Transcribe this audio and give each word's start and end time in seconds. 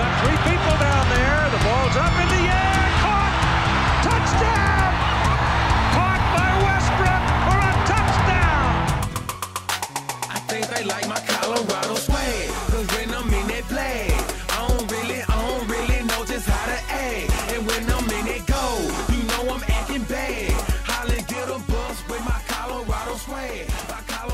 Got 0.00 0.24
three 0.24 0.40
people 0.48 0.76
down 0.80 1.04
there. 1.12 1.40
The 1.52 1.60
ball's 1.60 1.96
up 2.00 2.14
in 2.22 2.28
the 2.32 2.44
air. 2.48 2.80
Caught. 3.04 3.34
Touchdown. 4.08 4.88
Caught 5.92 6.22
by 6.36 6.48
Westbrook 6.64 7.24
for 7.44 7.58
a 7.68 7.72
touchdown. 7.92 8.68
I 10.36 10.38
think 10.48 10.64
they 10.72 10.84
like 10.84 11.06
my 11.06 11.20
Colorado 11.28 11.94
swag. 11.96 12.48
Cause 12.72 12.88
when 12.96 13.12
I'm 13.12 13.28
in 13.28 13.46
that 13.52 13.64
play, 13.68 14.08
I 14.56 14.58
don't 14.68 14.90
really, 14.90 15.20
I 15.20 15.36
don't 15.44 15.68
really 15.68 16.00
know 16.08 16.24
just 16.24 16.48
how 16.48 16.64
to 16.72 16.78
act. 16.88 17.28
And 17.52 17.60
when 17.68 17.84
I'm 17.92 18.08
in 18.18 18.26
it 18.36 18.46
go, 18.46 18.64
you 19.12 19.20
know 19.30 19.52
I'm 19.52 19.64
acting 19.68 20.04
bad. 20.04 20.52
Holland 20.88 21.26
get 21.28 21.46
a 21.48 21.60
bus 21.70 21.96
with 22.08 22.24
my 22.24 22.40
Colorado 22.48 23.16
swag. 23.16 23.68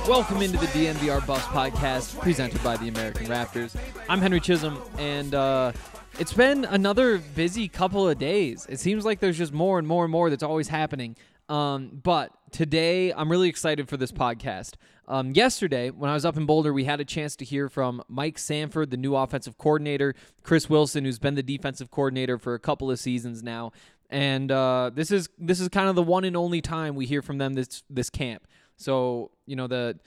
Welcome 0.07 0.43
into 0.43 0.59
the 0.59 0.67
DNVR 0.67 1.27
Buffs 1.27 1.47
podcast 1.47 2.21
presented 2.21 2.63
by 2.63 2.77
the 2.77 2.87
American 2.87 3.27
Raptors. 3.27 3.75
I'm 4.09 4.21
Henry 4.21 4.39
Chisholm, 4.39 4.81
and 4.99 5.35
uh, 5.35 5.73
it's 6.21 6.33
been 6.33 6.65
another 6.65 7.19
busy 7.19 7.67
couple 7.67 8.09
of 8.09 8.19
days. 8.19 8.65
It 8.71 8.79
seems 8.79 9.05
like 9.05 9.19
there's 9.19 9.37
just 9.37 9.53
more 9.53 9.81
and 9.81 9.89
more 9.89 10.05
and 10.05 10.13
more 10.13 10.31
that's 10.31 10.45
always 10.45 10.69
happening. 10.69 11.17
Um, 11.49 12.01
but 12.05 12.31
today, 12.53 13.13
I'm 13.13 13.29
really 13.29 13.49
excited 13.49 13.89
for 13.89 13.97
this 13.97 14.13
podcast. 14.13 14.75
Um, 15.09 15.33
yesterday, 15.33 15.91
when 15.91 16.09
I 16.09 16.15
was 16.15 16.25
up 16.25 16.37
in 16.37 16.47
Boulder, 16.47 16.73
we 16.73 16.85
had 16.85 17.01
a 17.01 17.05
chance 17.05 17.35
to 17.37 17.45
hear 17.45 17.69
from 17.69 18.01
Mike 18.09 18.39
Sanford, 18.39 18.93
the 18.93 18.97
new 18.97 19.17
offensive 19.17 19.59
coordinator, 19.59 20.15
Chris 20.45 20.71
Wilson, 20.71 21.05
who's 21.05 21.19
been 21.19 21.35
the 21.35 21.43
defensive 21.43 21.91
coordinator 21.91 22.39
for 22.39 22.55
a 22.55 22.61
couple 22.61 22.93
of 22.93 23.01
seasons 23.01 23.43
now, 23.43 23.73
and 24.09 24.53
uh, 24.53 24.93
this 24.95 25.11
is 25.11 25.29
this 25.37 25.59
is 25.59 25.69
kind 25.69 25.89
of 25.89 25.97
the 25.97 26.03
one 26.03 26.23
and 26.23 26.37
only 26.37 26.61
time 26.61 26.95
we 26.95 27.07
hear 27.07 27.23
from 27.23 27.39
them 27.39 27.55
this 27.55 27.83
this 27.91 28.09
camp. 28.11 28.47
So 28.77 29.33
you 29.47 29.57
know 29.57 29.67
the 29.67 29.99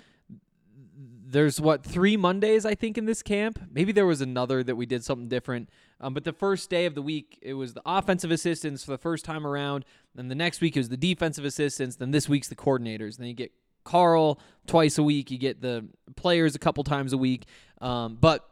there's 1.31 1.61
what 1.61 1.83
three 1.83 2.17
Mondays 2.17 2.65
I 2.65 2.73
think 2.73 2.97
in 2.97 3.05
this 3.05 3.21
camp. 3.21 3.59
Maybe 3.71 3.91
there 3.91 4.05
was 4.05 4.21
another 4.21 4.63
that 4.63 4.75
we 4.75 4.85
did 4.85 5.03
something 5.03 5.27
different. 5.27 5.69
Um, 6.01 6.13
but 6.13 6.23
the 6.23 6.33
first 6.33 6.69
day 6.69 6.85
of 6.85 6.95
the 6.95 7.01
week, 7.01 7.37
it 7.41 7.53
was 7.53 7.73
the 7.73 7.81
offensive 7.85 8.31
assistants 8.31 8.83
for 8.83 8.91
the 8.91 8.97
first 8.97 9.25
time 9.25 9.45
around. 9.45 9.85
Then 10.15 10.27
the 10.27 10.35
next 10.35 10.59
week 10.59 10.75
it 10.75 10.79
was 10.79 10.89
the 10.89 10.97
defensive 10.97 11.45
assistants. 11.45 11.97
Then 11.97 12.11
this 12.11 12.27
week's 12.27 12.47
the 12.47 12.55
coordinators. 12.55 13.17
Then 13.17 13.27
you 13.27 13.33
get 13.33 13.51
Karl 13.83 14.39
twice 14.65 14.97
a 14.97 15.03
week. 15.03 15.29
You 15.29 15.37
get 15.37 15.61
the 15.61 15.87
players 16.15 16.55
a 16.55 16.59
couple 16.59 16.83
times 16.83 17.13
a 17.13 17.17
week. 17.17 17.45
Um, 17.79 18.17
but 18.19 18.49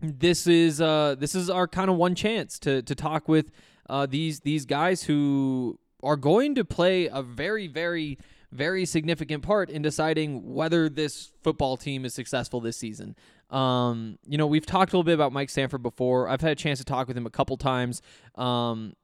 this 0.00 0.46
is 0.46 0.80
uh, 0.80 1.16
this 1.18 1.34
is 1.34 1.50
our 1.50 1.68
kind 1.68 1.90
of 1.90 1.96
one 1.96 2.14
chance 2.14 2.58
to 2.60 2.82
to 2.82 2.94
talk 2.94 3.28
with 3.28 3.50
uh, 3.90 4.06
these 4.06 4.40
these 4.40 4.64
guys 4.64 5.02
who 5.02 5.78
are 6.02 6.16
going 6.16 6.54
to 6.54 6.64
play 6.64 7.08
a 7.08 7.22
very 7.22 7.66
very 7.66 8.16
very 8.52 8.84
significant 8.84 9.42
part 9.42 9.70
in 9.70 9.82
deciding 9.82 10.54
whether 10.54 10.88
this 10.88 11.32
football 11.42 11.76
team 11.76 12.04
is 12.04 12.14
successful 12.14 12.60
this 12.60 12.76
season. 12.76 13.16
Um, 13.50 14.18
you 14.26 14.38
know, 14.38 14.46
we've 14.46 14.66
talked 14.66 14.92
a 14.92 14.96
little 14.96 15.04
bit 15.04 15.14
about 15.14 15.32
Mike 15.32 15.50
Sanford 15.50 15.82
before. 15.82 16.28
I've 16.28 16.40
had 16.40 16.52
a 16.52 16.56
chance 16.56 16.78
to 16.78 16.84
talk 16.84 17.08
with 17.08 17.16
him 17.16 17.26
a 17.26 17.30
couple 17.30 17.56
times. 17.56 18.02
Um, 18.34 18.94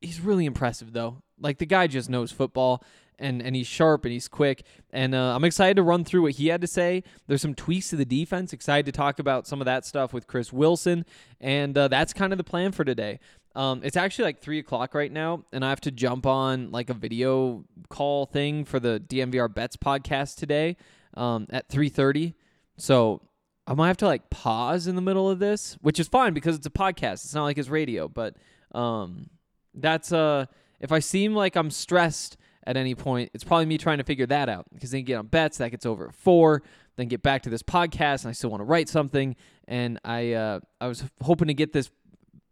he's 0.00 0.20
really 0.20 0.46
impressive 0.46 0.92
though. 0.92 1.22
Like 1.40 1.58
the 1.58 1.66
guy 1.66 1.86
just 1.86 2.08
knows 2.10 2.32
football 2.32 2.82
and 3.18 3.42
and 3.42 3.56
he's 3.56 3.66
sharp 3.66 4.04
and 4.04 4.12
he's 4.12 4.28
quick. 4.28 4.64
And 4.90 5.14
uh, 5.14 5.34
I'm 5.34 5.44
excited 5.44 5.76
to 5.76 5.82
run 5.82 6.04
through 6.04 6.22
what 6.22 6.32
he 6.32 6.48
had 6.48 6.60
to 6.60 6.66
say. 6.66 7.02
There's 7.26 7.42
some 7.42 7.54
tweaks 7.54 7.90
to 7.90 7.96
the 7.96 8.04
defense. 8.04 8.52
Excited 8.52 8.86
to 8.86 8.92
talk 8.92 9.18
about 9.18 9.46
some 9.46 9.60
of 9.60 9.64
that 9.66 9.84
stuff 9.84 10.12
with 10.12 10.26
Chris 10.26 10.52
Wilson, 10.52 11.04
and 11.40 11.76
uh, 11.76 11.88
that's 11.88 12.12
kind 12.12 12.32
of 12.32 12.38
the 12.38 12.44
plan 12.44 12.72
for 12.72 12.84
today. 12.84 13.18
Um, 13.54 13.80
it's 13.82 13.96
actually 13.96 14.26
like 14.26 14.40
three 14.40 14.58
o'clock 14.58 14.94
right 14.94 15.10
now, 15.10 15.44
and 15.52 15.64
I 15.64 15.70
have 15.70 15.80
to 15.82 15.90
jump 15.90 16.26
on 16.26 16.70
like 16.70 16.90
a 16.90 16.94
video 16.94 17.64
call 17.88 18.26
thing 18.26 18.64
for 18.64 18.78
the 18.78 19.02
DNVR 19.06 19.52
Bets 19.52 19.76
podcast 19.76 20.36
today 20.36 20.76
um, 21.14 21.46
at 21.50 21.68
three 21.68 21.88
thirty. 21.88 22.34
So 22.76 23.22
I 23.66 23.74
might 23.74 23.88
have 23.88 23.96
to 23.98 24.06
like 24.06 24.30
pause 24.30 24.86
in 24.86 24.96
the 24.96 25.02
middle 25.02 25.28
of 25.28 25.38
this, 25.38 25.76
which 25.82 26.00
is 26.00 26.08
fine 26.08 26.32
because 26.32 26.56
it's 26.56 26.66
a 26.66 26.70
podcast. 26.70 27.24
It's 27.24 27.34
not 27.34 27.44
like 27.44 27.58
it's 27.58 27.68
radio, 27.68 28.08
but 28.08 28.36
um, 28.72 29.28
that's 29.74 30.12
uh, 30.12 30.46
if 30.80 30.92
I 30.92 31.00
seem 31.00 31.34
like 31.34 31.56
I'm 31.56 31.70
stressed 31.70 32.36
at 32.64 32.76
any 32.76 32.94
point, 32.94 33.30
it's 33.34 33.44
probably 33.44 33.66
me 33.66 33.78
trying 33.78 33.98
to 33.98 34.04
figure 34.04 34.26
that 34.26 34.48
out 34.48 34.66
because 34.72 34.90
then 34.90 35.04
get 35.04 35.16
on 35.16 35.26
bets 35.26 35.58
that 35.58 35.70
gets 35.70 35.86
over 35.86 36.08
at 36.08 36.14
four, 36.14 36.62
then 36.96 37.08
get 37.08 37.22
back 37.22 37.42
to 37.42 37.50
this 37.50 37.62
podcast, 37.62 38.22
and 38.22 38.30
I 38.30 38.32
still 38.32 38.50
want 38.50 38.60
to 38.60 38.66
write 38.66 38.88
something, 38.88 39.36
and 39.66 39.98
I 40.04 40.32
uh, 40.32 40.60
I 40.80 40.86
was 40.86 41.04
hoping 41.22 41.48
to 41.48 41.54
get 41.54 41.72
this 41.72 41.90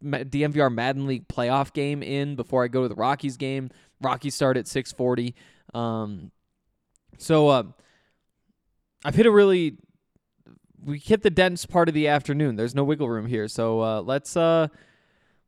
DNVR 0.03 0.73
Madden 0.73 1.07
League 1.07 1.29
playoff 1.29 1.73
game 1.73 2.03
in 2.03 2.37
before 2.37 2.65
I 2.65 2.69
go 2.69 2.83
to 2.83 2.89
the 2.89 2.95
Rockies 2.95 3.37
game. 3.37 3.71
Rockies 4.01 4.35
start 4.35 4.57
at 4.57 4.69
six 4.69 4.93
forty, 4.93 5.35
um, 5.75 6.31
so 7.19 7.49
uh, 7.49 7.63
I've 9.05 9.15
hit 9.15 9.27
a 9.27 9.31
really 9.31 9.79
we 10.87 10.99
hit 10.99 11.23
the 11.23 11.31
dense 11.31 11.67
part 11.67 11.89
of 11.89 11.95
the 11.95 12.09
afternoon. 12.09 12.57
There's 12.57 12.75
no 12.75 12.85
wiggle 12.85 13.09
room 13.09 13.27
here, 13.27 13.49
so 13.49 13.81
uh, 13.81 14.01
let's 14.03 14.37
uh, 14.37 14.69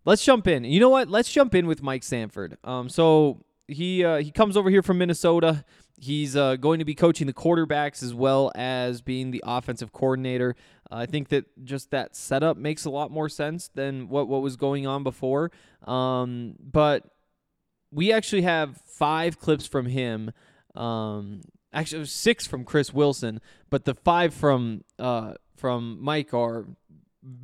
let's 0.05 0.25
jump 0.25 0.49
in. 0.49 0.65
You 0.65 0.81
know 0.81 0.89
what? 0.89 1.09
Let's 1.09 1.31
jump 1.31 1.55
in 1.55 1.67
with 1.67 1.83
Mike 1.83 2.03
Sanford. 2.03 2.59
Um, 2.65 2.89
so 2.89 3.45
he 3.69 4.05
uh, 4.05 4.19
he 4.19 4.31
comes 4.31 4.57
over 4.57 4.69
here 4.71 4.83
from 4.83 4.99
Minnesota. 4.99 5.65
He's 6.01 6.37
uh, 6.37 6.57
going 6.57 6.79
to 6.79 6.85
be 6.85 6.95
coaching 6.95 7.27
the 7.27 7.33
quarterbacks 7.33 8.03
as 8.03 8.15
well 8.15 8.53
as 8.55 9.01
being 9.01 9.31
the 9.33 9.43
offensive 9.45 9.93
coordinator. 9.93 10.55
I 10.91 11.07
think 11.07 11.29
that 11.29 11.65
just 11.65 11.91
that 11.91 12.15
setup 12.15 12.57
makes 12.57 12.85
a 12.85 12.91
lot 12.91 13.11
more 13.11 13.29
sense 13.29 13.69
than 13.69 14.09
what 14.09 14.29
what 14.29 14.41
was 14.41 14.57
going 14.57 14.87
on 14.87 15.03
before. 15.03 15.51
Um, 15.87 16.55
but 16.61 17.05
we 17.91 18.13
actually 18.13 18.43
have 18.43 18.81
five 18.87 19.39
clips 19.39 19.67
from 19.67 19.87
him. 19.87 20.31
Um, 20.75 21.43
actually, 21.73 22.05
six 22.05 22.47
from 22.47 22.65
Chris 22.65 22.93
Wilson, 22.93 23.41
but 23.69 23.85
the 23.85 23.95
five 23.95 24.33
from 24.33 24.85
uh, 24.99 25.35
from 25.57 25.99
Mike 26.01 26.33
are 26.33 26.67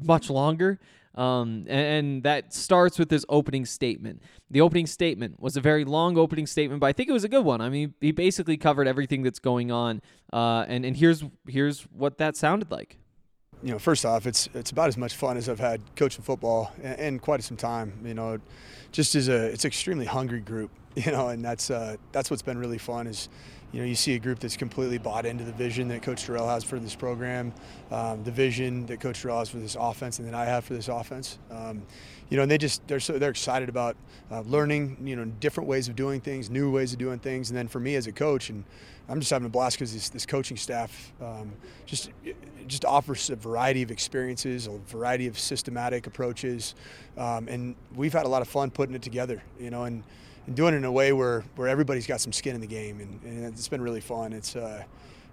much 0.03 0.31
longer. 0.31 0.79
Um, 1.15 1.65
and, 1.69 1.71
and 1.71 2.23
that 2.25 2.53
starts 2.53 2.99
with 2.99 3.09
this 3.09 3.25
opening 3.29 3.65
statement. 3.67 4.21
The 4.51 4.61
opening 4.61 4.87
statement 4.87 5.39
was 5.41 5.57
a 5.57 5.61
very 5.61 5.85
long 5.85 6.19
opening 6.19 6.47
statement, 6.47 6.81
but 6.81 6.87
I 6.87 6.93
think 6.93 7.09
it 7.09 7.13
was 7.13 7.25
a 7.25 7.29
good 7.29 7.45
one. 7.45 7.61
I 7.61 7.69
mean, 7.69 7.95
he 8.01 8.11
basically 8.13 8.57
covered 8.57 8.89
everything 8.89 9.23
that's 9.23 9.39
going 9.39 9.71
on. 9.71 10.01
Uh, 10.33 10.65
and 10.67 10.85
and 10.85 10.97
here's 10.97 11.23
here's 11.47 11.83
what 11.85 12.19
that 12.19 12.37
sounded 12.37 12.71
like. 12.71 12.99
you 13.63 13.71
know, 13.71 13.79
first 13.79 14.05
off, 14.05 14.27
it's 14.27 14.49
it's 14.55 14.71
about 14.73 14.89
as 14.89 14.97
much 14.97 15.15
fun 15.15 15.37
as 15.37 15.49
I've 15.49 15.61
had 15.61 15.81
coaching 15.97 16.23
football 16.25 16.73
in, 16.83 16.93
in 16.95 17.19
quite 17.21 17.43
some 17.43 17.57
time. 17.57 17.93
You 18.05 18.15
know, 18.15 18.39
just 18.93 19.15
as 19.15 19.29
a 19.29 19.47
it's 19.47 19.65
extremely 19.65 20.07
hungry 20.07 20.41
group. 20.41 20.71
You 20.97 21.11
know, 21.11 21.27
and 21.29 21.45
that's 21.45 21.71
uh, 21.71 21.97
that's 22.13 22.31
what's 22.31 22.43
been 22.43 22.57
really 22.57 22.79
fun 22.79 23.09
is, 23.09 23.29
you 23.75 23.81
know, 23.81 23.87
you 23.87 23.97
see 23.97 24.15
a 24.15 24.21
group 24.21 24.39
that's 24.39 24.57
completely 24.57 24.99
bought 24.99 25.27
into 25.27 25.43
the 25.43 25.51
vision 25.51 25.89
that 25.89 26.01
Coach 26.01 26.29
Dorrell 26.29 26.47
has 26.47 26.63
for 26.63 26.79
this 26.79 26.95
program, 26.95 27.53
um, 27.91 28.23
the 28.23 28.31
vision 28.31 28.87
that 28.87 29.01
Coach 29.01 29.21
Dorrell 29.25 29.41
has 29.41 29.49
for 29.49 29.57
this 29.57 29.77
offense, 29.79 30.21
and 30.21 30.29
that 30.29 30.35
I 30.35 30.45
have 30.45 30.65
for 30.65 30.75
this 30.75 30.87
offense. 30.87 31.41
Um, 31.51 31.83
you 32.31 32.37
know, 32.37 32.45
and 32.45 32.51
they 32.51 32.57
just 32.57 32.87
they're 32.87 33.01
so 33.01 33.19
they're 33.19 33.31
excited 33.31 33.69
about 33.69 33.97
uh, 34.31 34.43
learning, 34.43 34.99
you 35.05 35.17
know, 35.17 35.25
different 35.25 35.69
ways 35.69 35.89
of 35.89 35.97
doing 35.97 36.21
things, 36.21 36.51
new 36.51 36.71
ways 36.71 36.93
of 36.93 37.01
doing 37.01 37.19
things, 37.19 37.51
and 37.51 37.59
then 37.59 37.67
for 37.67 37.81
me 37.81 37.97
as 37.97 38.07
a 38.07 38.13
coach 38.13 38.49
and 38.49 38.63
I'm 39.09 39.19
just 39.19 39.33
having 39.33 39.47
a 39.47 39.51
blast 39.51 39.77
because 39.77 39.93
this, 39.93 40.09
this 40.09 40.25
coaching 40.25 40.57
staff 40.57 41.13
um, 41.21 41.53
just 41.85 42.11
just 42.69 42.85
offers 42.85 43.29
a 43.29 43.37
variety 43.37 43.83
of 43.83 43.91
experiences, 43.91 44.69
a 44.69 44.79
variety 44.87 45.27
of 45.27 45.37
systematic 45.37 46.07
approaches, 46.07 46.77
um, 47.19 47.49
and 47.49 47.75
we've 47.97 48.13
had 48.13 48.25
a 48.25 48.29
lot 48.29 48.41
of 48.41 48.47
fun 48.47 48.71
putting 48.71 48.95
it 48.95 49.03
together. 49.03 49.43
You 49.59 49.71
know, 49.71 49.83
and, 49.83 50.05
and 50.47 50.55
doing 50.55 50.75
it 50.75 50.79
in 50.79 50.85
a 50.85 50.93
way 50.93 51.13
where, 51.13 51.45
where 51.57 51.69
everybody's 51.69 52.07
got 52.07 52.21
some 52.21 52.33
skin 52.33 52.55
in 52.55 52.61
the 52.61 52.67
game, 52.67 53.01
and, 53.01 53.21
and 53.25 53.45
it's 53.47 53.69
been 53.69 53.83
really 53.83 54.01
fun. 54.01 54.33
It's 54.33 54.57
uh, 54.57 54.85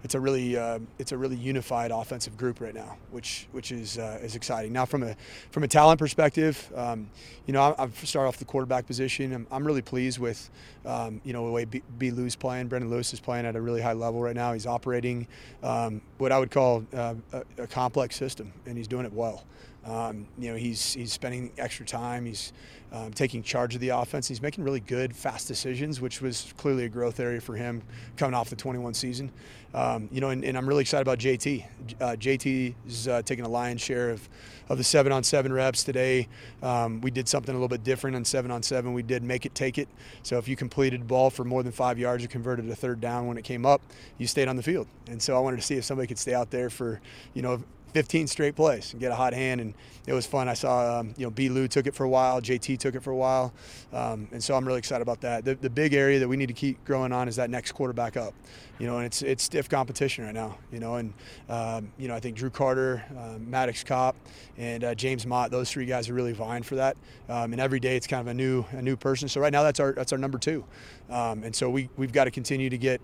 it's 0.03 0.15
a 0.15 0.19
really 0.19 0.57
uh, 0.57 0.79
it's 0.97 1.11
a 1.11 1.17
really 1.17 1.35
unified 1.35 1.91
offensive 1.91 2.35
group 2.37 2.59
right 2.59 2.73
now, 2.73 2.97
which 3.11 3.47
which 3.51 3.71
is 3.71 3.97
uh, 3.97 4.19
is 4.21 4.35
exciting. 4.35 4.73
Now 4.73 4.85
from 4.85 5.03
a 5.03 5.15
from 5.51 5.63
a 5.63 5.67
talent 5.67 5.99
perspective, 5.99 6.71
um, 6.75 7.09
you 7.45 7.53
know 7.53 7.75
I've 7.77 7.95
started 8.07 8.27
off 8.27 8.37
the 8.37 8.45
quarterback 8.45 8.87
position. 8.87 9.33
I'm, 9.33 9.47
I'm 9.51 9.65
really 9.65 9.81
pleased 9.81 10.17
with 10.19 10.49
um, 10.85 11.21
you 11.23 11.33
know 11.33 11.45
the 11.45 11.51
way 11.51 11.65
B, 11.65 11.83
B. 11.97 12.11
Lou's 12.11 12.35
playing. 12.35 12.67
Brendan 12.67 12.89
Lewis 12.89 13.13
is 13.13 13.19
playing 13.19 13.45
at 13.45 13.55
a 13.55 13.61
really 13.61 13.81
high 13.81 13.93
level 13.93 14.21
right 14.21 14.35
now. 14.35 14.53
He's 14.53 14.65
operating 14.65 15.27
um, 15.61 16.01
what 16.17 16.31
I 16.31 16.39
would 16.39 16.51
call 16.51 16.83
uh, 16.93 17.15
a, 17.33 17.43
a 17.59 17.67
complex 17.67 18.15
system, 18.15 18.51
and 18.65 18.77
he's 18.77 18.87
doing 18.87 19.05
it 19.05 19.13
well. 19.13 19.43
Um, 19.85 20.27
you 20.37 20.51
know, 20.51 20.57
he's 20.57 20.93
he's 20.93 21.13
spending 21.13 21.51
extra 21.57 21.85
time. 21.85 22.25
He's 22.25 22.53
um, 22.91 23.11
taking 23.13 23.41
charge 23.41 23.75
of 23.75 23.81
the 23.81 23.89
offense. 23.89 24.27
He's 24.27 24.41
making 24.41 24.63
really 24.63 24.81
good, 24.81 25.15
fast 25.15 25.47
decisions, 25.47 26.01
which 26.01 26.21
was 26.21 26.53
clearly 26.57 26.85
a 26.85 26.89
growth 26.89 27.19
area 27.19 27.39
for 27.39 27.55
him 27.55 27.81
coming 28.17 28.33
off 28.33 28.49
the 28.49 28.55
21 28.55 28.93
season. 28.93 29.31
Um, 29.73 30.09
you 30.11 30.19
know, 30.19 30.31
and, 30.31 30.43
and, 30.43 30.57
I'm 30.57 30.67
really 30.67 30.81
excited 30.81 31.03
about 31.03 31.17
JT. 31.17 31.65
Uh, 32.01 32.05
JT 32.17 32.75
is 32.85 33.07
uh, 33.07 33.21
taking 33.21 33.45
a 33.45 33.47
lion's 33.47 33.79
share 33.79 34.09
of, 34.09 34.27
of 34.67 34.77
the 34.77 34.83
seven 34.83 35.13
on 35.13 35.23
seven 35.23 35.53
reps 35.53 35.85
today. 35.85 36.27
Um, 36.61 36.99
we 36.99 37.09
did 37.09 37.29
something 37.29 37.55
a 37.55 37.57
little 37.57 37.69
bit 37.69 37.81
different 37.81 38.17
on 38.17 38.25
seven 38.25 38.51
on 38.51 38.63
seven. 38.63 38.93
We 38.93 39.01
did 39.01 39.23
make 39.23 39.45
it 39.45 39.55
take 39.55 39.77
it. 39.77 39.87
So 40.23 40.37
if 40.37 40.49
you 40.49 40.57
completed 40.57 41.01
the 41.01 41.05
ball 41.05 41.29
for 41.29 41.45
more 41.45 41.63
than 41.63 41.71
five 41.71 41.97
yards, 41.97 42.21
you 42.21 42.27
converted 42.27 42.69
a 42.69 42.75
third 42.75 42.99
down 42.99 43.27
when 43.27 43.37
it 43.37 43.45
came 43.45 43.65
up, 43.65 43.81
you 44.17 44.27
stayed 44.27 44.49
on 44.49 44.57
the 44.57 44.63
field. 44.63 44.87
And 45.07 45.21
so 45.21 45.37
I 45.37 45.39
wanted 45.39 45.55
to 45.57 45.63
see 45.63 45.75
if 45.75 45.85
somebody 45.85 46.07
could 46.07 46.19
stay 46.19 46.33
out 46.33 46.51
there 46.51 46.69
for, 46.69 46.99
you 47.33 47.41
know, 47.41 47.63
15 47.93 48.27
straight 48.27 48.55
plays 48.55 48.93
and 48.93 48.99
get 48.99 49.11
a 49.11 49.15
hot 49.15 49.33
hand. 49.33 49.61
And 49.61 49.73
it 50.07 50.13
was 50.13 50.25
fun. 50.25 50.49
I 50.49 50.53
saw, 50.53 50.99
um, 50.99 51.13
you 51.17 51.25
know, 51.25 51.29
B. 51.29 51.49
Lou 51.49 51.67
took 51.67 51.85
it 51.85 51.93
for 51.93 52.05
a 52.05 52.09
while, 52.09 52.41
JT 52.41 52.79
took 52.79 52.95
it 52.95 53.03
for 53.03 53.11
a 53.11 53.15
while. 53.15 53.53
Um, 53.93 54.27
and 54.31 54.43
so 54.43 54.55
I'm 54.55 54.65
really 54.65 54.79
excited 54.79 55.01
about 55.01 55.21
that. 55.21 55.45
The, 55.45 55.55
the 55.55 55.69
big 55.69 55.93
area 55.93 56.19
that 56.19 56.27
we 56.27 56.37
need 56.37 56.47
to 56.47 56.53
keep 56.53 56.83
growing 56.85 57.11
on 57.11 57.27
is 57.27 57.35
that 57.35 57.49
next 57.49 57.73
quarterback 57.73 58.17
up, 58.17 58.33
you 58.79 58.87
know, 58.87 58.97
and 58.97 59.05
it's, 59.05 59.21
it's 59.21 59.43
stiff 59.43 59.69
competition 59.69 60.25
right 60.25 60.33
now, 60.33 60.57
you 60.71 60.79
know, 60.79 60.95
and, 60.95 61.13
um, 61.49 61.91
you 61.99 62.07
know, 62.07 62.15
I 62.15 62.19
think 62.19 62.35
Drew 62.35 62.49
Carter, 62.49 63.03
uh, 63.15 63.37
Maddox 63.39 63.83
Kopp, 63.83 64.15
and 64.57 64.83
uh, 64.83 64.95
James 64.95 65.27
Mott, 65.27 65.51
those 65.51 65.69
three 65.69 65.85
guys 65.85 66.09
are 66.09 66.15
really 66.15 66.33
vying 66.33 66.63
for 66.63 66.75
that. 66.75 66.97
Um, 67.29 67.51
and 67.51 67.61
every 67.61 67.79
day 67.79 67.95
it's 67.95 68.07
kind 68.07 68.21
of 68.21 68.27
a 68.27 68.33
new, 68.33 68.65
a 68.71 68.81
new 68.81 68.95
person. 68.95 69.29
So 69.29 69.39
right 69.39 69.53
now 69.53 69.61
that's 69.61 69.79
our, 69.79 69.91
that's 69.93 70.11
our 70.11 70.17
number 70.17 70.39
two. 70.39 70.65
Um, 71.11 71.43
and 71.43 71.55
so 71.55 71.69
we, 71.69 71.89
we've 71.97 72.13
got 72.13 72.23
to 72.23 72.31
continue 72.31 72.69
to 72.69 72.77
get 72.77 73.01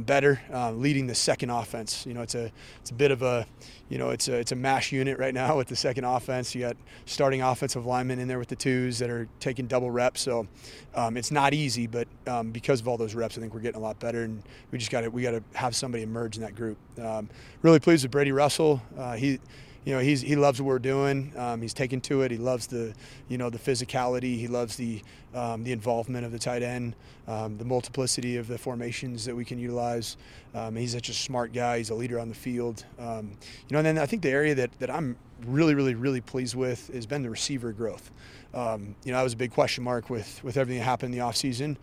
better, 0.00 0.40
uh, 0.52 0.72
leading 0.72 1.06
the 1.06 1.14
second 1.14 1.50
offense. 1.50 2.06
You 2.06 2.14
know, 2.14 2.22
it's 2.22 2.34
a, 2.34 2.50
it's 2.80 2.90
a 2.90 2.94
bit 2.94 3.10
of 3.10 3.22
a, 3.22 3.46
you 3.88 3.98
know, 3.98 4.10
it's 4.10 4.28
a, 4.30 4.34
it's 4.34 4.52
a 4.52 4.56
mash 4.56 4.92
unit 4.92 5.18
right 5.18 5.34
now 5.34 5.56
with 5.56 5.68
the 5.68 5.76
second 5.76 6.04
offense. 6.04 6.54
You 6.54 6.62
got 6.62 6.76
starting 7.04 7.42
offensive 7.42 7.84
linemen 7.84 8.18
in 8.18 8.28
there 8.28 8.38
with 8.38 8.48
the 8.48 8.56
twos 8.56 8.98
that 9.00 9.10
are 9.10 9.28
taking 9.40 9.66
double 9.66 9.90
reps. 9.90 10.20
So 10.20 10.46
um, 10.94 11.16
it's 11.16 11.30
not 11.30 11.52
easy, 11.52 11.86
but 11.86 12.08
um, 12.26 12.50
because 12.50 12.80
of 12.80 12.88
all 12.88 12.96
those 12.96 13.14
reps, 13.14 13.36
I 13.36 13.40
think 13.40 13.52
we're 13.52 13.60
getting 13.60 13.80
a 13.80 13.84
lot 13.84 13.98
better. 14.00 14.22
And 14.22 14.42
we 14.70 14.78
just 14.78 14.90
got 14.90 15.02
to 15.02 15.08
we 15.08 15.22
got 15.22 15.32
to 15.32 15.42
have 15.54 15.76
somebody 15.76 16.02
emerge 16.02 16.36
in 16.36 16.42
that 16.42 16.54
group. 16.54 16.78
Um, 16.98 17.28
really 17.62 17.80
pleased 17.80 18.04
with 18.04 18.12
Brady 18.12 18.32
Russell. 18.32 18.80
Uh, 18.96 19.14
he 19.16 19.40
you 19.84 19.94
know 19.94 20.00
he's 20.00 20.20
he 20.20 20.36
loves 20.36 20.60
what 20.60 20.66
we're 20.66 20.78
doing. 20.78 21.32
Um, 21.36 21.62
he's 21.62 21.72
taken 21.72 22.00
to 22.02 22.22
it. 22.22 22.30
He 22.30 22.36
loves 22.36 22.66
the 22.66 22.94
you 23.28 23.38
know 23.38 23.48
the 23.48 23.58
physicality. 23.58 24.36
He 24.38 24.46
loves 24.46 24.76
the 24.76 25.02
um, 25.34 25.64
the 25.64 25.72
involvement 25.72 26.26
of 26.26 26.32
the 26.32 26.38
tight 26.38 26.62
end, 26.62 26.94
um, 27.26 27.56
the 27.56 27.64
multiplicity 27.64 28.36
of 28.36 28.46
the 28.46 28.58
formations 28.58 29.24
that 29.24 29.34
we 29.34 29.44
can 29.44 29.58
utilize. 29.58 30.16
Um, 30.54 30.76
he's 30.76 30.92
such 30.92 31.08
a 31.08 31.14
smart 31.14 31.52
guy. 31.52 31.78
He's 31.78 31.90
a 31.90 31.94
leader 31.94 32.18
on 32.18 32.28
the 32.28 32.34
field. 32.34 32.84
Um, 32.98 33.32
you 33.68 33.72
know, 33.72 33.78
and 33.78 33.86
then 33.86 33.98
I 33.98 34.06
think 34.06 34.22
the 34.22 34.30
area 34.30 34.54
that 34.54 34.70
that 34.80 34.90
I'm 34.90 35.16
really 35.46 35.74
really 35.74 35.94
really 35.94 36.20
pleased 36.20 36.54
with 36.54 36.92
has 36.92 37.06
been 37.06 37.22
the 37.22 37.30
receiver 37.30 37.72
growth. 37.72 38.10
Um, 38.52 38.94
you 39.04 39.12
know, 39.12 39.18
that 39.18 39.24
was 39.24 39.32
a 39.32 39.38
big 39.38 39.52
question 39.52 39.82
mark 39.82 40.10
with 40.10 40.44
with 40.44 40.56
everything 40.58 40.80
that 40.80 40.84
happened 40.84 41.14
in 41.14 41.20
the 41.20 41.24
offseason. 41.24 41.76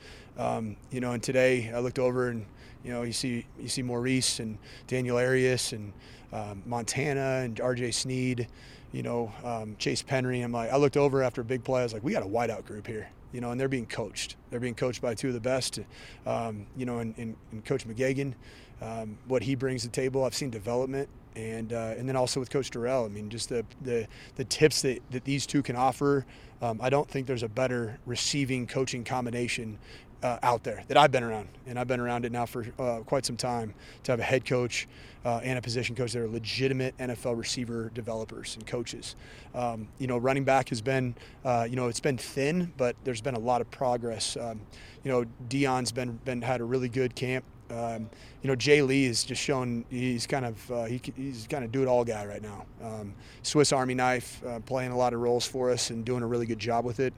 you 0.92 1.00
know, 1.00 1.14
and 1.14 1.24
today 1.24 1.72
I 1.74 1.80
looked 1.80 2.00
over 2.00 2.30
and 2.30 2.46
you 2.84 2.94
know, 2.94 3.04
you 3.04 3.14
see 3.14 3.46
you 3.60 3.68
see 3.68 3.82
Maurice 3.82 4.40
and 4.40 4.58
Daniel 4.88 5.18
Arias 5.18 5.74
and 5.74 5.94
um, 6.34 6.64
Montana 6.66 7.42
and 7.44 7.60
R.J. 7.60 7.92
Sneed, 7.92 8.48
you 8.92 9.04
know, 9.04 9.32
um, 9.44 9.76
Chase 9.80 10.04
Penry. 10.04 10.44
I'm 10.44 10.52
like, 10.52 10.72
I 10.72 10.78
looked 10.78 10.98
over 10.98 11.24
after 11.24 11.42
a 11.42 11.46
big 11.46 11.64
play. 11.64 11.82
I 11.82 11.84
was 11.84 11.94
like, 11.94 12.04
we 12.04 12.12
got 12.12 12.24
a 12.24 12.28
wideout 12.28 12.66
group 12.66 12.88
here, 12.88 13.10
you 13.32 13.42
know, 13.42 13.52
and 13.52 13.60
they're 13.60 13.68
being 13.68 13.86
coached. 13.86 14.36
They're 14.50 14.60
being 14.60 14.76
coached 14.76 15.02
by 15.02 15.14
two 15.14 15.30
of 15.30 15.34
the 15.34 15.40
best, 15.40 15.80
um, 16.26 16.66
you 16.76 16.86
know, 16.86 17.00
and, 17.00 17.14
and, 17.18 17.36
and 17.52 17.66
Coach 17.66 17.88
McGeoghan, 17.88 18.34
um, 18.82 19.18
what 19.28 19.42
he 19.42 19.56
brings 19.56 19.82
to 19.82 19.88
the 19.88 19.94
table. 19.94 20.24
I've 20.24 20.36
seen 20.36 20.50
development. 20.50 21.10
And, 21.36 21.72
uh, 21.72 21.94
and 21.96 22.10
then 22.10 22.16
also 22.16 22.40
with 22.40 22.50
Coach 22.50 22.72
Dorrell, 22.72 23.06
I 23.06 23.10
mean, 23.10 23.30
just 23.30 23.50
the, 23.50 23.64
the, 23.84 24.08
the 24.38 24.46
tips 24.46 24.82
that, 24.82 25.04
that 25.12 25.24
these 25.24 25.46
two 25.46 25.62
can 25.62 25.76
offer. 25.76 26.26
Um, 26.64 26.80
I 26.82 26.90
don't 26.90 27.08
think 27.08 27.28
there's 27.28 27.44
a 27.44 27.50
better 27.50 28.00
receiving 28.08 28.66
coaching 28.66 29.04
combination 29.04 29.78
uh, 30.24 30.40
out 30.42 30.64
there 30.64 30.84
that 30.88 30.98
I've 30.98 31.12
been 31.12 31.24
around, 31.24 31.48
and 31.66 31.78
I've 31.78 31.88
been 31.88 32.00
around 32.00 32.26
it 32.26 32.32
now 32.32 32.46
for 32.46 32.66
uh, 32.80 33.00
quite 33.06 33.26
some 33.26 33.38
time. 33.38 33.74
To 34.04 34.12
have 34.12 34.20
a 34.20 34.24
head 34.24 34.46
coach 34.46 34.88
uh, 35.26 35.42
and 35.44 35.58
a 35.58 35.62
position 35.62 35.96
coach 35.96 36.14
that 36.14 36.22
are 36.22 36.28
legitimate 36.28 36.98
NFL 36.98 37.38
receiver 37.38 37.92
developers 37.94 38.56
and 38.56 38.66
coaches. 38.66 39.16
Um, 39.54 39.88
you 40.00 40.08
know, 40.08 40.18
running 40.18 40.44
back 40.44 40.70
has 40.70 40.82
been, 40.82 41.16
uh, 41.44 41.68
you 41.70 41.76
know, 41.76 41.88
it's 41.88 42.00
been 42.00 42.18
thin, 42.18 42.72
but 42.78 42.96
there's 43.04 43.22
been 43.22 43.36
a 43.36 43.40
lot 43.40 43.62
of 43.62 43.70
progress. 43.70 44.38
Um, 44.38 44.62
you 45.04 45.12
know, 45.12 45.26
Deion's 45.50 45.92
been 45.92 46.20
been 46.26 46.42
had 46.42 46.62
a 46.62 46.64
really 46.64 46.90
good 46.90 47.16
camp. 47.16 47.44
Um, 47.70 48.10
you 48.42 48.48
know, 48.48 48.56
Jay 48.56 48.82
Lee 48.82 49.06
is 49.06 49.26
just 49.26 49.42
shown 49.42 49.84
he's 49.90 50.26
kind 50.26 50.46
of 50.46 50.72
uh, 50.72 50.86
he, 50.86 51.02
he's 51.16 51.48
kind 51.50 51.66
of 51.66 51.72
do 51.72 51.82
it 51.82 51.88
all 51.88 52.06
guy 52.06 52.26
right 52.26 52.42
now. 52.42 52.66
Um, 52.82 53.14
Swiss 53.44 53.74
Army 53.74 53.94
knife, 53.94 54.42
uh, 54.46 54.60
playing 54.62 54.92
a 54.92 54.98
lot 54.98 55.14
of 55.14 55.20
roles 55.20 55.46
for 55.46 55.70
us 55.70 55.90
and 55.90 56.06
doing 56.06 56.24
a 56.24 56.28
really 56.28 56.46
good 56.46 56.60
job 56.60 56.86
with 56.86 57.00
it. 57.00 57.14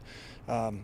Um, 0.47 0.83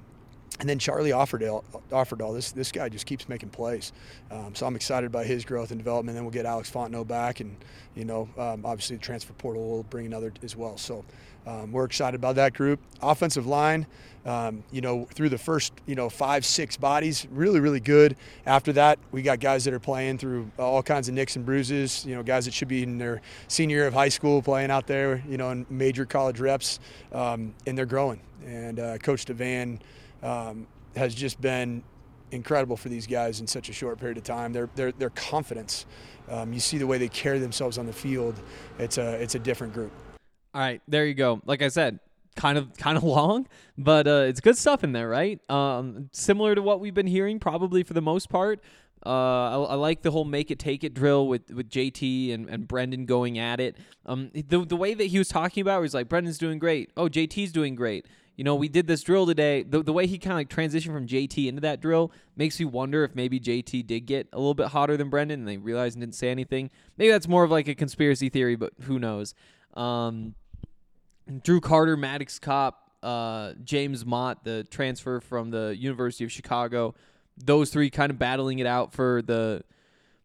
and 0.59 0.69
then 0.69 0.79
Charlie 0.79 1.09
Offerdahl, 1.09 1.63
Offerdahl 1.91 2.33
this 2.33 2.51
this 2.51 2.71
guy 2.71 2.87
just 2.89 3.05
keeps 3.05 3.27
making 3.27 3.49
plays. 3.49 3.91
Um, 4.31 4.55
so 4.55 4.65
I'm 4.65 4.75
excited 4.75 5.11
by 5.11 5.25
his 5.25 5.43
growth 5.43 5.71
and 5.71 5.79
development. 5.79 6.15
Then 6.15 6.23
we'll 6.23 6.31
get 6.31 6.45
Alex 6.45 6.71
Fontenot 6.71 7.07
back, 7.07 7.39
and 7.39 7.55
you 7.95 8.05
know, 8.05 8.29
um, 8.37 8.65
obviously 8.65 8.95
the 8.95 9.01
transfer 9.01 9.33
portal 9.33 9.69
will 9.69 9.83
bring 9.83 10.05
another 10.05 10.31
as 10.43 10.55
well. 10.55 10.77
So 10.77 11.03
um, 11.45 11.71
we're 11.71 11.85
excited 11.85 12.15
about 12.15 12.35
that 12.35 12.53
group. 12.53 12.79
Offensive 13.01 13.45
line, 13.45 13.85
um, 14.25 14.63
you 14.71 14.81
know, 14.81 15.05
through 15.13 15.29
the 15.29 15.37
first 15.37 15.73
you 15.85 15.95
know 15.95 16.09
five 16.09 16.45
six 16.45 16.77
bodies, 16.77 17.27
really 17.31 17.59
really 17.59 17.81
good. 17.81 18.15
After 18.45 18.71
that, 18.73 18.97
we 19.11 19.21
got 19.21 19.41
guys 19.41 19.65
that 19.65 19.73
are 19.73 19.79
playing 19.79 20.19
through 20.19 20.49
all 20.57 20.81
kinds 20.81 21.09
of 21.09 21.15
nicks 21.15 21.35
and 21.35 21.45
bruises. 21.45 22.05
You 22.05 22.15
know, 22.15 22.23
guys 22.23 22.45
that 22.45 22.53
should 22.53 22.69
be 22.69 22.83
in 22.83 22.97
their 22.97 23.21
senior 23.49 23.77
year 23.77 23.87
of 23.87 23.93
high 23.93 24.09
school 24.09 24.41
playing 24.41 24.71
out 24.71 24.87
there. 24.87 25.21
You 25.27 25.37
know, 25.37 25.49
in 25.49 25.65
major 25.69 26.05
college 26.05 26.39
reps, 26.39 26.79
um, 27.11 27.53
and 27.67 27.77
they're 27.77 27.85
growing. 27.85 28.21
And 28.45 28.79
uh, 28.79 28.97
Coach 28.99 29.25
Devan 29.25 29.79
um, 30.25 30.67
has 30.95 31.13
just 31.13 31.39
been 31.39 31.83
incredible 32.31 32.75
for 32.75 32.89
these 32.89 33.07
guys 33.07 33.39
in 33.39 33.47
such 33.47 33.69
a 33.69 33.73
short 33.73 33.99
period 33.99 34.17
of 34.17 34.23
time. 34.23 34.51
Their 34.51 34.69
their, 34.75 34.91
their 34.91 35.11
confidence, 35.11 35.85
um, 36.29 36.51
you 36.51 36.59
see 36.59 36.77
the 36.77 36.87
way 36.87 36.97
they 36.97 37.07
carry 37.07 37.39
themselves 37.39 37.77
on 37.77 37.85
the 37.85 37.93
field. 37.93 38.35
It's 38.79 38.97
a 38.97 39.13
it's 39.21 39.35
a 39.35 39.39
different 39.39 39.73
group. 39.73 39.91
All 40.53 40.61
right, 40.61 40.81
there 40.87 41.05
you 41.05 41.13
go. 41.13 41.41
Like 41.45 41.61
I 41.61 41.67
said, 41.67 41.99
kind 42.35 42.57
of 42.57 42.73
kind 42.77 42.97
of 42.97 43.03
long, 43.03 43.47
but 43.77 44.07
uh, 44.07 44.25
it's 44.27 44.41
good 44.41 44.57
stuff 44.57 44.83
in 44.83 44.91
there, 44.91 45.07
right? 45.07 45.39
Um, 45.49 46.09
similar 46.11 46.55
to 46.55 46.61
what 46.61 46.79
we've 46.79 46.93
been 46.93 47.07
hearing, 47.07 47.39
probably 47.39 47.83
for 47.83 47.93
the 47.93 48.01
most 48.01 48.29
part. 48.29 48.59
Uh, 49.05 49.67
I, 49.67 49.73
I, 49.73 49.75
like 49.75 50.01
the 50.01 50.09
whole 50.09 50.25
make 50.25 50.49
it 50.49 50.57
take 50.57 50.83
it 50.83 50.95
drill 50.95 51.27
with, 51.27 51.51
with 51.51 51.69
JT 51.69 52.33
and, 52.33 52.49
and 52.49 52.67
Brendan 52.67 53.05
going 53.05 53.37
at 53.37 53.59
it. 53.59 53.77
Um, 54.07 54.31
the 54.33 54.65
the 54.65 54.75
way 54.75 54.95
that 54.95 55.05
he 55.05 55.19
was 55.19 55.27
talking 55.27 55.61
about 55.61 55.81
was 55.81 55.93
like 55.93 56.09
Brendan's 56.09 56.39
doing 56.39 56.57
great. 56.57 56.89
Oh, 56.97 57.07
JT's 57.07 57.51
doing 57.51 57.75
great 57.75 58.07
you 58.35 58.43
know, 58.43 58.55
we 58.55 58.67
did 58.67 58.87
this 58.87 59.01
drill 59.01 59.25
today. 59.25 59.63
The, 59.63 59.81
the 59.81 59.93
way 59.93 60.07
he 60.07 60.17
kind 60.17 60.33
of 60.33 60.37
like 60.37 60.49
transitioned 60.49 60.93
from 60.93 61.07
JT 61.07 61.47
into 61.47 61.61
that 61.61 61.81
drill 61.81 62.11
makes 62.35 62.59
me 62.59 62.65
wonder 62.65 63.03
if 63.03 63.15
maybe 63.15 63.39
JT 63.39 63.87
did 63.87 64.01
get 64.01 64.27
a 64.33 64.37
little 64.37 64.53
bit 64.53 64.67
hotter 64.67 64.97
than 64.97 65.09
Brendan 65.09 65.39
and 65.39 65.47
they 65.47 65.57
realized 65.57 65.95
and 65.95 66.01
didn't 66.01 66.15
say 66.15 66.29
anything. 66.29 66.69
Maybe 66.97 67.11
that's 67.11 67.27
more 67.27 67.43
of 67.43 67.51
like 67.51 67.67
a 67.67 67.75
conspiracy 67.75 68.29
theory, 68.29 68.55
but 68.55 68.73
who 68.81 68.99
knows? 68.99 69.33
Um, 69.73 70.35
Drew 71.43 71.61
Carter, 71.61 71.95
Maddox 71.95 72.37
Kopp, 72.39 72.91
uh, 73.01 73.53
James 73.63 74.05
Mott, 74.05 74.43
the 74.43 74.65
transfer 74.69 75.21
from 75.21 75.51
the 75.51 75.75
University 75.77 76.25
of 76.25 76.31
Chicago. 76.31 76.93
Those 77.37 77.69
three 77.69 77.89
kind 77.89 78.11
of 78.11 78.19
battling 78.19 78.59
it 78.59 78.67
out 78.67 78.93
for 78.93 79.21
the. 79.21 79.63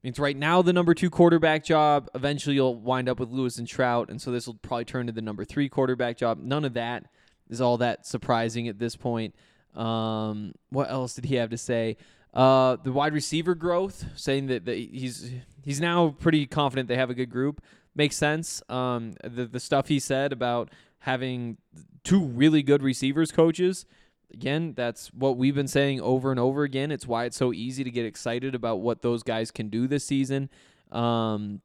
Means 0.02 0.18
right 0.18 0.36
now 0.36 0.62
the 0.62 0.72
number 0.72 0.94
two 0.94 1.10
quarterback 1.10 1.62
job. 1.62 2.08
Eventually 2.14 2.54
you'll 2.54 2.74
wind 2.76 3.06
up 3.06 3.20
with 3.20 3.28
Lewis 3.28 3.58
and 3.58 3.68
Shrout, 3.68 4.08
and 4.08 4.20
so 4.20 4.30
this 4.30 4.46
will 4.46 4.54
probably 4.54 4.86
turn 4.86 5.06
to 5.06 5.12
the 5.12 5.20
number 5.20 5.44
three 5.44 5.68
quarterback 5.68 6.16
job. 6.16 6.38
None 6.38 6.64
of 6.64 6.72
that 6.72 7.04
is 7.50 7.60
all 7.60 7.76
that 7.78 8.06
surprising 8.06 8.68
at 8.68 8.78
this 8.78 8.96
point. 8.96 9.34
Um, 9.74 10.54
what 10.70 10.90
else 10.90 11.14
did 11.14 11.26
he 11.26 11.34
have 11.34 11.50
to 11.50 11.58
say? 11.58 11.96
Uh, 12.32 12.76
the 12.82 12.92
wide 12.92 13.12
receiver 13.12 13.54
growth, 13.54 14.04
saying 14.14 14.46
that, 14.46 14.64
that 14.64 14.76
he's 14.76 15.32
he's 15.62 15.80
now 15.80 16.14
pretty 16.18 16.46
confident 16.46 16.88
they 16.88 16.96
have 16.96 17.10
a 17.10 17.14
good 17.14 17.30
group, 17.30 17.60
makes 17.94 18.16
sense. 18.16 18.62
Um, 18.68 19.14
the 19.22 19.46
the 19.46 19.60
stuff 19.60 19.88
he 19.88 19.98
said 19.98 20.32
about 20.32 20.70
having 21.00 21.58
two 22.04 22.20
really 22.20 22.62
good 22.62 22.82
receivers 22.82 23.32
coaches, 23.32 23.84
again, 24.32 24.74
that's 24.76 25.08
what 25.12 25.36
we've 25.36 25.54
been 25.54 25.68
saying 25.68 26.00
over 26.00 26.30
and 26.30 26.38
over 26.38 26.62
again. 26.62 26.92
It's 26.92 27.06
why 27.06 27.24
it's 27.24 27.36
so 27.36 27.52
easy 27.52 27.82
to 27.82 27.90
get 27.90 28.06
excited 28.06 28.54
about 28.54 28.80
what 28.80 29.02
those 29.02 29.22
guys 29.24 29.50
can 29.50 29.68
do 29.68 29.88
this 29.88 30.04
season. 30.04 30.50
Um, 30.92 31.62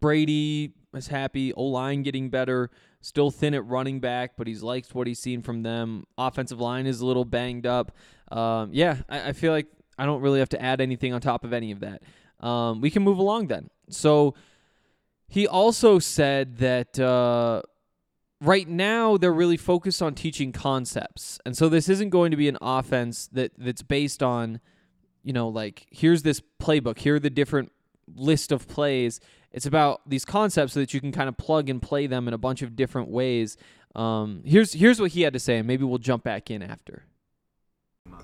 Brady 0.00 0.72
is 0.94 1.08
happy. 1.08 1.52
O 1.54 1.64
line 1.64 2.02
getting 2.02 2.28
better. 2.28 2.70
Still 3.02 3.32
thin 3.32 3.52
at 3.52 3.66
running 3.66 3.98
back, 3.98 4.32
but 4.36 4.46
he's 4.46 4.62
liked 4.62 4.94
what 4.94 5.08
he's 5.08 5.18
seen 5.18 5.42
from 5.42 5.64
them. 5.64 6.04
Offensive 6.16 6.60
line 6.60 6.86
is 6.86 7.00
a 7.00 7.06
little 7.06 7.24
banged 7.24 7.66
up. 7.66 7.90
Um, 8.30 8.70
yeah, 8.72 8.98
I, 9.08 9.30
I, 9.30 9.32
feel 9.32 9.52
like 9.52 9.66
I 9.98 10.06
don't 10.06 10.22
really 10.22 10.38
have 10.38 10.48
to 10.50 10.62
add 10.62 10.80
anything 10.80 11.12
on 11.12 11.20
top 11.20 11.44
of 11.44 11.52
any 11.52 11.72
of 11.72 11.80
that. 11.80 12.02
Um, 12.38 12.80
we 12.80 12.90
can 12.90 13.02
move 13.02 13.18
along 13.18 13.48
then. 13.48 13.70
So 13.90 14.34
he 15.28 15.48
also 15.48 15.98
said 15.98 16.58
that 16.58 16.98
uh, 16.98 17.62
right 18.40 18.68
now 18.68 19.16
they're 19.16 19.32
really 19.32 19.56
focused 19.56 20.00
on 20.00 20.14
teaching 20.14 20.52
concepts, 20.52 21.40
and 21.44 21.56
so 21.56 21.68
this 21.68 21.88
isn't 21.88 22.10
going 22.10 22.30
to 22.30 22.36
be 22.36 22.48
an 22.48 22.58
offense 22.60 23.28
that 23.32 23.52
that's 23.58 23.82
based 23.82 24.22
on, 24.22 24.60
you 25.24 25.32
know, 25.32 25.48
like 25.48 25.86
here's 25.90 26.22
this 26.22 26.40
playbook, 26.60 26.98
here 26.98 27.16
are 27.16 27.20
the 27.20 27.30
different 27.30 27.72
list 28.14 28.52
of 28.52 28.68
plays 28.68 29.20
It's 29.52 29.66
about 29.66 30.00
these 30.06 30.24
concepts 30.24 30.72
so 30.72 30.80
that 30.80 30.94
you 30.94 31.00
can 31.00 31.12
kind 31.12 31.28
of 31.28 31.36
plug 31.36 31.68
and 31.68 31.80
play 31.80 32.06
them 32.06 32.26
in 32.28 32.34
a 32.34 32.38
bunch 32.38 32.62
of 32.62 32.74
different 32.74 33.08
ways. 33.08 33.56
Um, 33.94 34.42
here's 34.44 34.72
here's 34.72 35.00
what 35.00 35.12
he 35.12 35.22
had 35.22 35.32
to 35.34 35.38
say, 35.38 35.58
and 35.58 35.66
maybe 35.66 35.84
we'll 35.84 35.98
jump 35.98 36.24
back 36.24 36.50
in 36.50 36.62
after. 36.62 37.04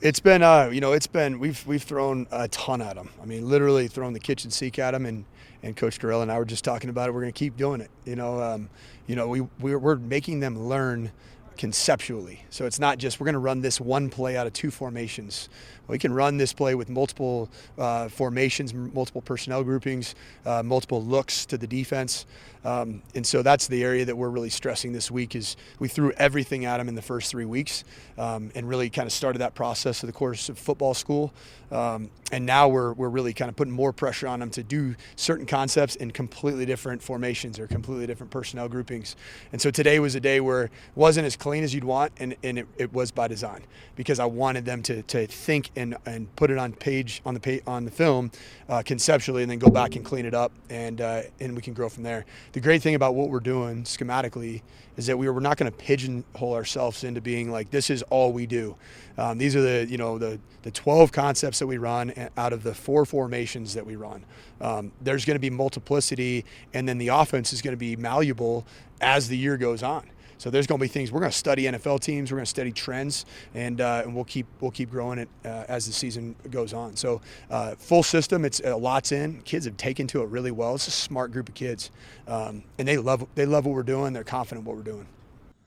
It's 0.00 0.20
been, 0.20 0.42
uh, 0.42 0.70
you 0.72 0.80
know, 0.80 0.92
it's 0.92 1.06
been 1.06 1.38
we've 1.38 1.64
we've 1.66 1.82
thrown 1.82 2.26
a 2.30 2.48
ton 2.48 2.80
at 2.80 2.96
them. 2.96 3.10
I 3.22 3.26
mean, 3.26 3.48
literally 3.48 3.88
thrown 3.88 4.12
the 4.12 4.20
kitchen 4.20 4.50
sink 4.50 4.78
at 4.78 4.92
them, 4.92 5.06
and 5.06 5.24
and 5.62 5.76
Coach 5.76 5.98
Dorrell 5.98 6.22
and 6.22 6.32
I 6.32 6.38
were 6.38 6.44
just 6.44 6.64
talking 6.64 6.88
about 6.88 7.08
it. 7.08 7.12
We're 7.12 7.20
going 7.20 7.32
to 7.32 7.38
keep 7.38 7.56
doing 7.56 7.80
it. 7.80 7.90
You 8.04 8.16
know, 8.16 8.40
um, 8.40 8.70
you 9.06 9.16
know, 9.16 9.28
we 9.28 9.42
we're, 9.60 9.78
we're 9.78 9.96
making 9.96 10.40
them 10.40 10.58
learn 10.68 11.12
conceptually. 11.58 12.44
So 12.50 12.64
it's 12.64 12.78
not 12.78 12.98
just 12.98 13.20
we're 13.20 13.26
going 13.26 13.34
to 13.34 13.40
run 13.40 13.60
this 13.60 13.80
one 13.80 14.08
play 14.08 14.36
out 14.36 14.46
of 14.46 14.52
two 14.52 14.70
formations. 14.70 15.48
We 15.88 15.98
can 15.98 16.12
run 16.12 16.36
this 16.36 16.52
play 16.52 16.74
with 16.74 16.88
multiple 16.88 17.48
uh, 17.78 18.08
formations, 18.08 18.72
multiple 18.74 19.22
personnel 19.22 19.64
groupings, 19.64 20.14
uh, 20.46 20.62
multiple 20.62 21.02
looks 21.02 21.46
to 21.46 21.58
the 21.58 21.66
defense. 21.66 22.26
Um, 22.64 23.02
and 23.14 23.26
so 23.26 23.42
that's 23.42 23.68
the 23.68 23.82
area 23.84 24.04
that 24.04 24.16
we're 24.16 24.28
really 24.28 24.50
stressing 24.50 24.92
this 24.92 25.10
week 25.10 25.34
is 25.34 25.56
we 25.78 25.88
threw 25.88 26.12
everything 26.12 26.64
at 26.64 26.78
them 26.78 26.88
in 26.88 26.94
the 26.94 27.02
first 27.02 27.30
three 27.30 27.44
weeks 27.44 27.84
um, 28.18 28.50
and 28.54 28.68
really 28.68 28.90
kind 28.90 29.06
of 29.06 29.12
started 29.12 29.38
that 29.38 29.54
process 29.54 30.02
of 30.02 30.08
the 30.08 30.12
course 30.12 30.48
of 30.48 30.58
football 30.58 30.92
school. 30.92 31.32
Um, 31.70 32.10
and 32.32 32.44
now 32.44 32.68
we're, 32.68 32.92
we're 32.92 33.08
really 33.08 33.32
kind 33.32 33.48
of 33.48 33.56
putting 33.56 33.72
more 33.72 33.92
pressure 33.92 34.26
on 34.26 34.40
them 34.40 34.50
to 34.50 34.62
do 34.62 34.96
certain 35.16 35.46
concepts 35.46 35.96
in 35.96 36.10
completely 36.10 36.66
different 36.66 37.02
formations 37.02 37.58
or 37.58 37.66
completely 37.66 38.06
different 38.06 38.30
personnel 38.30 38.68
groupings. 38.68 39.16
And 39.52 39.60
so 39.60 39.70
today 39.70 39.98
was 39.98 40.14
a 40.14 40.20
day 40.20 40.40
where 40.40 40.64
it 40.64 40.70
wasn't 40.94 41.26
as 41.26 41.36
clean 41.36 41.64
as 41.64 41.74
you'd 41.74 41.84
want, 41.84 42.12
and, 42.18 42.36
and 42.42 42.58
it, 42.58 42.66
it 42.76 42.92
was 42.92 43.10
by 43.10 43.28
design 43.28 43.64
because 43.96 44.18
I 44.18 44.26
wanted 44.26 44.64
them 44.64 44.82
to, 44.84 45.02
to 45.02 45.26
think 45.26 45.70
and, 45.78 45.96
and 46.04 46.34
put 46.36 46.50
it 46.50 46.58
on 46.58 46.72
page 46.72 47.22
on 47.24 47.34
the 47.34 47.40
page, 47.40 47.62
on 47.66 47.84
the 47.84 47.90
film 47.90 48.30
uh, 48.68 48.82
conceptually, 48.84 49.42
and 49.42 49.50
then 49.50 49.58
go 49.58 49.70
back 49.70 49.96
and 49.96 50.04
clean 50.04 50.26
it 50.26 50.34
up, 50.34 50.52
and 50.68 51.00
uh, 51.00 51.22
and 51.40 51.54
we 51.54 51.62
can 51.62 51.72
grow 51.72 51.88
from 51.88 52.02
there. 52.02 52.26
The 52.52 52.60
great 52.60 52.82
thing 52.82 52.94
about 52.94 53.14
what 53.14 53.30
we're 53.30 53.40
doing 53.40 53.84
schematically 53.84 54.62
is 54.96 55.06
that 55.06 55.16
we 55.16 55.28
are, 55.28 55.32
we're 55.32 55.40
not 55.40 55.56
going 55.56 55.70
to 55.70 55.78
pigeonhole 55.78 56.54
ourselves 56.54 57.04
into 57.04 57.20
being 57.20 57.50
like 57.50 57.70
this 57.70 57.88
is 57.88 58.02
all 58.04 58.32
we 58.32 58.46
do. 58.46 58.76
Um, 59.16 59.38
these 59.38 59.54
are 59.54 59.62
the 59.62 59.86
you 59.88 59.96
know 59.96 60.18
the 60.18 60.38
the 60.62 60.70
12 60.70 61.12
concepts 61.12 61.60
that 61.60 61.66
we 61.66 61.78
run 61.78 62.12
out 62.36 62.52
of 62.52 62.62
the 62.62 62.74
four 62.74 63.06
formations 63.06 63.74
that 63.74 63.86
we 63.86 63.96
run. 63.96 64.24
Um, 64.60 64.92
there's 65.00 65.24
going 65.24 65.36
to 65.36 65.40
be 65.40 65.50
multiplicity, 65.50 66.44
and 66.74 66.88
then 66.88 66.98
the 66.98 67.08
offense 67.08 67.52
is 67.52 67.62
going 67.62 67.72
to 67.72 67.78
be 67.78 67.96
malleable 67.96 68.66
as 69.00 69.28
the 69.28 69.36
year 69.36 69.56
goes 69.56 69.82
on. 69.82 70.10
So 70.38 70.50
there's 70.50 70.66
going 70.66 70.78
to 70.78 70.84
be 70.84 70.88
things 70.88 71.12
we're 71.12 71.20
going 71.20 71.32
to 71.32 71.36
study 71.36 71.64
NFL 71.64 72.00
teams. 72.00 72.30
We're 72.30 72.36
going 72.38 72.46
to 72.46 72.50
study 72.50 72.72
trends, 72.72 73.26
and 73.54 73.80
uh, 73.80 74.02
and 74.04 74.14
we'll 74.14 74.24
keep 74.24 74.46
we'll 74.60 74.70
keep 74.70 74.90
growing 74.90 75.18
it 75.18 75.28
uh, 75.44 75.64
as 75.68 75.86
the 75.86 75.92
season 75.92 76.36
goes 76.50 76.72
on. 76.72 76.96
So 76.96 77.20
uh, 77.50 77.74
full 77.74 78.02
system, 78.02 78.44
it's 78.44 78.60
a 78.60 78.76
lot's 78.76 79.12
in. 79.12 79.42
Kids 79.42 79.66
have 79.66 79.76
taken 79.76 80.06
to 80.08 80.22
it 80.22 80.28
really 80.28 80.52
well. 80.52 80.76
It's 80.76 80.88
a 80.88 80.92
smart 80.92 81.32
group 81.32 81.48
of 81.48 81.54
kids, 81.54 81.90
um, 82.26 82.62
and 82.78 82.86
they 82.86 82.96
love 82.96 83.26
they 83.34 83.46
love 83.46 83.66
what 83.66 83.74
we're 83.74 83.82
doing. 83.82 84.12
They're 84.12 84.24
confident 84.24 84.66
what 84.66 84.76
we're 84.76 84.82
doing. 84.82 85.06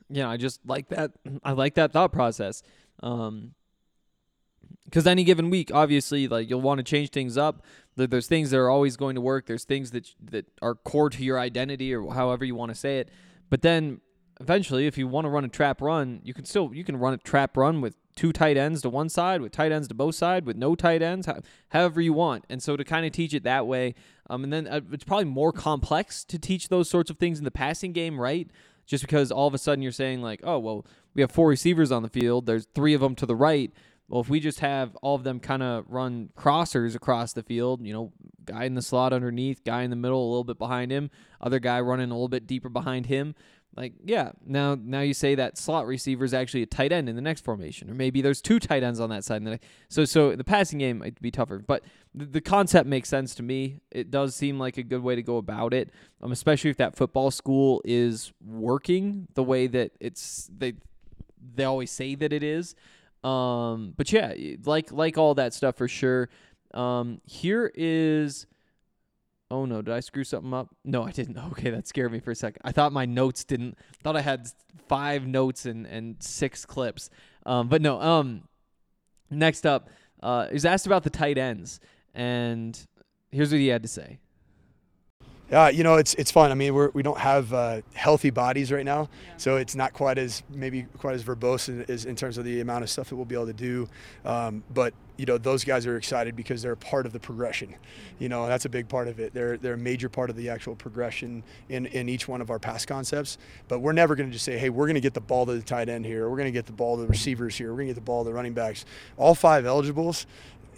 Yeah, 0.08 0.28
I 0.28 0.36
just 0.36 0.60
like 0.66 0.88
that. 0.88 1.12
I 1.44 1.52
like 1.52 1.74
that 1.74 1.92
thought 1.92 2.12
process. 2.12 2.62
Um, 3.02 3.54
because 4.84 5.06
any 5.06 5.24
given 5.24 5.48
week, 5.48 5.70
obviously, 5.72 6.28
like 6.28 6.50
you'll 6.50 6.60
want 6.60 6.78
to 6.78 6.84
change 6.84 7.10
things 7.10 7.38
up. 7.38 7.62
There's 7.96 8.26
things 8.26 8.50
that 8.50 8.58
are 8.58 8.68
always 8.68 8.96
going 8.96 9.14
to 9.14 9.20
work. 9.20 9.46
There's 9.46 9.64
things 9.64 9.90
that 9.92 10.14
that 10.30 10.46
are 10.60 10.74
core 10.74 11.10
to 11.10 11.22
your 11.22 11.38
identity, 11.38 11.94
or 11.94 12.12
however 12.12 12.44
you 12.44 12.54
want 12.54 12.70
to 12.70 12.74
say 12.74 12.98
it. 12.98 13.10
But 13.48 13.62
then 13.62 14.00
eventually, 14.42 14.86
if 14.86 14.98
you 14.98 15.06
want 15.06 15.24
to 15.24 15.28
run 15.30 15.44
a 15.44 15.48
trap 15.48 15.80
run, 15.80 16.20
you 16.24 16.34
can 16.34 16.44
still 16.44 16.74
you 16.74 16.84
can 16.84 16.96
run 16.96 17.14
a 17.14 17.18
trap 17.18 17.56
run 17.56 17.80
with 17.80 17.96
two 18.14 18.32
tight 18.32 18.56
ends 18.56 18.82
to 18.82 18.90
one 18.90 19.08
side, 19.08 19.40
with 19.40 19.52
tight 19.52 19.72
ends 19.72 19.88
to 19.88 19.94
both 19.94 20.14
side, 20.14 20.44
with 20.44 20.56
no 20.56 20.74
tight 20.74 21.00
ends, 21.00 21.28
however 21.70 22.00
you 22.00 22.12
want. 22.12 22.44
And 22.50 22.62
so 22.62 22.76
to 22.76 22.84
kind 22.84 23.06
of 23.06 23.12
teach 23.12 23.32
it 23.32 23.44
that 23.44 23.66
way, 23.66 23.94
um, 24.28 24.44
and 24.44 24.52
then 24.52 24.66
uh, 24.66 24.80
it's 24.92 25.04
probably 25.04 25.24
more 25.24 25.52
complex 25.52 26.24
to 26.24 26.38
teach 26.38 26.68
those 26.68 26.90
sorts 26.90 27.10
of 27.10 27.18
things 27.18 27.38
in 27.38 27.44
the 27.44 27.50
passing 27.50 27.92
game, 27.92 28.20
right? 28.20 28.50
Just 28.84 29.04
because 29.04 29.30
all 29.30 29.46
of 29.46 29.54
a 29.54 29.58
sudden 29.58 29.82
you're 29.82 29.92
saying 29.92 30.20
like, 30.20 30.40
oh 30.42 30.58
well, 30.58 30.84
we 31.14 31.22
have 31.22 31.30
four 31.30 31.48
receivers 31.48 31.92
on 31.92 32.02
the 32.02 32.08
field. 32.08 32.46
There's 32.46 32.66
three 32.74 32.94
of 32.94 33.00
them 33.00 33.14
to 33.16 33.26
the 33.26 33.36
right. 33.36 33.72
Well, 34.08 34.20
if 34.20 34.28
we 34.28 34.40
just 34.40 34.60
have 34.60 34.94
all 34.96 35.14
of 35.14 35.24
them 35.24 35.40
kind 35.40 35.62
of 35.62 35.86
run 35.88 36.30
crossers 36.36 36.94
across 36.94 37.32
the 37.32 37.42
field, 37.42 37.86
you 37.86 37.94
know, 37.94 38.12
guy 38.44 38.64
in 38.64 38.74
the 38.74 38.82
slot 38.82 39.12
underneath, 39.12 39.64
guy 39.64 39.82
in 39.82 39.90
the 39.90 39.96
middle, 39.96 40.22
a 40.22 40.28
little 40.28 40.44
bit 40.44 40.58
behind 40.58 40.90
him, 40.90 41.10
other 41.40 41.58
guy 41.58 41.80
running 41.80 42.10
a 42.10 42.14
little 42.14 42.28
bit 42.28 42.46
deeper 42.46 42.68
behind 42.68 43.06
him, 43.06 43.34
like, 43.74 43.94
yeah, 44.04 44.32
now 44.44 44.76
now 44.78 45.00
you 45.00 45.14
say 45.14 45.34
that 45.34 45.56
slot 45.56 45.86
receiver 45.86 46.24
is 46.24 46.34
actually 46.34 46.62
a 46.62 46.66
tight 46.66 46.92
end 46.92 47.08
in 47.08 47.16
the 47.16 47.22
next 47.22 47.42
formation, 47.42 47.88
or 47.88 47.94
maybe 47.94 48.20
there's 48.20 48.42
two 48.42 48.58
tight 48.58 48.82
ends 48.82 49.00
on 49.00 49.08
that 49.10 49.24
side. 49.24 49.40
And 49.40 49.58
so 49.88 50.04
so 50.04 50.36
the 50.36 50.44
passing 50.44 50.78
game 50.78 50.98
might 50.98 51.20
be 51.22 51.30
tougher, 51.30 51.58
but 51.58 51.82
the, 52.14 52.26
the, 52.26 52.40
concept 52.42 52.86
makes 52.86 53.08
sense 53.08 53.34
to 53.36 53.42
me. 53.42 53.80
It 53.90 54.10
does 54.10 54.36
seem 54.36 54.58
like 54.58 54.76
a 54.76 54.82
good 54.82 55.02
way 55.02 55.16
to 55.16 55.22
go 55.22 55.38
about 55.38 55.72
it, 55.72 55.90
um, 56.22 56.32
especially 56.32 56.68
if 56.68 56.76
that 56.76 56.96
football 56.96 57.30
school 57.30 57.80
is 57.84 58.32
working 58.44 59.26
the 59.34 59.42
way 59.42 59.66
that 59.68 59.92
it's 60.00 60.50
they 60.54 60.74
they 61.54 61.64
always 61.64 61.90
say 61.90 62.14
that 62.14 62.32
it 62.32 62.42
is. 62.42 62.74
Um, 63.24 63.94
but 63.96 64.12
yeah, 64.12 64.34
like 64.66 64.92
like 64.92 65.16
all 65.16 65.34
that 65.34 65.54
stuff 65.54 65.76
for 65.76 65.88
sure. 65.88 66.28
Um, 66.74 67.22
here 67.24 67.72
is 67.74 68.46
Oh 69.52 69.66
no, 69.66 69.82
did 69.82 69.92
I 69.92 70.00
screw 70.00 70.24
something 70.24 70.54
up? 70.54 70.74
No, 70.82 71.02
I 71.02 71.10
didn't. 71.10 71.36
Okay, 71.52 71.68
that 71.68 71.86
scared 71.86 72.10
me 72.10 72.20
for 72.20 72.30
a 72.30 72.34
second. 72.34 72.62
I 72.64 72.72
thought 72.72 72.90
my 72.90 73.04
notes 73.04 73.44
didn't. 73.44 73.76
Thought 74.02 74.16
I 74.16 74.22
had 74.22 74.48
five 74.88 75.26
notes 75.26 75.66
and 75.66 75.86
and 75.86 76.16
six 76.22 76.64
clips. 76.64 77.10
Um, 77.44 77.68
but 77.68 77.82
no. 77.82 78.00
Um, 78.00 78.48
next 79.30 79.66
up, 79.66 79.90
uh, 80.22 80.46
was 80.50 80.64
asked 80.64 80.86
about 80.86 81.02
the 81.02 81.10
tight 81.10 81.36
ends, 81.36 81.80
and 82.14 82.78
here's 83.30 83.52
what 83.52 83.60
he 83.60 83.68
had 83.68 83.82
to 83.82 83.88
say. 83.88 84.20
Yeah, 85.52 85.68
you 85.68 85.84
know, 85.84 85.96
it's 85.96 86.14
it's 86.14 86.30
fun. 86.30 86.50
I 86.50 86.54
mean, 86.54 86.72
we're, 86.72 86.88
we 86.94 87.02
don't 87.02 87.18
have 87.18 87.52
uh, 87.52 87.82
healthy 87.92 88.30
bodies 88.30 88.72
right 88.72 88.86
now, 88.86 89.10
so 89.36 89.56
it's 89.56 89.74
not 89.74 89.92
quite 89.92 90.16
as 90.16 90.42
maybe 90.48 90.84
quite 90.96 91.14
as 91.14 91.22
verbose 91.22 91.90
as 91.90 92.06
in 92.06 92.16
terms 92.16 92.38
of 92.38 92.46
the 92.46 92.60
amount 92.60 92.84
of 92.84 92.88
stuff 92.88 93.10
that 93.10 93.16
we'll 93.16 93.26
be 93.26 93.34
able 93.34 93.48
to 93.48 93.52
do. 93.52 93.86
Um, 94.24 94.64
but 94.72 94.94
you 95.18 95.26
know, 95.26 95.36
those 95.36 95.62
guys 95.62 95.86
are 95.86 95.98
excited 95.98 96.36
because 96.36 96.62
they're 96.62 96.72
a 96.72 96.76
part 96.78 97.04
of 97.04 97.12
the 97.12 97.20
progression. 97.20 97.74
You 98.18 98.30
know, 98.30 98.46
that's 98.46 98.64
a 98.64 98.70
big 98.70 98.88
part 98.88 99.08
of 99.08 99.20
it. 99.20 99.34
They're 99.34 99.58
they're 99.58 99.74
a 99.74 99.78
major 99.78 100.08
part 100.08 100.30
of 100.30 100.36
the 100.36 100.48
actual 100.48 100.74
progression 100.74 101.42
in 101.68 101.84
in 101.84 102.08
each 102.08 102.26
one 102.26 102.40
of 102.40 102.48
our 102.48 102.58
pass 102.58 102.86
concepts. 102.86 103.36
But 103.68 103.80
we're 103.80 103.92
never 103.92 104.14
going 104.14 104.30
to 104.30 104.32
just 104.32 104.46
say, 104.46 104.56
hey, 104.56 104.70
we're 104.70 104.86
going 104.86 104.94
to 104.94 105.02
get 105.02 105.12
the 105.12 105.20
ball 105.20 105.44
to 105.44 105.52
the 105.52 105.60
tight 105.60 105.90
end 105.90 106.06
here. 106.06 106.30
We're 106.30 106.38
going 106.38 106.46
to 106.46 106.50
get 106.50 106.64
the 106.64 106.72
ball 106.72 106.96
to 106.96 107.02
the 107.02 107.08
receivers 107.08 107.58
here. 107.58 107.72
We're 107.72 107.76
going 107.76 107.88
to 107.88 107.92
get 107.92 108.00
the 108.00 108.06
ball 108.06 108.24
to 108.24 108.30
the 108.30 108.34
running 108.34 108.54
backs. 108.54 108.86
All 109.18 109.34
five 109.34 109.66
eligibles 109.66 110.24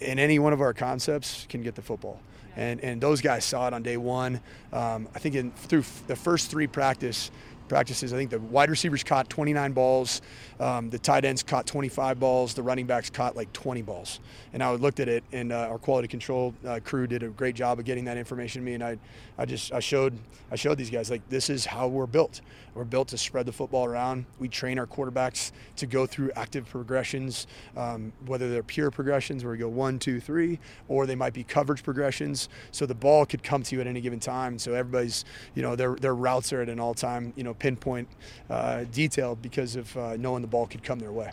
in 0.01 0.19
any 0.19 0.37
one 0.37 0.51
of 0.51 0.59
our 0.59 0.73
concepts 0.73 1.45
can 1.47 1.63
get 1.63 1.75
the 1.75 1.81
football 1.81 2.19
and 2.55 2.79
and 2.81 3.01
those 3.01 3.21
guys 3.21 3.45
saw 3.45 3.67
it 3.67 3.73
on 3.73 3.83
day 3.83 3.97
one. 3.97 4.41
Um, 4.73 5.07
I 5.15 5.19
think 5.19 5.35
in 5.35 5.51
through 5.51 5.83
the 6.07 6.15
first 6.15 6.49
three 6.49 6.67
practice 6.67 7.31
practices, 7.67 8.13
I 8.13 8.17
think 8.17 8.29
the 8.29 8.39
wide 8.39 8.69
receivers 8.69 9.03
caught 9.03 9.29
29 9.29 9.73
balls, 9.73 10.21
um, 10.59 10.89
the 10.89 10.99
tight 10.99 11.25
ends 11.25 11.43
caught 11.43 11.65
25 11.65 12.19
balls, 12.19 12.53
the 12.53 12.63
running 12.63 12.85
backs 12.85 13.09
caught 13.09 13.35
like 13.35 13.51
20 13.53 13.81
balls. 13.81 14.19
And 14.53 14.63
I 14.63 14.71
looked 14.71 14.99
at 14.99 15.07
it, 15.07 15.23
and 15.31 15.51
uh, 15.51 15.67
our 15.69 15.77
quality 15.77 16.07
control 16.07 16.53
uh, 16.65 16.79
crew 16.83 17.07
did 17.07 17.23
a 17.23 17.29
great 17.29 17.55
job 17.55 17.79
of 17.79 17.85
getting 17.85 18.05
that 18.05 18.17
information 18.17 18.61
to 18.61 18.65
me. 18.65 18.73
And 18.73 18.83
I, 18.83 18.97
I 19.37 19.45
just 19.45 19.73
I 19.73 19.79
showed 19.79 20.17
I 20.51 20.55
showed 20.55 20.77
these 20.77 20.89
guys 20.89 21.09
like 21.09 21.27
this 21.29 21.49
is 21.49 21.65
how 21.65 21.87
we're 21.87 22.05
built. 22.05 22.41
We're 22.73 22.83
built 22.83 23.07
to 23.09 23.17
spread 23.17 23.45
the 23.45 23.53
football 23.53 23.85
around. 23.85 24.25
We 24.37 24.49
train 24.49 24.77
our 24.79 24.85
quarterbacks 24.85 25.51
to 25.77 25.87
go 25.87 26.05
through 26.05 26.31
active 26.35 26.67
progressions, 26.69 27.47
um, 27.77 28.11
whether 28.25 28.51
they're 28.51 28.63
pure 28.63 28.91
progressions 28.91 29.43
where 29.43 29.53
we 29.53 29.57
go 29.57 29.69
one, 29.69 29.97
two, 29.97 30.19
three, 30.19 30.59
or 30.89 31.05
they 31.05 31.15
might 31.15 31.33
be 31.33 31.43
coverage 31.43 31.83
progressions. 31.83 32.49
So 32.71 32.85
the 32.85 32.93
ball 32.93 33.25
could 33.25 33.43
come 33.43 33.63
to 33.63 33.75
you 33.75 33.81
at 33.81 33.87
any 33.87 34.01
given 34.01 34.19
time. 34.19 34.59
So 34.59 34.73
everybody's, 34.73 35.23
you 35.55 35.61
know, 35.61 35.75
their 35.75 35.95
their 35.95 36.15
routes 36.15 36.51
are 36.53 36.61
at 36.61 36.69
an 36.69 36.79
all-time, 36.79 37.33
you 37.35 37.43
know, 37.43 37.53
pinpoint 37.59 38.07
uh, 38.49 38.83
detail 38.91 39.35
because 39.35 39.75
of 39.75 39.95
uh, 39.97 40.15
knowing 40.17 40.41
the 40.41 40.47
ball 40.47 40.67
could 40.67 40.83
come 40.83 40.99
their 40.99 41.11
way. 41.11 41.31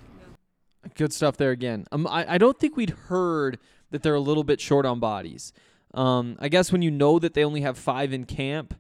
Good 0.96 1.12
stuff 1.12 1.36
there 1.36 1.50
again. 1.50 1.86
Um, 1.92 2.06
I, 2.06 2.34
I 2.34 2.38
don't 2.38 2.58
think 2.58 2.76
we'd 2.76 2.90
heard 2.90 3.58
that 3.90 4.02
they're 4.02 4.14
a 4.14 4.20
little 4.20 4.44
bit 4.44 4.60
short 4.60 4.84
on 4.84 4.98
bodies. 4.98 5.52
Um, 5.94 6.36
I 6.40 6.48
guess 6.48 6.72
when 6.72 6.82
you 6.82 6.90
know 6.90 7.18
that 7.18 7.34
they 7.34 7.44
only 7.44 7.60
have 7.60 7.78
five 7.78 8.12
in 8.12 8.24
camp, 8.24 8.74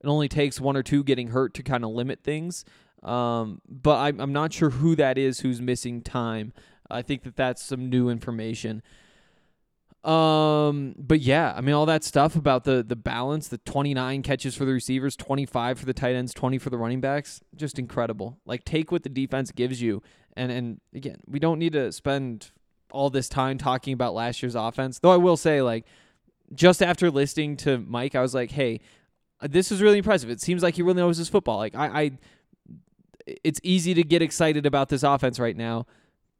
it 0.00 0.06
only 0.06 0.28
takes 0.28 0.60
one 0.60 0.76
or 0.76 0.82
two 0.82 1.04
getting 1.04 1.28
hurt 1.28 1.54
to 1.54 1.62
kind 1.62 1.84
of 1.84 1.90
limit 1.90 2.22
things. 2.22 2.64
Um, 3.02 3.60
but 3.68 3.98
I'm, 3.98 4.20
I'm 4.20 4.32
not 4.32 4.52
sure 4.52 4.70
who 4.70 4.94
that 4.96 5.18
is 5.18 5.40
who's 5.40 5.60
missing 5.60 6.02
time. 6.02 6.52
I 6.90 7.02
think 7.02 7.24
that 7.24 7.36
that's 7.36 7.62
some 7.62 7.90
new 7.90 8.08
information. 8.08 8.82
Um, 10.04 10.96
but 10.98 11.20
yeah, 11.20 11.54
I 11.56 11.60
mean 11.60 11.74
all 11.74 11.86
that 11.86 12.02
stuff 12.02 12.34
about 12.34 12.64
the 12.64 12.82
the 12.82 12.96
balance, 12.96 13.48
the 13.48 13.58
29 13.58 14.22
catches 14.22 14.56
for 14.56 14.64
the 14.64 14.72
receivers, 14.72 15.14
25 15.16 15.78
for 15.78 15.86
the 15.86 15.92
tight 15.92 16.16
ends, 16.16 16.34
20 16.34 16.58
for 16.58 16.70
the 16.70 16.78
running 16.78 17.00
backs, 17.00 17.40
just 17.54 17.78
incredible. 17.78 18.38
Like 18.44 18.64
take 18.64 18.90
what 18.90 19.04
the 19.04 19.08
defense 19.08 19.52
gives 19.52 19.80
you, 19.80 20.02
and 20.36 20.50
and 20.50 20.80
again, 20.92 21.18
we 21.26 21.38
don't 21.38 21.60
need 21.60 21.74
to 21.74 21.92
spend 21.92 22.50
all 22.90 23.10
this 23.10 23.28
time 23.28 23.58
talking 23.58 23.92
about 23.94 24.12
last 24.12 24.42
year's 24.42 24.56
offense. 24.56 24.98
Though 24.98 25.12
I 25.12 25.16
will 25.16 25.36
say, 25.36 25.62
like, 25.62 25.86
just 26.52 26.82
after 26.82 27.10
listening 27.10 27.56
to 27.58 27.78
Mike, 27.78 28.14
I 28.14 28.20
was 28.20 28.34
like, 28.34 28.50
hey, 28.50 28.80
this 29.40 29.70
is 29.70 29.80
really 29.80 29.98
impressive. 29.98 30.30
It 30.30 30.40
seems 30.40 30.62
like 30.62 30.74
he 30.74 30.82
really 30.82 30.96
knows 30.96 31.16
his 31.16 31.28
football. 31.28 31.58
Like 31.58 31.76
I, 31.76 31.86
I 31.86 32.10
it's 33.44 33.60
easy 33.62 33.94
to 33.94 34.02
get 34.02 34.20
excited 34.20 34.66
about 34.66 34.88
this 34.88 35.04
offense 35.04 35.38
right 35.38 35.56
now 35.56 35.86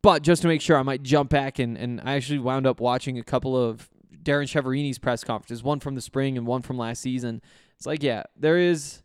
but 0.03 0.23
just 0.23 0.43
to 0.43 0.49
make 0.49 0.61
sure, 0.61 0.77
I 0.77 0.83
might 0.83 1.03
jump 1.03 1.31
back 1.31 1.59
and, 1.59 1.77
and 1.79 2.01
I 2.05 2.15
actually 2.15 2.41
wound 2.41 2.67
up 2.67 2.81
watching 2.81 3.19
a 3.19 3.23
couple 3.23 3.57
of 3.57 3.89
Darrin 4.23 4.47
Chiaverini's 4.47 4.99
press 4.99 5.25
conferences, 5.25 5.63
one 5.63 5.81
from 5.81 5.95
the 5.95 6.01
spring 6.01 6.37
and 6.37 6.47
one 6.47 6.63
from 6.63 6.77
last 6.77 7.03
season. 7.03 7.41
It's 7.77 7.87
like, 7.87 8.03
yeah, 8.03 8.25
there 8.37 8.59
is. 8.59 9.03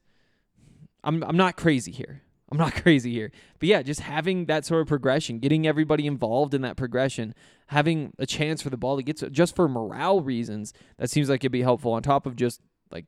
I'm 1.04 1.24
I'm 1.24 1.38
not 1.38 1.56
crazy 1.56 1.92
here. 1.92 2.22
I'm 2.52 2.58
not 2.58 2.74
crazy 2.82 3.12
here. 3.12 3.32
But 3.60 3.70
yeah, 3.70 3.82
just 3.82 4.02
having 4.02 4.46
that 4.46 4.66
sort 4.66 4.82
of 4.82 4.88
progression, 4.88 5.40
getting 5.40 5.68
everybody 5.68 6.08
involved 6.08 6.54
in 6.54 6.62
that 6.62 6.78
progression, 6.78 7.34
having 7.68 8.14
a 8.18 8.26
chance 8.26 8.62
for 8.62 8.70
the 8.70 8.78
ball 8.78 8.98
to 8.98 9.04
get 9.04 9.18
to, 9.18 9.30
just 9.30 9.56
for 9.56 9.68
morale 9.68 10.22
reasons, 10.22 10.74
that 10.98 11.10
seems 11.10 11.30
like 11.30 11.42
it'd 11.42 11.52
be 11.52 11.62
helpful 11.62 11.94
on 11.94 12.04
top 12.04 12.26
of 12.26 12.36
just 12.36 12.62
like 12.92 13.06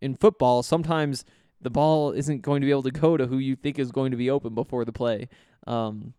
in 0.00 0.14
football, 0.14 0.62
sometimes 0.62 1.24
the 1.60 1.70
ball 1.70 2.12
isn't 2.12 2.42
going 2.42 2.60
to 2.60 2.66
be 2.66 2.70
able 2.70 2.82
to 2.82 2.90
go 2.90 3.16
to 3.16 3.26
who 3.26 3.38
you 3.38 3.54
think 3.54 3.78
is 3.78 3.92
going 3.92 4.10
to 4.10 4.16
be 4.16 4.30
open 4.30 4.54
before 4.54 4.84
the 4.84 4.92
play. 4.92 5.28
Um, 5.66 6.14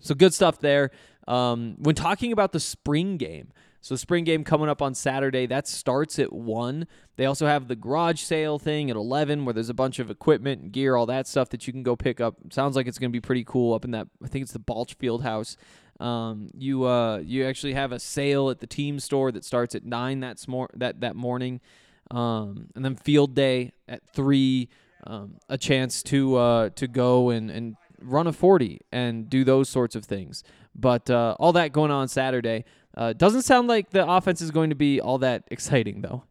so 0.00 0.14
good 0.14 0.34
stuff 0.34 0.58
there. 0.60 0.90
Um, 1.26 1.76
when 1.78 1.94
talking 1.94 2.32
about 2.32 2.52
the 2.52 2.60
spring 2.60 3.16
game, 3.16 3.52
so 3.80 3.96
spring 3.96 4.24
game 4.24 4.44
coming 4.44 4.68
up 4.68 4.82
on 4.82 4.94
Saturday, 4.94 5.46
that 5.46 5.68
starts 5.68 6.18
at 6.18 6.32
one. 6.32 6.86
They 7.16 7.26
also 7.26 7.46
have 7.46 7.68
the 7.68 7.76
garage 7.76 8.20
sale 8.20 8.58
thing 8.58 8.90
at 8.90 8.96
eleven, 8.96 9.44
where 9.44 9.52
there's 9.52 9.68
a 9.68 9.74
bunch 9.74 9.98
of 9.98 10.10
equipment 10.10 10.62
and 10.62 10.72
gear, 10.72 10.96
all 10.96 11.06
that 11.06 11.26
stuff 11.26 11.48
that 11.50 11.66
you 11.66 11.72
can 11.72 11.82
go 11.82 11.96
pick 11.96 12.20
up. 12.20 12.36
Sounds 12.50 12.76
like 12.76 12.86
it's 12.86 12.98
going 12.98 13.10
to 13.10 13.16
be 13.16 13.20
pretty 13.20 13.44
cool 13.44 13.74
up 13.74 13.84
in 13.84 13.92
that. 13.92 14.08
I 14.24 14.28
think 14.28 14.42
it's 14.42 14.52
the 14.52 14.58
Balch 14.58 14.94
Field 14.94 15.22
House. 15.22 15.56
Um, 16.00 16.50
you 16.56 16.84
uh, 16.84 17.18
you 17.18 17.44
actually 17.46 17.74
have 17.74 17.92
a 17.92 17.98
sale 17.98 18.50
at 18.50 18.60
the 18.60 18.66
team 18.66 18.98
store 19.00 19.32
that 19.32 19.44
starts 19.44 19.74
at 19.74 19.84
nine 19.84 20.20
that 20.20 20.38
smor- 20.38 20.70
that 20.74 21.00
that 21.00 21.14
morning, 21.14 21.60
um, 22.10 22.68
and 22.74 22.84
then 22.84 22.96
field 22.96 23.34
day 23.34 23.72
at 23.86 24.02
three. 24.14 24.68
Um, 25.06 25.36
a 25.48 25.56
chance 25.56 26.02
to 26.02 26.34
uh, 26.34 26.70
to 26.70 26.88
go 26.88 27.30
and, 27.30 27.52
and 27.52 27.76
run 28.00 28.26
a 28.26 28.32
40 28.32 28.80
and 28.92 29.28
do 29.28 29.44
those 29.44 29.68
sorts 29.68 29.94
of 29.94 30.04
things. 30.04 30.42
But 30.74 31.10
uh, 31.10 31.36
all 31.38 31.52
that 31.52 31.72
going 31.72 31.90
on 31.90 32.08
Saturday. 32.08 32.64
Uh, 32.96 33.12
doesn't 33.12 33.42
sound 33.42 33.68
like 33.68 33.90
the 33.90 34.08
offense 34.08 34.40
is 34.40 34.50
going 34.50 34.70
to 34.70 34.76
be 34.76 35.00
all 35.00 35.18
that 35.18 35.44
exciting, 35.50 36.00
though. 36.00 36.24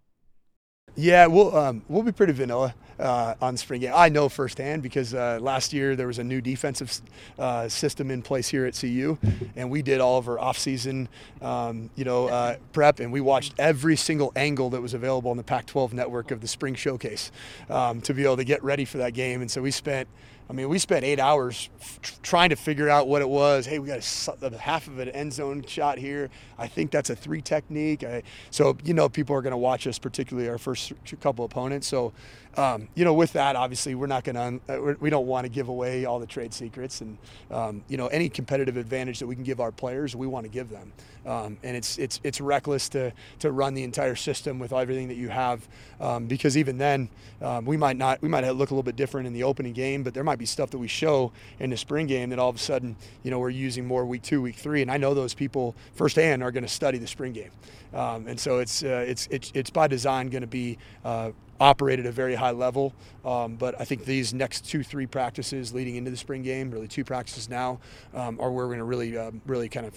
Yeah, 1.00 1.28
we'll 1.28 1.56
um, 1.56 1.84
we'll 1.88 2.02
be 2.02 2.12
pretty 2.12 2.34
vanilla 2.34 2.74
uh, 3.00 3.36
on 3.40 3.56
spring 3.56 3.82
game. 3.82 3.94
I 3.96 4.10
know 4.10 4.30
firsthand 4.30 4.82
because 4.82 5.14
uh, 5.14 5.38
last 5.40 5.72
year 5.72 5.96
there 5.96 6.08
was 6.08 6.18
a 6.18 6.24
new 6.24 6.42
defensive 6.42 7.02
uh, 7.38 7.70
system 7.70 8.10
in 8.10 8.24
place 8.24 8.48
here 8.48 8.66
at 8.66 8.74
CU, 8.74 9.16
and 9.56 9.70
we 9.70 9.84
did 9.84 10.02
all 10.02 10.18
of 10.18 10.28
our 10.28 10.40
off-season, 10.40 11.08
um, 11.44 11.92
you 11.96 12.04
know, 12.04 12.28
uh, 12.30 12.56
prep, 12.74 13.00
and 13.00 13.14
we 13.14 13.22
watched 13.22 13.54
every 13.60 13.96
single 13.96 14.32
angle 14.36 14.72
that 14.72 14.82
was 14.82 14.96
available 14.96 15.30
on 15.30 15.38
the 15.38 15.44
Pac-12 15.44 15.94
network 15.94 16.32
of 16.32 16.42
the 16.42 16.48
spring 16.48 16.74
showcase 16.74 17.32
um, 17.70 18.02
to 18.02 18.16
be 18.16 18.24
able 18.24 18.38
to 18.38 18.44
get 18.44 18.64
ready 18.64 18.84
for 18.84 18.98
that 18.98 19.14
game. 19.14 19.42
And 19.42 19.52
so 19.52 19.62
we 19.62 19.70
spent 19.70 20.08
I 20.50 20.54
mean, 20.54 20.70
we 20.70 20.80
spent 20.80 21.04
eight 21.04 21.20
hours 21.20 21.70
f- 21.82 22.22
trying 22.22 22.50
to 22.52 22.56
figure 22.56 22.88
out 22.90 23.08
what 23.08 23.22
it 23.22 23.28
was. 23.28 23.66
Hey, 23.66 23.80
we 23.80 23.88
got 23.88 24.38
a, 24.42 24.58
half 24.58 24.88
of 24.88 24.98
an 25.00 25.10
end 25.10 25.34
zone 25.34 25.62
shot 25.66 25.98
here. 25.98 26.30
I 26.58 26.68
think 26.68 26.90
that's 26.90 27.10
a 27.10 27.16
three 27.16 27.42
technique. 27.42 28.04
I, 28.06 28.24
so, 28.50 28.78
you 28.86 28.94
know, 28.94 29.10
people 29.10 29.36
are 29.36 29.42
going 29.42 29.52
to 29.52 29.58
watch 29.58 29.88
us, 29.88 30.00
particularly 30.00 30.48
our 30.48 30.58
first 30.58 30.94
couple 31.20 31.44
opponents. 31.44 31.88
So, 31.88 32.14
um, 32.58 32.88
you 32.96 33.06
know, 33.06 33.14
with 33.14 33.34
that, 33.34 33.56
obviously, 33.56 33.94
we're 33.94 34.08
not 34.08 34.24
going 34.24 34.60
to, 34.68 34.74
uh, 34.74 34.96
we 35.00 35.12
don't 35.12 35.28
want 35.28 35.46
to 35.46 35.50
give 35.50 35.70
away 35.70 36.06
all 36.06 36.20
the 36.20 36.26
trade 36.26 36.54
secrets. 36.54 37.02
And, 37.02 37.18
um, 37.52 37.84
you 37.88 37.98
know, 37.98 38.08
any 38.08 38.30
competitive 38.30 38.78
advantage 38.78 39.20
that 39.20 39.28
we 39.28 39.36
can 39.36 39.44
give 39.44 39.60
our 39.60 39.72
players, 39.72 40.16
we 40.16 40.26
want 40.26 40.46
to 40.46 40.52
give 40.52 40.70
them. 40.70 40.92
Um, 41.28 41.58
and 41.62 41.78
it's, 41.78 41.98
it's, 42.00 42.20
it's 42.24 42.42
reckless 42.42 42.90
to, 42.90 43.14
to 43.40 43.52
run 43.52 43.74
the 43.74 43.84
entire 43.84 44.16
system 44.16 44.60
with 44.60 44.74
everything 44.74 45.10
that 45.10 45.18
you 45.18 45.30
have 45.30 45.68
um, 46.00 46.26
because 46.26 46.58
even 46.58 46.78
then, 46.78 47.10
um, 47.42 47.66
we 47.66 47.78
might 47.78 47.98
not, 47.98 48.22
we 48.22 48.30
might 48.30 48.42
look 48.48 48.72
a 48.72 48.74
little 48.74 48.82
bit 48.82 48.96
different 48.96 49.28
in 49.28 49.34
the 49.34 49.44
opening 49.44 49.74
game, 49.74 50.04
but 50.04 50.14
there 50.14 50.24
might 50.24 50.40
be 50.40 50.46
stuff 50.46 50.72
that 50.72 50.78
we 50.78 50.88
show 50.88 51.32
in 51.60 51.70
the 51.70 51.78
spring 51.78 52.08
game 52.08 52.30
that 52.30 52.40
all 52.40 52.50
of 52.50 52.56
a 52.56 52.60
sudden, 52.60 52.96
you 53.24 53.30
know, 53.30 53.40
we're 53.40 53.50
using 53.50 53.86
more 53.86 54.06
week 54.06 54.24
two, 54.24 54.42
week 54.42 54.56
three. 54.56 54.82
And 54.82 54.90
I 54.90 54.98
know 54.98 55.14
those 55.14 55.34
people 55.34 55.76
firsthand 55.94 56.42
are 56.42 56.52
going 56.52 56.64
to 56.64 56.70
study 56.70 56.98
the 56.98 57.08
spring 57.08 57.34
game. 57.34 57.52
Um, 57.94 58.28
and 58.28 58.40
so 58.40 58.60
it's, 58.60 58.84
uh, 58.84 59.06
it's, 59.08 59.28
it's, 59.30 59.52
it's 59.54 59.70
by 59.70 59.88
design 59.88 60.30
going 60.30 60.42
to 60.42 60.48
be 60.48 60.78
uh, 61.06 61.32
operate 61.60 62.00
at 62.00 62.06
a 62.06 62.12
very 62.12 62.36
high 62.36 62.52
level. 62.52 62.94
Um, 63.26 63.56
but 63.56 63.80
I 63.80 63.86
think 63.86 64.06
these 64.06 64.34
next 64.34 64.66
two, 64.66 64.84
three 64.84 65.06
practices 65.06 65.74
leading 65.74 65.96
into 65.96 66.12
the 66.12 66.18
spring 66.18 66.44
game, 66.44 66.72
really 66.72 66.88
two 66.88 67.04
practices 67.04 67.50
now, 67.50 67.80
um, 68.14 68.40
are 68.40 68.52
where 68.52 68.66
we're 68.66 68.76
going 68.76 68.80
to 68.80 68.86
really, 68.86 69.18
uh, 69.18 69.32
really 69.46 69.70
kind 69.70 69.86
of 69.86 69.96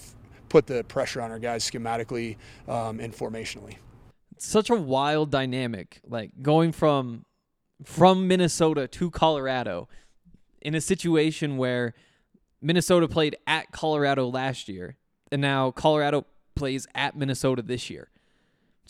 put 0.48 0.66
the 0.66 0.84
pressure 0.84 1.20
on 1.20 1.30
our 1.30 1.38
guys 1.38 1.68
schematically 1.68 2.36
um, 2.68 3.00
and 3.00 3.14
formationally. 3.14 3.76
Such 4.38 4.70
a 4.70 4.74
wild 4.74 5.30
dynamic, 5.30 6.00
like 6.06 6.32
going 6.42 6.72
from 6.72 7.24
from 7.84 8.28
Minnesota 8.28 8.86
to 8.86 9.10
Colorado 9.10 9.88
in 10.60 10.74
a 10.74 10.80
situation 10.82 11.56
where 11.56 11.94
Minnesota 12.60 13.08
played 13.08 13.36
at 13.46 13.72
Colorado 13.72 14.26
last 14.28 14.68
year, 14.68 14.96
and 15.32 15.40
now 15.40 15.70
Colorado 15.70 16.26
plays 16.54 16.86
at 16.94 17.16
Minnesota 17.16 17.62
this 17.62 17.88
year. 17.88 18.10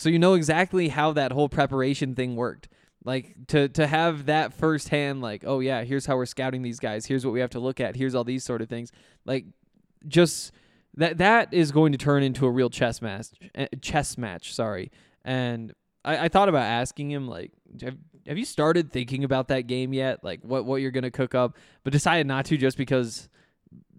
So 0.01 0.09
you 0.09 0.19
know 0.19 0.33
exactly 0.33 0.89
how 0.89 1.13
that 1.13 1.31
whole 1.31 1.51
preparation 1.51 2.15
thing 2.15 2.35
worked. 2.35 2.71
Like 3.05 3.35
to 3.49 3.69
to 3.69 3.87
have 3.87 4.27
that 4.27 4.55
firsthand, 4.55 5.21
like, 5.21 5.45
oh 5.47 5.61
yeah, 5.61 5.85
here's 5.85 6.07
how 6.07 6.17
we're 6.17 6.25
scouting 6.25 6.63
these 6.63 6.81
guys. 6.81 7.05
Here's 7.05 7.23
what 7.27 7.35
we 7.35 7.41
have 7.41 7.51
to 7.51 7.61
look 7.61 7.81
at. 7.81 7.97
Here's 7.97 8.15
all 8.15 8.25
these 8.25 8.43
sort 8.43 8.63
of 8.63 8.71
things. 8.71 8.93
Like, 9.27 9.45
just 10.09 10.53
that 10.95 11.19
that 11.19 11.53
is 11.53 11.71
going 11.71 11.93
to 11.93 11.99
turn 11.99 12.23
into 12.23 12.47
a 12.47 12.51
real 12.51 12.71
chess 12.71 13.03
match. 13.03 13.27
Eh, 13.55 13.67
chess 13.83 14.17
match, 14.17 14.55
sorry. 14.55 14.91
And 15.23 15.75
I, 16.03 16.25
I 16.25 16.29
thought 16.29 16.49
about 16.49 16.63
asking 16.65 17.11
him, 17.11 17.29
like, 17.29 17.53
have, 17.83 17.99
have 18.27 18.39
you 18.39 18.47
started 18.47 18.91
thinking 18.91 19.23
about 19.23 19.49
that 19.49 19.67
game 19.67 19.93
yet? 19.93 20.25
Like, 20.25 20.41
what 20.41 20.65
what 20.65 20.77
you're 20.77 20.93
gonna 20.93 21.11
cook 21.11 21.35
up? 21.35 21.59
But 21.85 21.93
decided 21.93 22.27
not 22.27 22.47
to, 22.47 22.57
just 22.57 22.79
because 22.79 23.29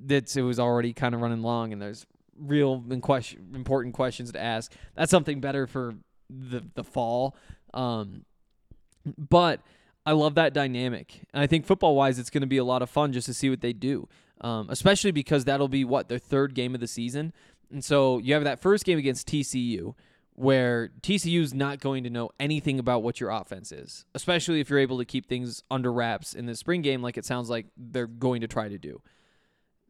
it 0.09 0.41
was 0.41 0.59
already 0.59 0.93
kind 0.93 1.13
of 1.13 1.21
running 1.21 1.43
long, 1.43 1.71
and 1.73 1.79
there's 1.79 2.07
real 2.37 2.83
question, 3.01 3.51
important 3.53 3.95
questions 3.95 4.31
to 4.31 4.41
ask. 4.41 4.71
That's 4.95 5.11
something 5.11 5.39
better 5.39 5.67
for 5.67 5.95
the 6.29 6.63
the 6.75 6.83
fall. 6.83 7.35
Um, 7.73 8.25
but 9.17 9.61
I 10.05 10.13
love 10.13 10.35
that 10.35 10.53
dynamic. 10.53 11.21
And 11.33 11.41
I 11.41 11.47
think 11.47 11.65
football 11.65 11.95
wise, 11.95 12.19
it's 12.19 12.29
going 12.29 12.41
to 12.41 12.47
be 12.47 12.57
a 12.57 12.63
lot 12.63 12.81
of 12.81 12.89
fun 12.89 13.13
just 13.13 13.27
to 13.27 13.33
see 13.33 13.49
what 13.49 13.61
they 13.61 13.73
do, 13.73 14.07
um, 14.41 14.67
especially 14.69 15.11
because 15.11 15.45
that'll 15.45 15.67
be 15.67 15.85
what 15.85 16.09
their 16.09 16.19
third 16.19 16.53
game 16.55 16.73
of 16.73 16.81
the 16.81 16.87
season. 16.87 17.33
And 17.71 17.83
so 17.83 18.17
you 18.17 18.33
have 18.33 18.43
that 18.43 18.59
first 18.59 18.83
game 18.83 18.97
against 18.97 19.27
TCU 19.27 19.93
where 20.33 20.89
TCU 21.01 21.41
is 21.41 21.53
not 21.53 21.79
going 21.79 22.03
to 22.03 22.09
know 22.09 22.31
anything 22.39 22.79
about 22.79 23.03
what 23.03 23.19
your 23.19 23.29
offense 23.29 23.71
is, 23.71 24.05
especially 24.15 24.59
if 24.59 24.69
you're 24.69 24.79
able 24.79 24.97
to 24.97 25.05
keep 25.05 25.27
things 25.27 25.63
under 25.69 25.91
wraps 25.91 26.33
in 26.33 26.45
the 26.45 26.55
spring 26.55 26.81
game, 26.81 27.01
like 27.01 27.17
it 27.17 27.25
sounds 27.25 27.49
like 27.49 27.67
they're 27.77 28.07
going 28.07 28.41
to 28.41 28.47
try 28.47 28.67
to 28.67 28.77
do. 28.77 29.01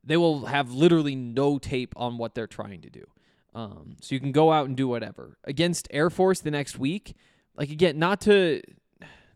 They 0.03 0.17
will 0.17 0.45
have 0.45 0.71
literally 0.71 1.15
no 1.15 1.59
tape 1.59 1.93
on 1.95 2.17
what 2.17 2.33
they're 2.35 2.47
trying 2.47 2.81
to 2.81 2.89
do. 2.89 3.05
Um, 3.53 3.97
so 4.01 4.15
you 4.15 4.21
can 4.21 4.31
go 4.31 4.51
out 4.51 4.67
and 4.67 4.77
do 4.77 4.87
whatever 4.87 5.37
against 5.43 5.87
Air 5.91 6.09
Force 6.09 6.39
the 6.39 6.51
next 6.51 6.79
week. 6.79 7.15
Like 7.55 7.69
again, 7.69 7.99
not 7.99 8.21
to 8.21 8.61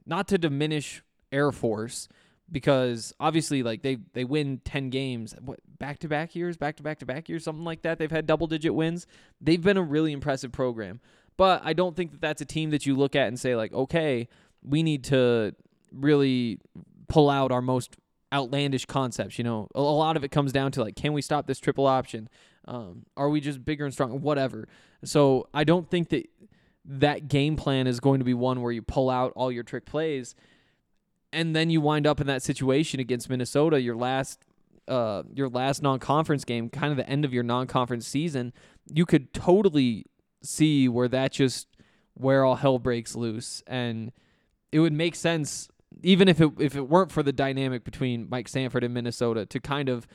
not 0.06 0.28
to 0.30 0.38
diminish 0.38 1.04
Air 1.32 1.52
Force 1.52 2.08
because 2.52 3.14
obviously 3.20 3.64
like 3.64 3.82
they 3.82 3.98
they 4.14 4.24
win 4.24 4.62
10 4.64 4.90
games 4.90 5.36
back 5.80 6.00
to 6.00 6.08
back 6.08 6.36
years 6.36 6.58
back 6.58 6.78
to 6.78 6.84
back 6.84 7.00
to 7.00 7.06
back 7.06 7.28
years 7.28 7.44
something 7.44 7.66
like 7.66 7.82
that 7.82 7.98
they've 7.98 8.12
had 8.12 8.26
double 8.26 8.48
digit 8.48 8.74
wins 8.74 9.08
they've 9.42 9.64
been 9.64 9.78
a 9.78 9.82
really 9.82 10.12
impressive 10.12 10.52
program 10.52 11.00
but 11.38 11.62
i 11.66 11.74
don't 11.74 11.96
think 11.96 12.12
that 12.12 12.22
that's 12.22 12.42
a 12.42 12.46
team 12.46 12.70
that 12.70 12.86
you 12.86 12.96
look 12.96 13.16
at 13.16 13.28
and 13.28 13.40
say 13.40 13.56
like 13.56 13.74
okay 13.74 14.28
we 14.64 14.84
need 14.84 15.04
to 15.04 15.56
really 15.92 16.60
pull 17.08 17.30
out 17.30 17.52
our 17.52 17.62
most 17.62 17.98
outlandish 18.34 18.86
concepts 18.86 19.38
you 19.38 19.44
know? 19.44 19.68
A, 19.76 19.80
a 19.80 19.82
lot 19.82 20.18
of 20.18 20.24
it 20.24 20.32
comes 20.32 20.52
down 20.52 20.72
to 20.74 20.82
like 20.82 20.96
can 20.96 21.14
we 21.14 21.22
stop 21.22 21.48
this 21.48 21.60
triple 21.60 21.86
option? 21.86 22.30
Um, 22.68 23.06
are 23.16 23.30
we 23.30 23.42
just 23.42 23.64
bigger 23.64 23.86
and 23.86 23.94
stronger? 23.94 24.16
Whatever. 24.16 24.68
So 25.04 25.48
i 25.54 25.64
don't 25.64 25.90
think 25.90 26.10
that 26.10 26.30
that 26.86 27.28
game 27.28 27.56
plan 27.56 27.88
is 27.88 28.00
going 28.00 28.20
to 28.20 28.26
be 28.26 28.34
one 28.34 28.62
where 28.62 28.72
you 28.72 28.82
pull 28.82 29.10
out 29.10 29.34
all 29.36 29.52
your 29.52 29.64
trick 29.64 29.86
plays 29.86 30.36
and 31.34 31.56
then 31.56 31.70
you 31.70 31.82
wind 31.82 32.06
up 32.06 32.22
in 32.22 32.28
that 32.28 32.44
situation 32.44 33.00
against 33.00 33.30
Minnesota 33.30 33.82
your 33.82 33.96
last 33.96 34.46
uh 34.88 35.24
your 35.34 35.50
last 35.50 35.82
non-conference 35.82 36.46
game 36.46 36.70
kind 36.70 36.92
of 36.92 36.98
the 36.98 37.10
end 37.10 37.26
of 37.26 37.34
your 37.34 37.44
non-conference 37.44 38.08
season. 38.08 38.54
You 38.92 39.06
could 39.06 39.34
totally 39.34 40.06
see 40.44 40.88
where 40.88 41.08
that 41.08 41.32
just 41.32 41.68
where 42.14 42.46
all 42.46 42.56
hell 42.56 42.80
breaks 42.80 43.16
loose 43.16 43.64
and 43.68 44.12
it 44.72 44.80
would 44.80 44.94
make 44.94 45.16
sense 45.16 45.70
even 46.04 46.28
if 46.28 46.42
it 46.42 46.52
if 46.60 46.76
it 46.76 46.90
weren't 46.90 47.12
for 47.12 47.24
the 47.24 47.34
dynamic 47.34 47.84
between 47.84 48.28
Mike 48.30 48.48
Sanford 48.48 48.84
and 48.84 48.94
Minnesota 48.94 49.46
to 49.46 49.60
kind 49.60 49.90
of 49.90 50.08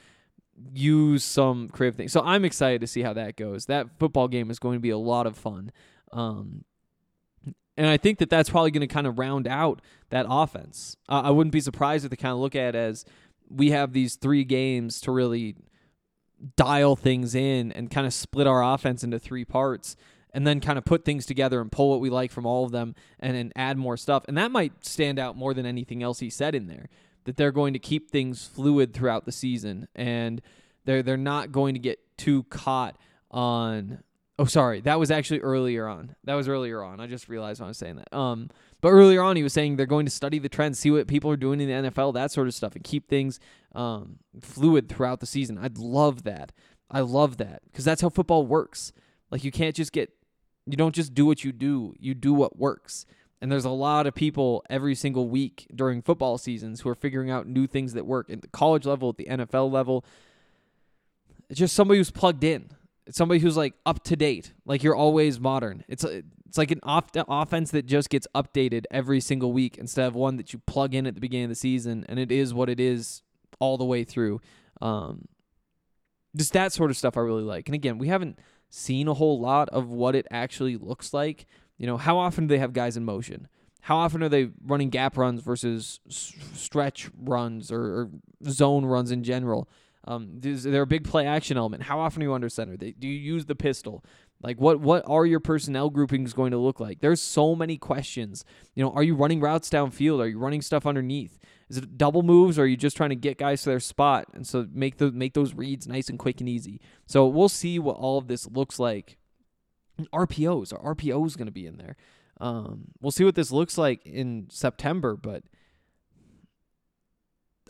use 0.72 1.24
some 1.24 1.68
creative 1.68 1.96
things. 1.96 2.12
So 2.12 2.20
I'm 2.22 2.44
excited 2.44 2.80
to 2.80 2.86
see 2.86 3.02
how 3.02 3.12
that 3.14 3.36
goes. 3.36 3.66
That 3.66 3.98
football 3.98 4.28
game 4.28 4.50
is 4.50 4.58
going 4.58 4.76
to 4.76 4.80
be 4.80 4.90
a 4.90 4.98
lot 4.98 5.26
of 5.26 5.36
fun. 5.36 5.72
Um, 6.12 6.64
and 7.76 7.86
I 7.86 7.96
think 7.96 8.18
that 8.18 8.28
that's 8.28 8.50
probably 8.50 8.70
going 8.70 8.86
to 8.86 8.92
kind 8.92 9.06
of 9.06 9.18
round 9.18 9.48
out 9.48 9.80
that 10.10 10.26
offense. 10.28 10.96
Uh, 11.08 11.22
I 11.24 11.30
wouldn't 11.30 11.52
be 11.52 11.60
surprised 11.60 12.04
if 12.04 12.10
they 12.10 12.16
kind 12.16 12.32
of 12.32 12.38
look 12.38 12.54
at 12.54 12.74
as 12.74 13.04
we 13.48 13.70
have 13.70 13.92
these 13.92 14.16
three 14.16 14.44
games 14.44 15.00
to 15.02 15.12
really 15.12 15.56
dial 16.56 16.96
things 16.96 17.34
in 17.34 17.72
and 17.72 17.90
kind 17.90 18.06
of 18.06 18.12
split 18.12 18.46
our 18.46 18.62
offense 18.62 19.02
into 19.02 19.18
three 19.18 19.44
parts 19.44 19.96
and 20.32 20.46
then 20.46 20.60
kind 20.60 20.78
of 20.78 20.84
put 20.84 21.04
things 21.04 21.26
together 21.26 21.60
and 21.60 21.72
pull 21.72 21.90
what 21.90 22.00
we 22.00 22.10
like 22.10 22.30
from 22.30 22.46
all 22.46 22.64
of 22.64 22.72
them 22.72 22.94
and 23.18 23.36
then 23.36 23.52
add 23.56 23.76
more 23.76 23.96
stuff. 23.96 24.24
And 24.28 24.36
that 24.38 24.50
might 24.50 24.84
stand 24.84 25.18
out 25.18 25.36
more 25.36 25.54
than 25.54 25.66
anything 25.66 26.02
else 26.02 26.20
he 26.20 26.30
said 26.30 26.54
in 26.54 26.66
there 26.66 26.88
that 27.24 27.36
they're 27.36 27.52
going 27.52 27.72
to 27.72 27.78
keep 27.78 28.10
things 28.10 28.46
fluid 28.46 28.94
throughout 28.94 29.24
the 29.24 29.32
season 29.32 29.88
and 29.94 30.40
they're 30.84 31.02
they're 31.02 31.16
not 31.16 31.52
going 31.52 31.74
to 31.74 31.80
get 31.80 31.98
too 32.16 32.44
caught 32.44 32.96
on 33.30 34.02
Oh, 34.40 34.46
sorry. 34.46 34.80
That 34.80 34.98
was 34.98 35.10
actually 35.10 35.40
earlier 35.40 35.86
on. 35.86 36.16
That 36.24 36.32
was 36.32 36.48
earlier 36.48 36.82
on. 36.82 36.98
I 36.98 37.06
just 37.06 37.28
realized 37.28 37.60
when 37.60 37.66
I 37.66 37.68
was 37.68 37.76
saying 37.76 37.96
that. 37.96 38.16
Um, 38.16 38.48
but 38.80 38.88
earlier 38.88 39.20
on, 39.20 39.36
he 39.36 39.42
was 39.42 39.52
saying 39.52 39.76
they're 39.76 39.84
going 39.84 40.06
to 40.06 40.10
study 40.10 40.38
the 40.38 40.48
trends, 40.48 40.78
see 40.78 40.90
what 40.90 41.06
people 41.06 41.30
are 41.30 41.36
doing 41.36 41.60
in 41.60 41.68
the 41.68 41.90
NFL, 41.90 42.14
that 42.14 42.30
sort 42.30 42.48
of 42.48 42.54
stuff, 42.54 42.74
and 42.74 42.82
keep 42.82 43.06
things 43.06 43.38
um, 43.74 44.20
fluid 44.40 44.88
throughout 44.88 45.20
the 45.20 45.26
season. 45.26 45.58
I'd 45.58 45.76
love 45.76 46.22
that. 46.22 46.52
I 46.90 47.00
love 47.00 47.36
that 47.36 47.60
because 47.66 47.84
that's 47.84 48.00
how 48.00 48.08
football 48.08 48.46
works. 48.46 48.94
Like 49.30 49.44
you 49.44 49.52
can't 49.52 49.76
just 49.76 49.92
get, 49.92 50.10
you 50.66 50.77
don't 50.77 50.94
just 50.94 51.14
do 51.14 51.27
what 51.27 51.44
you 51.44 51.53
do. 51.53 51.94
You 51.99 52.14
do 52.14 52.33
what 52.33 52.59
works. 52.59 53.07
And 53.40 53.51
there's 53.51 53.64
a 53.64 53.70
lot 53.70 54.07
of 54.07 54.14
people 54.14 54.62
every 54.68 54.94
single 54.94 55.29
week 55.29 55.66
during 55.75 56.03
football 56.03 56.37
seasons 56.37 56.83
who 56.83 56.90
are 56.90 56.94
figuring 56.94 57.31
out 57.31 57.46
new 57.46 57.66
things 57.66 57.94
that 57.94 58.05
work 58.05 58.31
at 58.31 58.42
the 58.42 58.49
college 58.49 58.85
level, 58.85 59.09
at 59.11 59.16
the 59.16 59.25
NFL 59.25 59.70
level. 59.73 60.05
It's 61.49 61.59
just 61.59 61.75
somebody 61.75 61.99
who's 61.99 62.11
plugged 62.11 62.44
in. 62.44 62.70
It's 63.07 63.16
somebody 63.16 63.40
who's 63.40 63.57
like 63.57 63.75
up 63.87 64.05
to 64.05 64.16
date. 64.16 64.53
Like 64.66 64.83
you're 64.83 64.94
always 64.94 65.40
modern. 65.40 65.85
It's 65.88 66.05
a, 66.05 66.23
it's 66.46 66.59
like 66.59 66.70
an 66.70 66.81
off- 66.83 67.11
offense 67.14 67.70
that 67.70 67.87
just 67.87 68.11
gets 68.11 68.27
updated 68.35 68.85
every 68.90 69.20
single 69.20 69.53
week 69.53 69.79
instead 69.79 70.07
of 70.07 70.14
one 70.14 70.37
that 70.37 70.53
you 70.53 70.61
plug 70.66 70.94
in 70.94 71.07
at 71.07 71.14
the 71.14 71.20
beginning 71.20 71.44
of 71.44 71.51
the 71.51 71.57
season 71.57 72.05
and 72.09 72.18
it 72.18 72.31
is 72.31 72.53
what 72.53 72.68
it 72.68 72.79
is 72.79 73.23
all 73.59 73.79
the 73.79 73.85
way 73.85 74.05
through. 74.05 74.40
Um, 74.83 75.27
just 76.37 76.53
that 76.53 76.73
sort 76.73 76.90
of 76.90 76.96
stuff 76.96 77.16
I 77.16 77.20
really 77.20 77.42
like. 77.42 77.68
And 77.68 77.75
again, 77.75 77.99
we 77.99 78.09
haven't 78.09 78.38
seen 78.70 79.09
a 79.09 79.14
whole 79.14 79.38
lot 79.38 79.68
of 79.70 79.90
what 79.90 80.14
it 80.14 80.26
actually 80.30 80.76
looks 80.76 81.12
like. 81.12 81.46
You 81.76 81.87
know, 81.87 81.96
how 81.96 82.16
often 82.18 82.46
do 82.46 82.54
they 82.54 82.59
have 82.59 82.72
guys 82.72 82.96
in 82.96 83.04
motion? 83.04 83.48
How 83.83 83.96
often 83.96 84.22
are 84.22 84.28
they 84.28 84.50
running 84.64 84.90
gap 84.90 85.16
runs 85.16 85.42
versus 85.42 86.00
s- 86.09 86.35
stretch 86.54 87.11
runs 87.18 87.72
or, 87.72 87.80
or 87.80 88.11
zone 88.48 88.85
runs 88.85 89.11
in 89.11 89.24
general? 89.24 89.68
Um, 90.06 90.40
is 90.42 90.62
there 90.62 90.83
a 90.83 90.87
big 90.87 91.04
play 91.04 91.26
action 91.26 91.56
element? 91.56 91.83
How 91.85 91.98
often 92.00 92.22
are 92.22 92.26
you 92.26 92.35
under 92.35 92.48
center? 92.48 92.76
They, 92.76 92.92
do 92.92 93.06
you 93.06 93.18
use 93.18 93.46
the 93.46 93.54
pistol? 93.54 94.04
Like 94.42 94.59
what 94.61 94.80
what 94.80 95.04
are 95.06 95.26
your 95.26 95.40
personnel 95.40 95.90
groupings 95.90 96.33
going 96.33 96.52
to 96.52 96.59
look 96.59 96.80
like? 96.80 97.00
There's 97.00 97.20
so 97.20 97.54
many 97.54 97.76
questions. 97.76 98.44
You 98.74 98.83
know, 98.85 98.92
are 98.92 99.02
you 99.02 99.14
running 99.14 99.40
routes 99.40 99.68
downfield? 99.68 100.20
Are 100.20 100.26
you 100.28 100.38
running 100.38 100.62
stuff 100.62 100.87
underneath? 100.87 101.38
Is 101.70 101.76
it 101.76 101.96
double 101.96 102.24
moves 102.24 102.59
or 102.59 102.64
are 102.64 102.66
you 102.66 102.76
just 102.76 102.96
trying 102.96 103.11
to 103.11 103.16
get 103.16 103.38
guys 103.38 103.62
to 103.62 103.70
their 103.70 103.80
spot 103.80 104.26
and 104.35 104.44
so 104.44 104.66
make 104.72 104.98
the 104.98 105.12
make 105.12 105.35
those 105.35 105.54
reads 105.54 105.87
nice 105.87 106.09
and 106.09 106.18
quick 106.18 106.40
and 106.40 106.48
easy? 106.48 106.80
So 107.06 107.26
we'll 107.26 107.48
see 107.48 107.78
what 107.78 107.96
all 107.96 108.18
of 108.18 108.26
this 108.26 108.48
looks 108.48 108.80
like. 108.80 109.16
RPOs, 110.12 110.72
are 110.72 110.94
RPOs 110.94 111.37
going 111.37 111.46
to 111.46 111.52
be 111.52 111.66
in 111.66 111.76
there? 111.76 111.96
Um, 112.40 112.88
we'll 113.00 113.12
see 113.12 113.24
what 113.24 113.35
this 113.37 113.52
looks 113.52 113.78
like 113.78 114.04
in 114.04 114.48
September, 114.50 115.14
but 115.14 115.44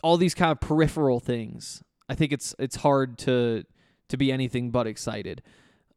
all 0.01 0.17
these 0.17 0.33
kind 0.33 0.51
of 0.51 0.59
peripheral 0.59 1.19
things, 1.19 1.83
I 2.09 2.15
think 2.15 2.31
it's 2.31 2.55
it's 2.57 2.77
hard 2.77 3.19
to 3.19 3.65
to 4.09 4.17
be 4.17 4.31
anything 4.31 4.71
but 4.71 4.87
excited. 4.87 5.43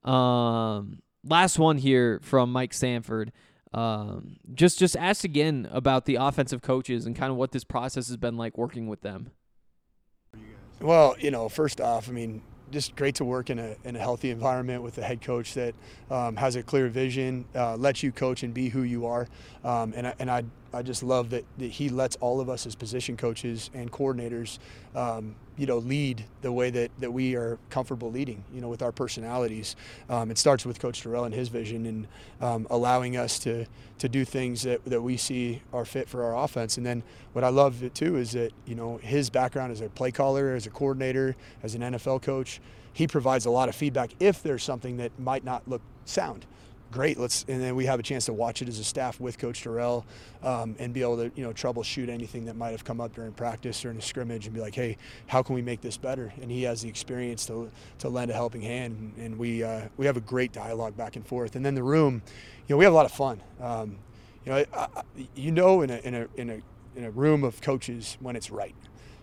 Um, 0.03 1.01
last 1.25 1.59
one 1.59 1.79
here 1.79 2.21
from 2.23 2.53
Mike 2.53 2.75
Sanford. 2.75 3.33
Um, 3.75 4.37
just 4.55 4.79
just 4.79 4.97
asked 4.97 5.25
again 5.25 5.69
about 5.73 6.05
the 6.05 6.15
offensive 6.15 6.63
coaches 6.63 7.07
and 7.07 7.17
kind 7.17 7.33
of 7.33 7.37
what 7.37 7.51
this 7.51 7.65
process 7.65 8.07
has 8.07 8.17
been 8.17 8.37
like 8.37 8.57
working 8.57 8.87
with 8.87 9.01
them. 9.01 9.33
Well, 10.81 11.17
you 11.19 11.33
know, 11.33 11.49
first 11.49 11.81
off, 11.81 12.09
I 12.09 12.13
mean, 12.13 12.43
just 12.71 12.95
great 12.95 13.17
to 13.17 13.25
work 13.25 13.51
in 13.51 13.59
a, 13.59 13.77
in 13.85 13.97
a 13.97 13.99
healthy 13.99 14.31
environment 14.31 14.83
with 14.83 14.99
a 14.99 15.03
head 15.03 15.21
coach 15.23 15.55
that 15.55 15.75
um, 16.09 16.37
has 16.37 16.55
a 16.57 16.63
clear 16.63 16.89
vision, 16.89 17.47
uh, 17.55 17.77
lets 17.77 18.03
you 18.03 18.13
coach 18.13 18.43
and 18.45 18.55
be 18.55 18.69
who 18.69 18.83
you 18.83 19.07
are. 19.07 19.29
Um, 19.65 19.93
and 19.97 20.07
I, 20.07 20.15
and 20.19 20.31
I, 20.31 20.45
I 20.75 20.83
just 20.83 21.03
love 21.03 21.31
that, 21.31 21.45
that 21.59 21.71
he 21.71 21.89
lets 21.89 22.17
all 22.17 22.41
of 22.41 22.49
us 22.49 22.67
as 22.67 22.75
position 22.75 23.17
coaches 23.17 23.71
and 23.75 23.91
coordinators, 23.91 24.59
um, 24.95 25.35
you 25.57 25.67
know, 25.67 25.79
lead 25.79 26.25
the 26.43 26.51
way 26.53 26.71
that, 26.71 26.91
that 26.99 27.13
we 27.13 27.37
are 27.37 27.59
comfortable 27.71 28.11
leading, 28.11 28.45
you 28.53 28.61
know, 28.61 28.69
with 28.69 28.83
our 28.83 28.93
personalities. 28.93 29.77
Um, 30.11 30.31
it 30.31 30.39
starts 30.39 30.67
with 30.67 30.81
Coach 30.81 31.03
Dorrell 31.03 31.27
and 31.27 31.35
his 31.35 31.49
vision 31.49 31.87
and 31.87 32.07
um, 32.41 32.67
allowing 32.71 33.17
us 33.17 33.39
to, 33.41 33.67
to 33.99 34.09
do 34.09 34.25
things 34.25 34.63
that, 34.63 34.85
that 34.85 35.01
we 35.01 35.17
see 35.17 35.63
are 35.73 35.85
fit 35.85 36.09
for 36.09 36.25
our 36.25 36.45
offense. 36.45 36.77
And 36.77 36.85
then 36.85 37.03
what 37.33 37.45
I 37.45 37.49
love 37.49 37.83
it 37.83 37.95
too 37.95 38.17
is 38.17 38.33
that, 38.33 38.53
you 38.67 38.75
know, 38.75 38.99
his 38.99 39.31
background 39.31 39.73
as 39.73 39.81
a 39.81 39.89
play 39.89 40.11
caller, 40.11 40.55
as 40.55 40.67
a 40.67 40.71
coordinator, 40.71 41.37
as 41.63 41.75
an 41.75 41.83
NFL 41.83 42.23
coach, 42.23 42.61
he 42.93 43.07
provides 43.07 43.47
a 43.47 43.51
lot 43.51 43.69
of 43.69 43.75
feedback 43.75 44.11
if 44.21 44.43
there's 44.43 44.63
something 44.63 44.97
that 44.99 45.19
might 45.19 45.45
not 45.45 45.67
look 45.67 45.83
sound 46.05 46.47
great. 46.91 47.19
Let's 47.19 47.45
and 47.49 47.63
then 47.63 47.75
we 47.77 47.87
have 47.87 47.99
a 47.99 48.03
chance 48.03 48.27
to 48.27 48.33
watch 48.33 48.63
it 48.63 48.69
as 48.69 48.79
a 48.79 48.85
staff 48.85 49.21
with 49.21 49.39
Coach 49.39 49.65
Dorrell 49.65 50.05
um, 50.43 50.77
and 50.79 50.95
be 50.95 51.03
able 51.03 51.17
to 51.17 51.31
you 51.35 51.45
know 51.45 51.53
troubleshoot 51.53 52.09
anything 52.09 52.45
that 52.47 52.57
might 52.57 52.71
have 52.71 52.85
come 52.85 53.01
up 53.01 53.15
during 53.15 53.33
practice 53.33 53.85
or 53.85 53.91
in 53.91 53.99
a 53.99 54.03
scrimmage 54.03 54.47
and 54.47 54.55
be 54.55 54.61
like, 54.61 54.75
hey, 54.75 54.97
how 55.27 55.43
can 55.43 55.55
we 55.55 55.63
make 55.63 55.81
this 55.81 55.97
better? 55.97 56.33
And 56.41 56.51
he 56.51 56.63
has 56.63 56.83
the 56.83 56.89
experience 56.89 57.47
to 57.47 57.71
to 57.99 58.09
lend 58.09 58.31
a 58.31 58.35
helping 58.35 58.63
hand, 58.63 59.15
and 59.19 59.39
we 59.39 59.63
uh, 59.63 59.89
we 59.97 60.07
have 60.07 60.17
a 60.17 60.23
great 60.23 60.53
dialogue 60.53 60.97
back 60.97 61.17
and 61.17 61.27
forth. 61.27 61.57
And 61.57 61.65
then 61.65 61.75
the 61.75 61.83
room, 61.83 62.23
you 62.67 62.75
know, 62.75 62.77
we 62.77 62.85
have 62.85 62.93
a 62.93 62.97
lot 62.97 63.07
of 63.07 63.13
fun. 63.13 63.41
Um, 63.61 63.99
you 64.45 64.53
know, 64.53 64.59
I, 64.59 64.67
I, 64.75 65.03
you 65.35 65.53
know, 65.53 65.83
in 65.83 65.91
a 65.91 65.97
in 65.99 66.15
a 66.15 66.29
in 66.37 66.51
a 66.51 66.61
in 66.97 67.05
a 67.05 67.11
room 67.11 67.45
of 67.45 67.61
coaches 67.61 68.17
when 68.21 68.37
it's 68.37 68.51
right, 68.51 68.75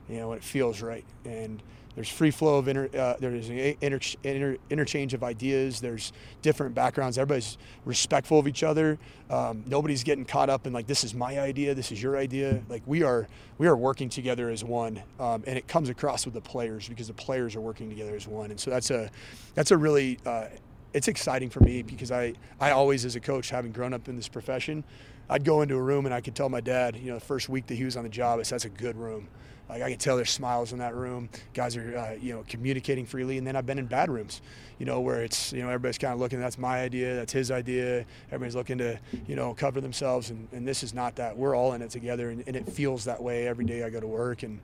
you 0.09 0.17
know, 0.17 0.29
when 0.29 0.37
it 0.37 0.43
feels 0.43 0.81
right, 0.81 1.05
and 1.25 1.61
there's 1.95 2.09
free 2.09 2.31
flow 2.31 2.57
of 2.57 2.67
inter, 2.67 2.89
uh, 2.97 3.15
there's 3.19 3.49
inter, 3.49 3.99
inter, 4.23 4.57
interchange 4.69 5.13
of 5.13 5.23
ideas. 5.23 5.81
There's 5.81 6.13
different 6.41 6.73
backgrounds. 6.73 7.17
Everybody's 7.17 7.57
respectful 7.85 8.39
of 8.39 8.47
each 8.47 8.63
other. 8.63 8.97
Um, 9.29 9.63
nobody's 9.67 10.03
getting 10.03 10.25
caught 10.25 10.49
up 10.49 10.65
in 10.65 10.73
like 10.73 10.87
this 10.87 11.03
is 11.03 11.13
my 11.13 11.39
idea, 11.39 11.75
this 11.75 11.91
is 11.91 12.01
your 12.01 12.17
idea. 12.17 12.61
Like 12.69 12.83
we 12.85 13.03
are 13.03 13.27
we 13.57 13.67
are 13.67 13.75
working 13.75 14.09
together 14.09 14.49
as 14.49 14.63
one, 14.63 15.01
um, 15.19 15.43
and 15.45 15.57
it 15.57 15.67
comes 15.67 15.89
across 15.89 16.25
with 16.25 16.33
the 16.33 16.41
players 16.41 16.87
because 16.87 17.07
the 17.07 17.13
players 17.13 17.55
are 17.55 17.61
working 17.61 17.89
together 17.89 18.15
as 18.15 18.27
one. 18.27 18.51
And 18.51 18.59
so 18.59 18.71
that's 18.71 18.89
a 18.91 19.09
that's 19.53 19.71
a 19.71 19.77
really 19.77 20.17
uh, 20.25 20.45
it's 20.93 21.07
exciting 21.07 21.49
for 21.49 21.59
me 21.61 21.81
because 21.81 22.11
I 22.11 22.33
I 22.59 22.71
always 22.71 23.05
as 23.05 23.15
a 23.15 23.19
coach 23.21 23.49
having 23.49 23.71
grown 23.71 23.93
up 23.93 24.07
in 24.07 24.15
this 24.15 24.27
profession, 24.29 24.83
I'd 25.29 25.43
go 25.43 25.61
into 25.61 25.75
a 25.75 25.81
room 25.81 26.05
and 26.05 26.15
I 26.15 26.21
could 26.21 26.35
tell 26.35 26.49
my 26.49 26.61
dad, 26.61 26.95
you 26.95 27.07
know, 27.07 27.15
the 27.15 27.25
first 27.25 27.49
week 27.49 27.67
that 27.67 27.75
he 27.75 27.83
was 27.83 27.97
on 27.97 28.03
the 28.03 28.09
job, 28.09 28.39
I 28.39 28.43
said 28.43 28.55
that's 28.55 28.65
a 28.65 28.69
good 28.69 28.97
room. 28.97 29.27
Like 29.71 29.83
I 29.83 29.89
can 29.89 29.99
tell 29.99 30.17
there's 30.17 30.29
smiles 30.29 30.73
in 30.73 30.79
that 30.79 30.95
room. 30.95 31.29
Guys 31.53 31.77
are, 31.77 31.97
uh, 31.97 32.15
you 32.21 32.33
know, 32.33 32.43
communicating 32.49 33.05
freely. 33.05 33.37
And 33.37 33.47
then 33.47 33.55
I've 33.55 33.65
been 33.65 33.79
in 33.79 33.85
bad 33.85 34.09
rooms, 34.09 34.41
you 34.79 34.85
know, 34.85 34.99
where 34.99 35.23
it's, 35.23 35.53
you 35.53 35.61
know, 35.61 35.67
everybody's 35.69 35.97
kind 35.97 36.13
of 36.13 36.19
looking. 36.19 36.41
That's 36.41 36.57
my 36.57 36.81
idea. 36.81 37.15
That's 37.15 37.31
his 37.31 37.51
idea. 37.51 38.05
Everybody's 38.27 38.55
looking 38.55 38.77
to, 38.79 38.99
you 39.27 39.37
know, 39.37 39.53
cover 39.53 39.79
themselves. 39.79 40.29
And, 40.29 40.49
and 40.51 40.67
this 40.67 40.83
is 40.83 40.93
not 40.93 41.15
that. 41.15 41.37
We're 41.37 41.55
all 41.55 41.71
in 41.71 41.81
it 41.81 41.89
together, 41.89 42.31
and, 42.31 42.43
and 42.47 42.57
it 42.57 42.67
feels 42.67 43.05
that 43.05 43.23
way 43.23 43.47
every 43.47 43.63
day 43.63 43.83
I 43.83 43.89
go 43.89 44.01
to 44.01 44.07
work. 44.07 44.43
And, 44.43 44.59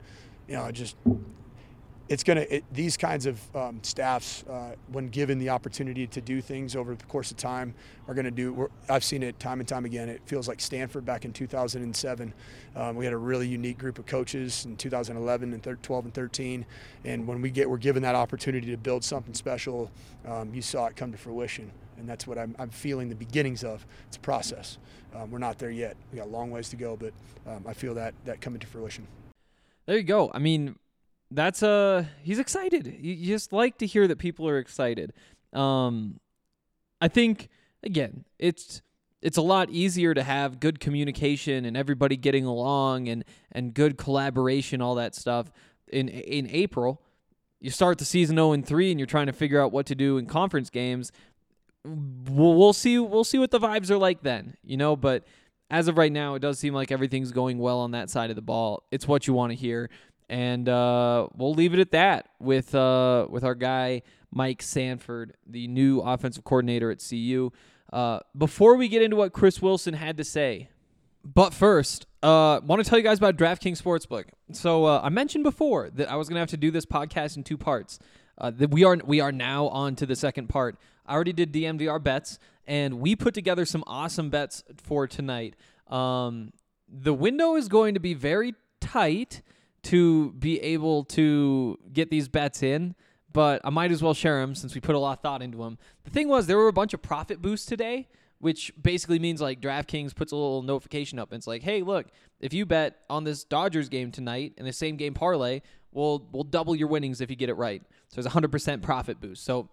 you 0.50 0.56
know, 0.56 0.70
just 0.72 0.98
it's 2.10 2.24
going 2.24 2.38
to 2.38 2.62
these 2.72 2.96
kinds 2.96 3.26
of 3.26 3.56
um, 3.56 3.80
staffs 3.84 4.44
uh, 4.44 4.76
when 4.92 5.08
given 5.10 5.40
the 5.40 5.50
opportunity 5.50 6.08
to 6.08 6.22
do 6.22 6.42
things 6.42 6.76
over 6.76 6.96
the 6.96 7.04
course 7.06 7.32
of 7.32 7.38
time 7.38 7.74
are 8.08 8.14
going 8.14 8.26
to 8.26 8.32
do 8.32 8.70
i've 8.90 9.04
seen 9.04 9.24
it 9.24 9.40
time 9.40 9.60
and 9.60 9.68
time 9.68 9.86
again. 9.86 10.10
It 10.10 10.22
feels 10.26 10.48
like 10.48 10.60
stanford 10.60 11.06
back 11.06 11.26
in 11.26 11.34
2007 11.34 12.34
um, 12.76 12.96
we 12.96 13.06
had 13.06 13.14
a 13.14 13.18
really 13.18 13.48
unique 13.48 13.78
group 13.78 14.00
of 14.00 14.06
coaches 14.06 14.66
in 14.66 14.78
2011 14.78 15.54
and 15.54 15.84
12 15.84 16.06
and 16.06 16.14
13 16.14 16.66
and 17.04 17.28
when 17.28 17.42
we 17.42 17.50
get 17.50 17.70
we're 17.70 17.78
given 17.78 18.04
that 18.04 18.16
opportunity 18.16 18.72
to 18.72 18.78
build 18.78 19.04
something 19.04 19.34
special 19.34 19.92
um, 20.28 20.54
you 20.54 20.62
saw 20.62 20.88
it 20.88 20.96
come 20.96 21.12
to 21.12 21.18
fruition. 21.18 21.72
And 21.98 22.08
that's 22.08 22.28
what 22.28 22.38
I'm, 22.38 22.56
I'm 22.60 22.70
feeling 22.70 23.10
the 23.10 23.16
beginnings 23.16 23.64
of. 23.64 23.86
It's 24.08 24.18
a 24.18 24.20
process. 24.20 24.78
Um, 25.16 25.32
we're 25.32 25.40
not 25.40 25.58
there 25.58 25.72
yet. 25.72 25.98
We 26.12 26.18
got 26.18 26.28
a 26.28 26.30
long 26.30 26.52
ways 26.52 26.70
to 26.70 26.76
go 26.76 26.96
but 26.96 27.14
um, 27.48 27.64
i 27.68 27.74
feel 27.74 27.94
that 27.96 28.14
that 28.26 28.42
coming 28.42 28.60
to 28.60 28.68
fruition. 28.68 29.08
There 29.86 29.98
you 29.98 30.04
go. 30.04 30.32
I 30.34 30.40
mean 30.40 30.76
that's 31.32 31.64
uh 31.64 32.06
he's 32.24 32.40
excited. 32.40 32.88
You, 32.88 33.14
you 33.14 33.28
just 33.28 33.52
like 33.52 33.78
to 33.80 33.86
hear 33.86 34.08
that 34.08 34.18
people 34.18 34.48
are 34.48 34.58
excited. 34.58 35.14
Um 35.54 36.20
I 37.02 37.08
think 37.08 37.50
again, 37.84 38.26
it's 38.40 38.82
it's 39.22 39.38
a 39.38 39.42
lot 39.42 39.70
easier 39.70 40.14
to 40.14 40.24
have 40.24 40.60
good 40.60 40.80
communication 40.80 41.66
and 41.66 41.76
everybody 41.76 42.16
getting 42.16 42.46
along 42.46 43.08
and 43.10 43.24
and 43.52 43.74
good 43.74 43.98
collaboration 43.98 44.82
all 44.82 44.96
that 44.96 45.16
stuff 45.16 45.52
in 45.88 46.08
in 46.10 46.48
April. 46.50 47.02
You 47.60 47.72
start 47.72 47.98
the 47.98 48.06
season 48.06 48.36
0 48.36 48.52
and 48.52 48.66
3 48.66 48.92
and 48.92 49.00
you're 49.00 49.08
trying 49.08 49.26
to 49.26 49.34
figure 49.34 49.60
out 49.60 49.72
what 49.72 49.88
to 49.88 49.96
do 49.96 50.18
in 50.18 50.28
conference 50.28 50.70
games. 50.70 51.12
We'll, 51.84 52.54
we'll 52.54 52.74
see 52.74 53.00
we'll 53.00 53.24
see 53.24 53.40
what 53.40 53.52
the 53.52 53.60
vibes 53.60 53.90
are 53.90 53.98
like 53.98 54.22
then, 54.22 54.56
you 54.64 54.78
know, 54.78 54.96
but 54.96 55.24
as 55.70 55.88
of 55.88 55.98
right 55.98 56.12
now, 56.12 56.36
it 56.36 56.40
does 56.40 56.60
seem 56.60 56.74
like 56.74 56.92
everything's 56.92 57.32
going 57.32 57.58
well 57.60 57.80
on 57.80 57.92
that 57.92 58.10
side 58.10 58.30
of 58.30 58.36
the 58.36 58.42
ball. 58.42 58.84
It's 58.92 59.08
what 59.08 59.28
you 59.28 59.34
want 59.34 59.52
to 59.52 59.56
hear 59.56 59.90
and 60.30 60.68
uh, 60.68 61.28
we'll 61.36 61.54
leave 61.54 61.74
it 61.74 61.80
at 61.80 61.92
that 61.92 62.30
with 62.40 62.76
uh, 62.76 63.28
with 63.30 63.44
our 63.44 63.56
guy 63.56 64.02
Mike 64.32 64.62
Sanford, 64.62 65.36
the 65.46 65.68
new 65.68 66.02
offensive 66.02 66.44
coordinator 66.44 66.92
at 66.92 67.04
CU. 67.08 67.52
Uh, 67.92 68.20
before 68.38 68.76
we 68.76 68.90
get 68.90 69.02
into 69.02 69.16
what 69.16 69.32
Chris 69.32 69.62
Wilson 69.62 69.94
had 69.94 70.18
to 70.18 70.24
say, 70.24 70.70
but 71.24 71.54
first, 71.54 72.06
uh, 72.22 72.60
want 72.64 72.84
to 72.84 72.90
tell 72.90 73.00
you 73.00 73.04
guys 73.04 73.18
about 73.18 73.38
DraftKings 73.38 73.82
Sportsbook. 73.82 74.26
So 74.52 74.86
uh, 74.86 75.02
I 75.04 75.10
mentioned 75.10 75.44
before 75.44 75.90
that 75.92 76.12
I 76.12 76.16
was 76.16 76.28
gonna 76.28 76.42
have 76.42 76.50
to 76.50 76.58
do 76.58 76.72
this 76.72 76.86
podcast 76.86 77.38
in 77.38 77.44
two 77.44 77.58
parts. 77.58 78.00
Uh, 78.40 78.52
that 78.52 78.70
we 78.70 78.84
are 78.84 78.98
we 79.04 79.20
are 79.20 79.32
now 79.32 79.68
on 79.70 79.96
to 79.96 80.06
the 80.06 80.16
second 80.16 80.48
part. 80.48 80.78
I 81.06 81.14
already 81.14 81.34
did 81.34 81.54
DNVR 81.54 82.04
bets, 82.04 82.38
and 82.68 83.00
we 83.00 83.16
put 83.16 83.34
together 83.34 83.66
some 83.66 83.84
awesome 83.88 84.30
bets 84.30 84.64
for 84.76 85.08
tonight. 85.08 85.56
Um, 85.88 86.52
the 86.88 87.14
window 87.14 87.56
is 87.56 87.68
going 87.68 87.94
to 87.94 88.00
be 88.00 88.14
very 88.14 88.54
tight 88.80 89.42
to 89.84 90.32
be 90.34 90.60
able 90.62 91.04
to 91.06 91.78
get 91.94 92.10
these 92.10 92.28
bets 92.28 92.64
in. 92.64 92.96
but 93.34 93.62
I 93.64 93.70
might 93.70 93.92
as 93.92 94.02
well 94.02 94.14
share 94.16 94.40
them 94.42 94.56
since 94.56 94.74
we 94.74 94.82
put 94.82 94.96
a 94.96 95.00
lot 95.00 95.18
of 95.18 95.22
thought 95.22 95.42
into 95.44 95.60
them. 95.60 95.78
The 96.06 96.10
thing 96.10 96.28
was, 96.28 96.48
there 96.48 96.58
were 96.58 96.70
a 96.70 96.74
bunch 96.74 96.96
of 96.96 97.02
profit 97.04 97.40
boosts 97.42 97.68
today, 97.68 98.08
which 98.40 98.72
basically 98.82 99.20
means 99.20 99.42
like 99.42 99.62
DraftKings 99.62 100.16
puts 100.16 100.32
a 100.32 100.36
little 100.36 100.64
notification 100.64 101.20
up 101.20 101.32
and 101.32 101.38
it's 101.38 101.46
like, 101.46 101.62
hey, 101.62 101.84
look, 101.84 102.08
if 102.40 102.52
you 102.54 102.66
bet 102.66 102.98
on 103.10 103.24
this 103.26 103.44
Dodgers 103.44 103.90
game 103.90 104.12
tonight 104.12 104.54
in 104.58 104.66
the 104.66 104.74
same 104.74 104.96
game 104.96 105.14
parlay, 105.14 105.62
we'll 105.92 106.28
we'll 106.32 106.44
double 106.44 106.76
your 106.76 106.88
winnings 106.88 107.22
if 107.22 107.30
you 107.30 107.36
get 107.36 107.50
it 107.50 107.56
right. 107.56 107.82
So 108.10 108.16
there's 108.16 108.26
a 108.26 108.32
hundred 108.32 108.52
percent 108.52 108.82
profit 108.82 109.20
boost. 109.22 109.44
So 109.44 109.70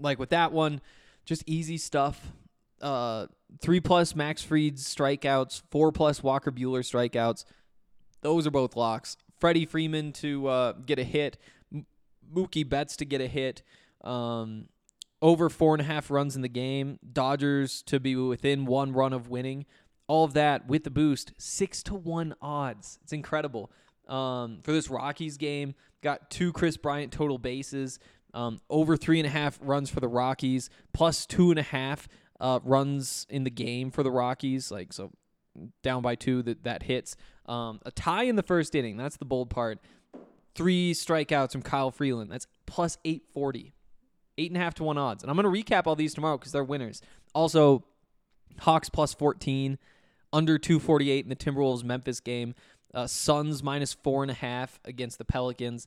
like 0.00 0.18
with 0.18 0.30
that 0.30 0.52
one, 0.52 0.80
just 1.24 1.42
easy 1.46 1.78
stuff. 1.78 2.32
Uh, 2.80 3.26
three 3.60 3.80
plus 3.80 4.14
Max 4.14 4.42
Fried's 4.42 4.84
strikeouts, 4.84 5.62
four 5.70 5.90
plus 5.90 6.22
Walker 6.22 6.52
Buehler 6.52 6.80
strikeouts. 6.80 7.44
Those 8.20 8.46
are 8.46 8.50
both 8.50 8.76
locks. 8.76 9.16
Freddie 9.38 9.66
Freeman 9.66 10.12
to 10.14 10.48
uh, 10.48 10.72
get 10.72 10.98
a 10.98 11.04
hit, 11.04 11.38
Mookie 12.32 12.68
Betts 12.68 12.96
to 12.96 13.04
get 13.04 13.20
a 13.20 13.28
hit. 13.28 13.62
Um, 14.02 14.68
over 15.20 15.48
four 15.48 15.74
and 15.74 15.80
a 15.80 15.84
half 15.84 16.10
runs 16.10 16.36
in 16.36 16.42
the 16.42 16.48
game. 16.48 16.98
Dodgers 17.12 17.82
to 17.82 18.00
be 18.00 18.16
within 18.16 18.66
one 18.66 18.92
run 18.92 19.12
of 19.12 19.28
winning. 19.28 19.66
All 20.06 20.24
of 20.24 20.32
that 20.34 20.66
with 20.66 20.84
the 20.84 20.90
boost, 20.90 21.32
six 21.36 21.82
to 21.84 21.94
one 21.94 22.34
odds. 22.40 22.98
It's 23.02 23.12
incredible. 23.12 23.70
Um, 24.08 24.60
for 24.62 24.72
this 24.72 24.88
Rockies 24.88 25.36
game, 25.36 25.74
got 26.02 26.30
two 26.30 26.52
Kris 26.52 26.78
Bryant 26.78 27.12
total 27.12 27.36
bases, 27.36 27.98
um, 28.32 28.60
over 28.70 28.96
three 28.96 29.18
and 29.18 29.26
a 29.26 29.30
half 29.30 29.58
runs 29.60 29.90
for 29.90 30.00
the 30.00 30.08
Rockies, 30.08 30.70
plus 30.92 31.26
two 31.26 31.50
and 31.50 31.58
a 31.58 31.62
half 31.62 32.08
uh, 32.40 32.60
runs 32.62 33.26
in 33.28 33.44
the 33.44 33.50
game 33.50 33.90
for 33.90 34.02
the 34.02 34.10
Rockies. 34.10 34.70
Like 34.70 34.92
so, 34.92 35.10
down 35.82 36.02
by 36.02 36.14
two 36.14 36.42
that 36.42 36.64
that 36.64 36.84
hits. 36.84 37.16
Um, 37.48 37.80
a 37.84 37.90
tie 37.90 38.24
in 38.24 38.36
the 38.36 38.42
first 38.42 38.74
inning. 38.74 38.96
That's 38.96 39.16
the 39.16 39.24
bold 39.24 39.50
part. 39.50 39.80
Three 40.54 40.92
strikeouts 40.92 41.52
from 41.52 41.62
Kyle 41.62 41.90
Freeland. 41.90 42.30
That's 42.30 42.46
840. 42.68 43.72
Eight 44.36 44.50
and 44.50 44.56
a 44.56 44.60
half 44.60 44.74
to 44.74 44.84
one 44.84 44.98
odds. 44.98 45.22
And 45.24 45.30
I'm 45.30 45.36
going 45.36 45.52
to 45.52 45.62
recap 45.62 45.86
all 45.86 45.96
these 45.96 46.14
tomorrow 46.14 46.36
because 46.36 46.52
they're 46.52 46.62
winners. 46.62 47.00
Also, 47.34 47.84
Hawks 48.60 48.88
plus 48.88 49.14
14, 49.14 49.78
under 50.32 50.58
248 50.58 51.24
in 51.24 51.28
the 51.28 51.36
Timberwolves 51.36 51.84
Memphis 51.84 52.20
game. 52.20 52.54
Uh, 52.94 53.06
Suns 53.06 53.62
minus 53.62 53.94
four 53.94 54.22
and 54.22 54.30
a 54.30 54.34
half 54.34 54.80
against 54.84 55.18
the 55.18 55.24
Pelicans. 55.24 55.86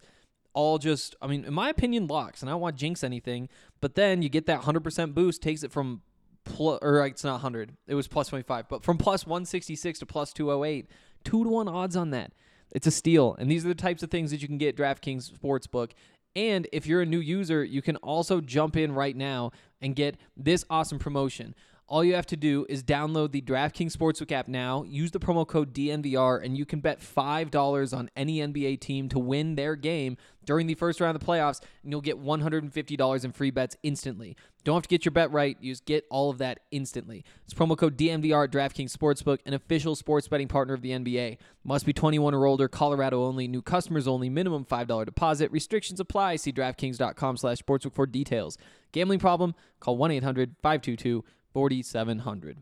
All 0.54 0.78
just, 0.78 1.16
I 1.22 1.28
mean, 1.28 1.46
in 1.46 1.54
my 1.54 1.70
opinion, 1.70 2.08
locks. 2.08 2.42
And 2.42 2.50
I 2.50 2.54
don't 2.54 2.62
want 2.62 2.76
jinx 2.76 3.04
anything. 3.04 3.50
But 3.80 3.96
then 3.96 4.22
you 4.22 4.30
get 4.30 4.48
that 4.48 4.62
100% 4.62 5.14
boost, 5.14 5.42
takes 5.42 5.64
it 5.64 5.72
from, 5.72 6.02
plus, 6.44 6.80
or 6.82 7.06
it's 7.06 7.24
not 7.24 7.34
100, 7.34 7.76
it 7.88 7.96
was 7.96 8.08
plus 8.08 8.28
25, 8.28 8.68
but 8.68 8.84
from 8.84 8.98
plus 8.98 9.26
166 9.26 10.00
to 10.00 10.06
plus 10.06 10.34
208. 10.34 10.88
Two 11.24 11.44
to 11.44 11.50
one 11.50 11.68
odds 11.68 11.96
on 11.96 12.12
that. 12.12 12.34
It's 12.72 12.88
a 12.88 12.92
steal. 12.92 13.36
And 13.38 13.50
these 13.50 13.66
are 13.66 13.70
the 13.70 13.76
types 13.76 14.04
of 14.04 14.10
things 14.10 14.32
that 14.32 14.42
you 14.42 14.48
can 14.48 14.58
get 14.58 14.78
DraftKings 14.78 15.32
Sportsbook. 15.32 15.92
And 16.36 16.68
if 16.72 16.88
you're 16.88 17.02
a 17.02 17.06
new 17.06 17.20
user, 17.20 17.64
you 17.64 17.82
can 17.82 17.98
also 17.98 18.40
jump 18.40 18.78
in 18.78 18.94
right 18.94 19.16
now 19.16 19.52
and 19.82 19.96
get 19.96 20.18
this 20.38 20.64
awesome 20.70 21.00
promotion. 21.00 21.54
All 21.88 22.06
you 22.06 22.16
have 22.16 22.28
to 22.28 22.38
do 22.38 22.66
is 22.70 22.84
download 22.84 23.34
the 23.34 23.42
DraftKings 23.42 23.98
Sportsbook 23.98 24.32
app 24.32 24.48
now, 24.48 24.84
use 24.84 25.12
the 25.12 25.20
promo 25.20 25.46
code 25.46 25.74
DNVR, 25.74 26.42
and 26.42 26.58
you 26.58 26.66
can 26.66 26.80
bet 26.80 27.02
$5 27.02 27.98
on 27.98 28.10
any 28.16 28.38
NBA 28.38 28.80
team 28.80 29.10
to 29.10 29.20
win 29.20 29.56
their 29.56 29.76
game 29.76 30.16
during 30.46 30.68
the 30.68 30.74
first 30.74 31.00
round 31.00 31.16
of 31.16 31.22
the 31.22 31.26
playoffs, 31.26 31.62
and 31.84 31.92
you'll 31.92 32.02
get 32.02 32.22
$150 32.22 33.26
in 33.26 33.32
free 33.32 33.52
bets 33.52 33.78
instantly. 33.84 34.36
Don't 34.64 34.76
have 34.76 34.84
to 34.84 34.90
get 34.90 35.06
your 35.06 35.12
bet 35.12 35.32
right, 35.32 35.58
you 35.60 35.72
just 35.72 35.86
get 35.86 36.06
all 36.10 36.30
of 36.30 36.38
that 36.38 36.60
instantly. 36.72 37.24
It's 37.46 37.54
promo 37.54 37.78
code 37.78 37.98
DNVR 37.98 38.46
at 38.46 38.52
DraftKings 38.52 38.96
Sportsbook, 38.96 39.40
an 39.46 39.54
official 39.54 39.96
sports 39.96 40.28
betting 40.28 40.48
partner 40.48 40.74
of 40.74 40.82
the 40.82 40.92
NBA. 40.92 41.38
Must 41.64 41.86
be 41.86 41.94
21 41.94 42.34
or 42.34 42.46
older, 42.46 42.68
Colorado 42.68 43.24
only, 43.24 43.48
new 43.48 43.62
customers 43.62 44.08
only, 44.08 44.30
minimum 44.30 44.66
$5 44.66 45.06
deposit. 45.06 45.52
Restrictions 45.52 46.00
apply. 46.00 46.36
See 46.36 46.52
DraftKings.com 46.52 47.38
slash 47.38 47.58
sportsbook 47.60 47.94
for 47.94 48.06
details. 48.06 48.58
Gambling 48.92 49.20
problem? 49.20 49.56
Call 49.80 49.98
1 49.98 50.12
800 50.12 50.56
522 50.62 51.24
4700. 51.54 52.58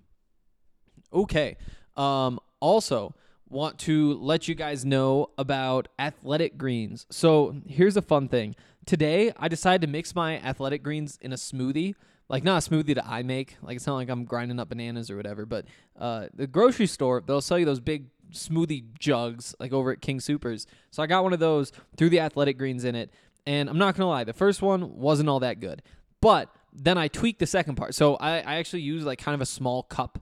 Okay. 1.12 1.58
Um, 1.98 2.39
also, 2.60 3.13
want 3.50 3.80
to 3.80 4.14
let 4.16 4.48
you 4.48 4.56
guys 4.56 4.86
know 4.86 5.30
about 5.38 5.88
athletic 5.98 6.58
greens. 6.58 7.06
So 7.10 7.56
here's 7.68 7.98
a 7.98 8.02
fun 8.02 8.28
thing. 8.28 8.56
Today, 8.86 9.32
I 9.38 9.48
decided 9.48 9.82
to 9.82 9.88
mix 9.88 10.16
my 10.16 10.40
athletic 10.40 10.84
greens 10.84 11.18
in 11.22 11.34
a 11.34 11.36
smoothie. 11.36 11.96
Like 12.28 12.44
not 12.44 12.66
a 12.66 12.70
smoothie 12.70 12.94
that 12.96 13.08
I 13.08 13.24
make. 13.24 13.58
Like 13.62 13.78
it's 13.78 13.88
not 13.88 13.96
like 13.96 14.10
I'm 14.10 14.24
grinding 14.24 14.60
up 14.60 14.70
bananas 14.70 15.10
or 15.10 15.18
whatever. 15.18 15.46
But 15.46 15.66
uh, 16.00 16.28
the 16.34 16.46
grocery 16.46 16.86
store, 16.86 17.24
they'll 17.26 17.42
sell 17.42 17.58
you 17.58 17.66
those 17.66 17.80
big 17.80 18.06
smoothie 18.32 18.84
jugs 19.00 19.56
like 19.60 19.74
over 19.74 19.92
at 19.92 20.02
King 20.02 20.20
Supers. 20.20 20.68
So 20.92 21.02
I 21.02 21.08
got 21.08 21.24
one 21.24 21.34
of 21.34 21.40
those, 21.40 21.72
threw 21.98 22.10
the 22.10 22.20
athletic 22.20 22.58
greens 22.58 22.84
in 22.84 22.96
it, 22.96 23.12
and 23.48 23.68
I'm 23.68 23.80
not 23.80 23.96
gonna 23.96 24.10
lie, 24.10 24.24
the 24.24 24.34
first 24.34 24.62
one 24.62 24.98
wasn't 24.98 25.28
all 25.30 25.40
that 25.40 25.60
good. 25.60 25.82
But 26.22 26.54
then 26.72 26.98
I 26.98 27.08
tweaked 27.08 27.40
the 27.40 27.48
second 27.48 27.76
part. 27.76 27.96
So 27.96 28.16
I, 28.18 28.40
I 28.40 28.56
actually 28.56 28.82
used 28.82 29.06
like 29.06 29.20
kind 29.20 29.34
of 29.34 29.42
a 29.42 29.46
small 29.46 29.84
cup. 29.84 30.20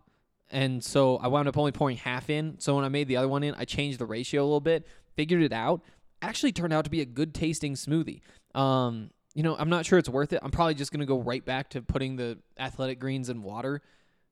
And 0.49 0.83
so 0.83 1.17
I 1.17 1.27
wound 1.27 1.47
up 1.47 1.57
only 1.57 1.71
pouring 1.71 1.97
half 1.97 2.29
in. 2.29 2.55
So 2.60 2.75
when 2.75 2.86
I 2.86 2.89
made 2.89 3.07
the 3.07 3.17
other 3.17 3.27
one 3.27 3.43
in, 3.43 3.53
I 3.55 3.65
changed 3.65 3.99
the 3.99 4.05
ratio 4.05 4.41
a 4.41 4.45
little 4.45 4.62
bit, 4.62 4.88
figured 5.15 5.41
it 5.41 5.53
out. 5.53 5.81
Actually 6.21 6.51
turned 6.51 6.73
out 6.73 6.86
to 6.86 6.89
be 6.89 7.01
a 7.01 7.05
good 7.05 7.33
tasting 7.33 7.73
smoothie. 7.73 8.21
Um, 8.55 9.12
you 9.36 9.43
know, 9.43 9.55
I'm 9.57 9.69
not 9.69 9.86
sure 9.86 9.99
it's 9.99 10.10
worth 10.10 10.33
it. 10.33 10.39
I'm 10.41 10.51
probably 10.51 10.73
just 10.73 10.91
gonna 10.91 11.05
go 11.05 11.19
right 11.19 11.45
back 11.45 11.69
to 11.71 11.81
putting 11.81 12.15
the 12.15 12.39
athletic 12.57 12.99
greens 12.99 13.29
in 13.29 13.43
water 13.43 13.81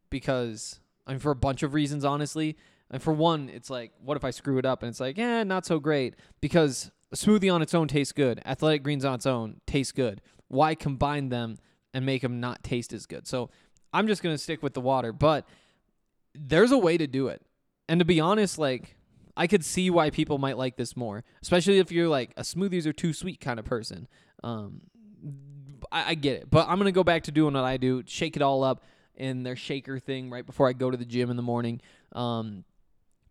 because 0.09 0.79
I 1.05 1.11
mean 1.11 1.19
for 1.19 1.31
a 1.31 1.35
bunch 1.35 1.61
of 1.61 1.73
reasons, 1.73 2.03
honestly. 2.03 2.57
And 2.89 3.01
for 3.01 3.13
one, 3.13 3.49
it's 3.49 3.69
like, 3.69 3.91
what 4.03 4.17
if 4.17 4.23
I 4.23 4.31
screw 4.31 4.57
it 4.57 4.65
up? 4.65 4.81
And 4.83 4.89
it's 4.89 4.99
like, 4.99 5.17
eh, 5.19 5.43
not 5.43 5.65
so 5.65 5.79
great. 5.79 6.15
Because 6.39 6.91
a 7.11 7.15
smoothie 7.15 7.53
on 7.53 7.61
its 7.61 7.73
own 7.73 7.87
tastes 7.87 8.13
good. 8.13 8.41
Athletic 8.45 8.83
greens 8.83 9.05
on 9.05 9.15
its 9.15 9.25
own 9.25 9.61
tastes 9.67 9.91
good. 9.91 10.21
Why 10.47 10.75
combine 10.75 11.29
them 11.29 11.57
and 11.93 12.05
make 12.05 12.21
them 12.21 12.39
not 12.39 12.63
taste 12.63 12.93
as 12.93 13.05
good? 13.05 13.27
So 13.27 13.49
I'm 13.93 14.07
just 14.07 14.23
gonna 14.23 14.37
stick 14.37 14.63
with 14.63 14.73
the 14.73 14.81
water. 14.81 15.13
But 15.13 15.47
there's 16.37 16.71
a 16.71 16.77
way 16.77 16.97
to 16.97 17.07
do 17.07 17.27
it. 17.27 17.41
And 17.87 17.99
to 17.99 18.05
be 18.05 18.19
honest, 18.19 18.57
like 18.57 18.95
I 19.37 19.47
could 19.47 19.63
see 19.63 19.89
why 19.89 20.09
people 20.09 20.37
might 20.37 20.57
like 20.57 20.77
this 20.77 20.95
more, 20.95 21.23
especially 21.41 21.79
if 21.79 21.91
you're 21.91 22.07
like 22.07 22.31
a 22.37 22.41
smoothies 22.41 22.85
are 22.85 22.93
too 22.93 23.13
sweet 23.13 23.39
kind 23.39 23.59
of 23.59 23.65
person. 23.65 24.07
Um, 24.43 24.81
I, 25.91 26.11
I 26.11 26.13
get 26.15 26.37
it, 26.37 26.49
but 26.49 26.67
I'm 26.67 26.77
gonna 26.77 26.91
go 26.91 27.03
back 27.03 27.23
to 27.23 27.31
doing 27.31 27.53
what 27.53 27.63
I 27.63 27.77
do: 27.77 28.03
shake 28.05 28.35
it 28.35 28.41
all 28.41 28.63
up 28.63 28.83
in 29.15 29.43
their 29.43 29.55
shaker 29.55 29.99
thing 29.99 30.29
right 30.29 30.45
before 30.45 30.67
I 30.67 30.73
go 30.73 30.91
to 30.91 30.97
the 30.97 31.05
gym 31.05 31.29
in 31.29 31.37
the 31.37 31.43
morning. 31.43 31.81
Um, 32.11 32.63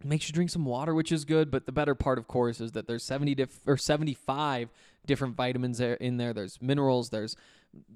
makes 0.03 0.29
you 0.29 0.35
drink 0.35 0.51
some 0.51 0.65
water, 0.65 0.95
which 0.95 1.13
is 1.13 1.25
good. 1.25 1.51
But 1.51 1.67
the 1.67 1.73
better 1.73 1.95
part, 1.95 2.19
of 2.19 2.29
course, 2.29 2.61
is 2.61 2.73
that 2.73 2.87
there's 2.87 3.03
70 3.03 3.35
diff- 3.35 3.61
or 3.67 3.77
75 3.77 4.71
different 5.07 5.37
vitamins 5.37 5.79
there 5.79 5.95
in 5.95 6.17
there. 6.17 6.33
There's 6.33 6.61
minerals. 6.61 7.11
There's 7.11 7.37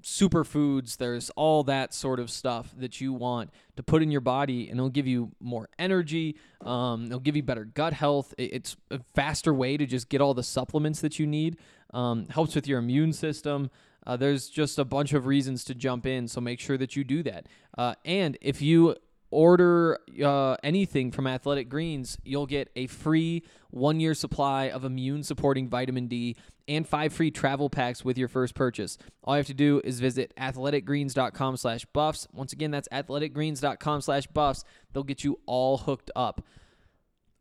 superfoods. 0.01 0.97
There's 0.97 1.29
all 1.31 1.63
that 1.63 1.93
sort 1.93 2.19
of 2.19 2.29
stuff 2.29 2.73
that 2.77 2.99
you 3.01 3.13
want 3.13 3.51
to 3.75 3.83
put 3.83 4.01
in 4.01 4.11
your 4.11 4.21
body, 4.21 4.69
and 4.69 4.79
it'll 4.79 4.89
give 4.89 5.07
you 5.07 5.31
more 5.39 5.69
energy. 5.77 6.37
Um, 6.61 7.05
it'll 7.05 7.19
give 7.19 7.35
you 7.35 7.43
better 7.43 7.65
gut 7.65 7.93
health. 7.93 8.33
It's 8.37 8.77
a 8.91 8.99
faster 9.15 9.53
way 9.53 9.77
to 9.77 9.85
just 9.85 10.09
get 10.09 10.21
all 10.21 10.33
the 10.33 10.43
supplements 10.43 11.01
that 11.01 11.19
you 11.19 11.27
need. 11.27 11.57
Um, 11.93 12.27
helps 12.29 12.55
with 12.55 12.67
your 12.67 12.79
immune 12.79 13.13
system. 13.13 13.71
Uh, 14.05 14.15
there's 14.15 14.49
just 14.49 14.79
a 14.79 14.85
bunch 14.85 15.13
of 15.13 15.25
reasons 15.25 15.63
to 15.65 15.75
jump 15.75 16.05
in, 16.05 16.27
so 16.27 16.39
make 16.39 16.59
sure 16.59 16.77
that 16.77 16.95
you 16.95 17.03
do 17.03 17.23
that. 17.23 17.47
Uh, 17.77 17.95
and 18.05 18.37
if 18.41 18.61
you 18.61 18.95
order 19.31 19.99
uh, 20.23 20.55
anything 20.63 21.11
from 21.11 21.27
Athletic 21.27 21.69
Greens, 21.69 22.17
you'll 22.23 22.45
get 22.45 22.69
a 22.75 22.87
free 22.87 23.43
one 23.69 23.99
year 23.99 24.13
supply 24.13 24.69
of 24.69 24.83
immune 24.83 25.23
supporting 25.23 25.69
vitamin 25.69 26.07
D 26.07 26.35
and 26.67 26.87
five 26.87 27.11
free 27.11 27.31
travel 27.31 27.69
packs 27.69 28.05
with 28.05 28.17
your 28.17 28.27
first 28.27 28.53
purchase. 28.53 28.97
All 29.23 29.35
you 29.35 29.39
have 29.39 29.47
to 29.47 29.53
do 29.53 29.81
is 29.83 29.99
visit 29.99 30.33
athleticgreens.com 30.37 31.57
slash 31.57 31.85
buffs. 31.85 32.27
Once 32.33 32.53
again, 32.53 32.71
that's 32.71 32.87
athleticgreens.com 32.89 34.01
slash 34.01 34.27
buffs. 34.27 34.63
They'll 34.93 35.03
get 35.03 35.23
you 35.23 35.39
all 35.45 35.79
hooked 35.79 36.11
up. 36.15 36.45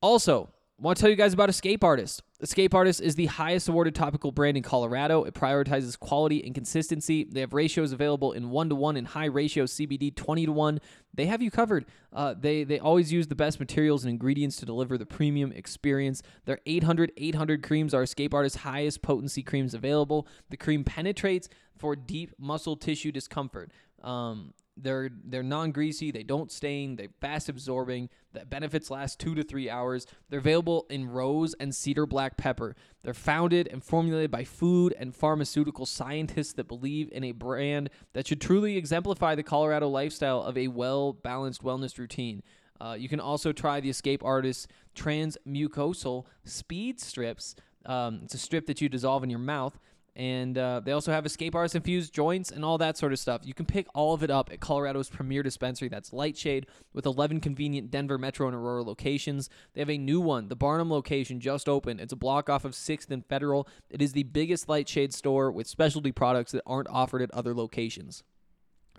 Also, 0.00 0.48
want 0.82 0.96
to 0.96 1.00
tell 1.00 1.10
you 1.10 1.16
guys 1.16 1.32
about 1.32 1.48
Escape 1.48 1.82
Artist. 1.82 2.22
Escape 2.40 2.72
Artist 2.72 3.00
is 3.00 3.16
the 3.16 3.26
highest 3.26 3.68
awarded 3.68 3.96
topical 3.96 4.30
brand 4.30 4.56
in 4.56 4.62
Colorado. 4.62 5.24
It 5.24 5.34
prioritizes 5.34 5.98
quality 5.98 6.44
and 6.44 6.54
consistency. 6.54 7.24
They 7.24 7.40
have 7.40 7.52
ratios 7.52 7.90
available 7.90 8.32
in 8.32 8.50
one 8.50 8.68
to 8.68 8.76
one 8.76 8.96
and 8.96 9.08
high 9.08 9.24
ratio 9.24 9.64
CBD 9.64 10.14
twenty 10.14 10.46
to 10.46 10.52
one. 10.52 10.80
They 11.12 11.26
have 11.26 11.42
you 11.42 11.50
covered. 11.50 11.86
Uh, 12.12 12.34
they 12.38 12.62
they 12.62 12.78
always 12.78 13.12
use 13.12 13.26
the 13.26 13.34
best 13.34 13.58
materials 13.58 14.04
and 14.04 14.10
ingredients 14.10 14.56
to 14.58 14.66
deliver 14.66 14.96
the 14.96 15.06
premium 15.06 15.50
experience. 15.50 16.22
Their 16.44 16.60
800 16.64 17.12
800 17.16 17.62
creams 17.62 17.92
are 17.92 18.04
Escape 18.04 18.32
Artist's 18.32 18.60
highest 18.60 19.02
potency 19.02 19.42
creams 19.42 19.74
available. 19.74 20.28
The 20.50 20.56
cream 20.56 20.84
penetrates 20.84 21.48
for 21.76 21.96
deep 21.96 22.34
muscle 22.38 22.76
tissue 22.76 23.10
discomfort. 23.10 23.72
Um, 24.02 24.54
they're 24.82 25.10
they're 25.24 25.42
non-greasy. 25.42 26.10
They 26.10 26.22
don't 26.22 26.50
stain. 26.50 26.96
They're 26.96 27.08
fast 27.20 27.48
absorbing. 27.48 28.08
The 28.32 28.44
benefits 28.44 28.90
last 28.90 29.18
two 29.18 29.34
to 29.34 29.42
three 29.42 29.68
hours. 29.68 30.06
They're 30.28 30.38
available 30.38 30.86
in 30.90 31.08
rose 31.08 31.54
and 31.60 31.74
cedar 31.74 32.06
black 32.06 32.36
pepper. 32.36 32.76
They're 33.02 33.14
founded 33.14 33.68
and 33.68 33.82
formulated 33.82 34.30
by 34.30 34.44
food 34.44 34.94
and 34.98 35.14
pharmaceutical 35.14 35.86
scientists 35.86 36.52
that 36.54 36.68
believe 36.68 37.08
in 37.12 37.24
a 37.24 37.32
brand 37.32 37.90
that 38.12 38.26
should 38.26 38.40
truly 38.40 38.76
exemplify 38.76 39.34
the 39.34 39.42
Colorado 39.42 39.88
lifestyle 39.88 40.42
of 40.42 40.56
a 40.56 40.68
well-balanced 40.68 41.62
wellness 41.62 41.98
routine. 41.98 42.42
Uh, 42.80 42.96
you 42.98 43.08
can 43.08 43.20
also 43.20 43.52
try 43.52 43.80
the 43.80 43.90
Escape 43.90 44.24
Artist 44.24 44.70
Transmucosal 44.94 46.24
Speed 46.44 47.00
Strips. 47.00 47.56
Um, 47.86 48.20
it's 48.24 48.34
a 48.34 48.38
strip 48.38 48.66
that 48.66 48.80
you 48.80 48.88
dissolve 48.88 49.24
in 49.24 49.30
your 49.30 49.38
mouth 49.38 49.78
And 50.18 50.58
uh, 50.58 50.80
they 50.84 50.90
also 50.90 51.12
have 51.12 51.24
escape 51.24 51.54
artist 51.54 51.76
infused 51.76 52.12
joints 52.12 52.50
and 52.50 52.64
all 52.64 52.76
that 52.78 52.98
sort 52.98 53.12
of 53.12 53.20
stuff. 53.20 53.42
You 53.44 53.54
can 53.54 53.66
pick 53.66 53.86
all 53.94 54.14
of 54.14 54.24
it 54.24 54.30
up 54.30 54.50
at 54.52 54.58
Colorado's 54.58 55.08
premier 55.08 55.44
dispensary. 55.44 55.88
That's 55.88 56.12
Lightshade, 56.12 56.66
with 56.92 57.06
11 57.06 57.38
convenient 57.38 57.92
Denver 57.92 58.18
Metro 58.18 58.48
and 58.48 58.56
Aurora 58.56 58.82
locations. 58.82 59.48
They 59.74 59.80
have 59.80 59.88
a 59.88 59.96
new 59.96 60.20
one, 60.20 60.48
the 60.48 60.56
Barnum 60.56 60.90
location, 60.90 61.38
just 61.38 61.68
opened. 61.68 62.00
It's 62.00 62.12
a 62.12 62.16
block 62.16 62.50
off 62.50 62.64
of 62.64 62.72
6th 62.72 63.12
and 63.12 63.24
Federal. 63.26 63.68
It 63.90 64.02
is 64.02 64.10
the 64.10 64.24
biggest 64.24 64.68
Lightshade 64.68 65.14
store 65.14 65.52
with 65.52 65.68
specialty 65.68 66.10
products 66.10 66.50
that 66.50 66.62
aren't 66.66 66.88
offered 66.88 67.22
at 67.22 67.30
other 67.30 67.54
locations. 67.54 68.24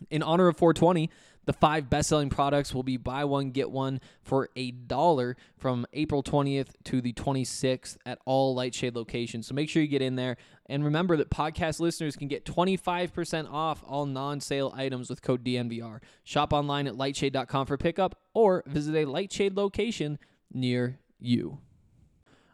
In 0.09 0.23
honor 0.23 0.47
of 0.47 0.55
420, 0.55 1.09
the 1.49 1.53
five 1.53 1.89
best-selling 1.89 2.29
products 2.29 2.75
will 2.75 2.83
be 2.83 2.95
buy 2.95 3.25
one 3.25 3.49
get 3.49 3.71
one 3.71 3.99
for 4.21 4.49
a 4.55 4.69
dollar 4.69 5.35
from 5.57 5.83
April 5.93 6.21
20th 6.21 6.67
to 6.83 7.01
the 7.01 7.11
26th 7.13 7.97
at 8.05 8.19
all 8.23 8.53
Lightshade 8.53 8.95
locations. 8.95 9.47
So 9.47 9.55
make 9.55 9.67
sure 9.67 9.81
you 9.81 9.87
get 9.87 10.03
in 10.03 10.15
there 10.15 10.37
and 10.67 10.85
remember 10.85 11.17
that 11.17 11.31
podcast 11.31 11.79
listeners 11.79 12.15
can 12.15 12.27
get 12.27 12.45
25% 12.45 13.51
off 13.51 13.83
all 13.87 14.05
non-sale 14.05 14.71
items 14.75 15.09
with 15.09 15.23
code 15.23 15.43
DNVR. 15.43 16.01
Shop 16.23 16.53
online 16.53 16.85
at 16.85 16.93
lightshade.com 16.93 17.65
for 17.65 17.77
pickup 17.77 18.19
or 18.35 18.61
visit 18.67 18.95
a 18.95 19.05
Lightshade 19.05 19.57
location 19.57 20.19
near 20.53 20.99
you. 21.19 21.57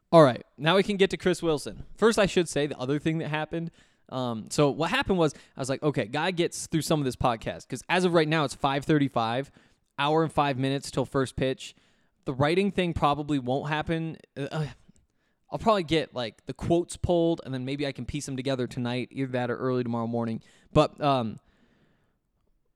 All 0.10 0.24
right, 0.24 0.46
now 0.58 0.78
we 0.78 0.84
can 0.84 0.96
get 0.96 1.10
to 1.10 1.18
Chris 1.18 1.44
Wilson. 1.44 1.84
First, 1.98 2.18
I 2.18 2.28
should 2.28 2.48
say 2.48 2.66
the 2.66 2.78
other 2.78 3.00
thing 3.00 3.18
that 3.18 3.28
happened 3.28 3.72
um, 4.10 4.48
so 4.50 4.70
what 4.70 4.90
happened 4.90 5.18
was 5.18 5.34
I 5.56 5.60
was 5.60 5.70
like, 5.70 5.82
okay, 5.84 6.06
guy 6.06 6.32
gets 6.32 6.68
through 6.68 6.82
some 6.82 7.00
of 7.00 7.06
this 7.06 7.16
podcast 7.16 7.64
because 7.68 7.84
as 7.90 8.06
of 8.06 8.14
right 8.14 8.28
now 8.28 8.44
it's 8.44 8.56
5:35, 8.56 9.50
hour 9.98 10.24
and 10.24 10.32
five 10.32 10.58
minutes 10.58 10.92
till 10.92 11.06
first 11.06 11.36
pitch. 11.36 11.76
The 12.26 12.34
writing 12.34 12.72
thing 12.72 12.94
probably 12.94 13.40
won't 13.40 13.70
happen. 13.70 14.18
Uh, 14.36 14.66
I'll 15.52 15.60
probably 15.60 15.84
get 15.84 16.14
like 16.14 16.46
the 16.48 16.54
quotes 16.54 16.98
pulled 16.98 17.42
and 17.46 17.54
then 17.54 17.66
maybe 17.66 17.86
I 17.86 17.92
can 17.92 18.06
piece 18.06 18.26
them 18.26 18.36
together 18.36 18.68
tonight, 18.68 19.10
either 19.12 19.32
that 19.34 19.52
or 19.52 19.58
early 19.58 19.84
tomorrow 19.84 20.08
morning. 20.08 20.42
But 20.74 21.00
um, 21.02 21.40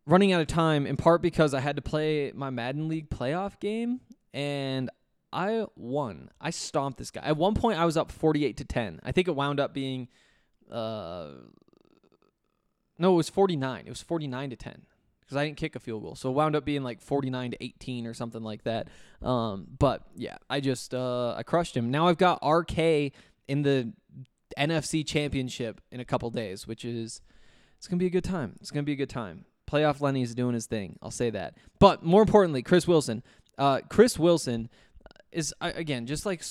running 0.06 0.32
out 0.34 0.42
of 0.42 0.48
time 0.48 0.86
in 0.86 0.98
part 0.98 1.22
because 1.22 1.54
I 1.54 1.60
had 1.60 1.76
to 1.76 1.82
play 1.82 2.32
my 2.34 2.50
Madden 2.50 2.88
League 2.88 3.10
playoff 3.10 3.60
game 3.60 4.02
and 4.34 4.90
I 5.32 5.66
won. 5.76 6.30
I 6.40 6.50
stomped 6.52 6.98
this 6.98 7.12
guy. 7.12 7.22
At 7.22 7.38
one 7.38 7.54
point 7.54 7.80
I 7.80 7.86
was 7.86 7.98
up 7.98 8.12
48 8.12 8.58
to 8.58 8.66
10. 8.66 9.00
I 9.04 9.12
think 9.12 9.28
it 9.28 9.36
wound 9.36 9.60
up 9.60 9.74
being 9.74 10.08
uh, 10.72 11.30
no, 12.98 13.14
it 13.14 13.16
was 13.16 13.30
49. 13.30 13.84
It 13.86 13.90
was 13.90 14.02
49 14.02 14.50
to 14.52 14.56
10 14.56 14.86
because 15.22 15.38
I 15.38 15.46
didn't 15.46 15.58
kick 15.58 15.76
a 15.76 15.80
field 15.80 16.04
goal. 16.04 16.16
So 16.16 16.30
it 16.30 16.34
wound 16.34 16.56
up 16.56 16.66
being 16.66 16.84
like 16.84 17.02
49 17.02 17.52
to 17.52 17.64
18 17.64 18.08
or 18.08 18.14
something 18.14 18.44
like 18.44 18.64
that. 18.64 18.88
Um, 19.22 19.68
but 19.78 20.04
yeah, 20.16 20.38
I 20.50 20.60
just 20.60 20.94
uh, 20.94 21.36
I 21.36 21.44
crushed 21.44 21.78
him. 21.78 21.92
Now 21.92 22.08
I've 22.08 22.18
got 22.18 22.40
RK 22.46 22.78
in 23.48 23.62
the 23.62 23.94
NFC 24.58 25.06
Championship 25.06 25.82
in 25.92 26.00
a 26.00 26.06
couple 26.06 26.30
days, 26.30 26.68
which 26.68 26.84
is 26.84 27.22
it's 27.78 27.88
gonna 27.88 28.00
be 28.00 28.08
a 28.08 28.12
good 28.12 28.24
time. 28.24 28.56
It's 28.60 28.72
gonna 28.72 28.84
be 28.84 28.94
a 28.94 28.98
good 28.98 29.10
time. 29.10 29.46
Playoff 29.70 30.02
Lenny 30.02 30.24
is 30.24 30.34
doing 30.34 30.56
his 30.56 30.66
thing. 30.66 30.98
I'll 31.02 31.12
say 31.12 31.30
that. 31.30 31.56
But 31.80 32.04
more 32.04 32.22
importantly, 32.22 32.64
Chris 32.64 32.88
Wilson. 32.88 33.24
Uh, 33.58 33.82
Chris 33.88 34.18
Wilson 34.18 34.70
is 35.32 35.54
again 35.62 36.06
just 36.08 36.26
like 36.26 36.44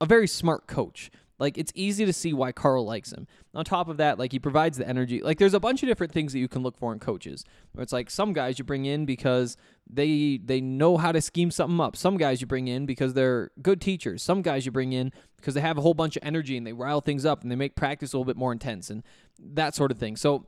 a 0.00 0.06
very 0.06 0.26
smart 0.26 0.66
coach. 0.66 1.10
Like 1.40 1.56
it's 1.56 1.72
easy 1.74 2.04
to 2.04 2.12
see 2.12 2.34
why 2.34 2.52
Karl 2.52 2.84
likes 2.84 3.12
him. 3.12 3.26
On 3.54 3.64
top 3.64 3.88
of 3.88 3.96
that, 3.96 4.18
like 4.18 4.30
he 4.30 4.38
provides 4.38 4.76
the 4.76 4.86
energy. 4.86 5.22
Like 5.22 5.38
there's 5.38 5.54
a 5.54 5.58
bunch 5.58 5.82
of 5.82 5.88
different 5.88 6.12
things 6.12 6.34
that 6.34 6.38
you 6.38 6.48
can 6.48 6.62
look 6.62 6.76
for 6.76 6.92
in 6.92 6.98
coaches. 6.98 7.44
Where 7.72 7.82
it's 7.82 7.94
like 7.94 8.10
some 8.10 8.34
guys 8.34 8.58
you 8.58 8.64
bring 8.64 8.84
in 8.84 9.06
because 9.06 9.56
they 9.88 10.38
they 10.44 10.60
know 10.60 10.98
how 10.98 11.12
to 11.12 11.22
scheme 11.22 11.50
something 11.50 11.80
up. 11.80 11.96
Some 11.96 12.18
guys 12.18 12.42
you 12.42 12.46
bring 12.46 12.68
in 12.68 12.84
because 12.84 13.14
they're 13.14 13.50
good 13.62 13.80
teachers. 13.80 14.22
Some 14.22 14.42
guys 14.42 14.66
you 14.66 14.70
bring 14.70 14.92
in 14.92 15.12
because 15.38 15.54
they 15.54 15.62
have 15.62 15.78
a 15.78 15.80
whole 15.80 15.94
bunch 15.94 16.16
of 16.18 16.22
energy 16.22 16.58
and 16.58 16.66
they 16.66 16.74
rile 16.74 17.00
things 17.00 17.24
up 17.24 17.40
and 17.42 17.50
they 17.50 17.56
make 17.56 17.74
practice 17.74 18.12
a 18.12 18.18
little 18.18 18.26
bit 18.26 18.36
more 18.36 18.52
intense 18.52 18.90
and 18.90 19.02
that 19.38 19.74
sort 19.74 19.90
of 19.90 19.96
thing. 19.98 20.16
So 20.16 20.44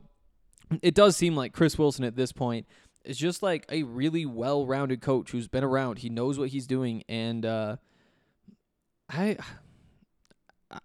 it 0.83 0.93
does 0.93 1.17
seem 1.17 1.35
like 1.35 1.53
Chris 1.53 1.77
Wilson 1.77 2.05
at 2.05 2.15
this 2.15 2.31
point 2.31 2.67
is 3.03 3.17
just 3.17 3.41
like 3.41 3.65
a 3.69 3.81
really 3.83 4.25
well-rounded 4.25 5.01
coach 5.01 5.31
who's 5.31 5.47
been 5.47 5.63
around. 5.63 5.99
He 5.99 6.09
knows 6.09 6.37
what 6.37 6.49
he's 6.49 6.67
doing 6.67 7.03
and 7.09 7.47
uh 7.47 7.77
I 9.09 9.37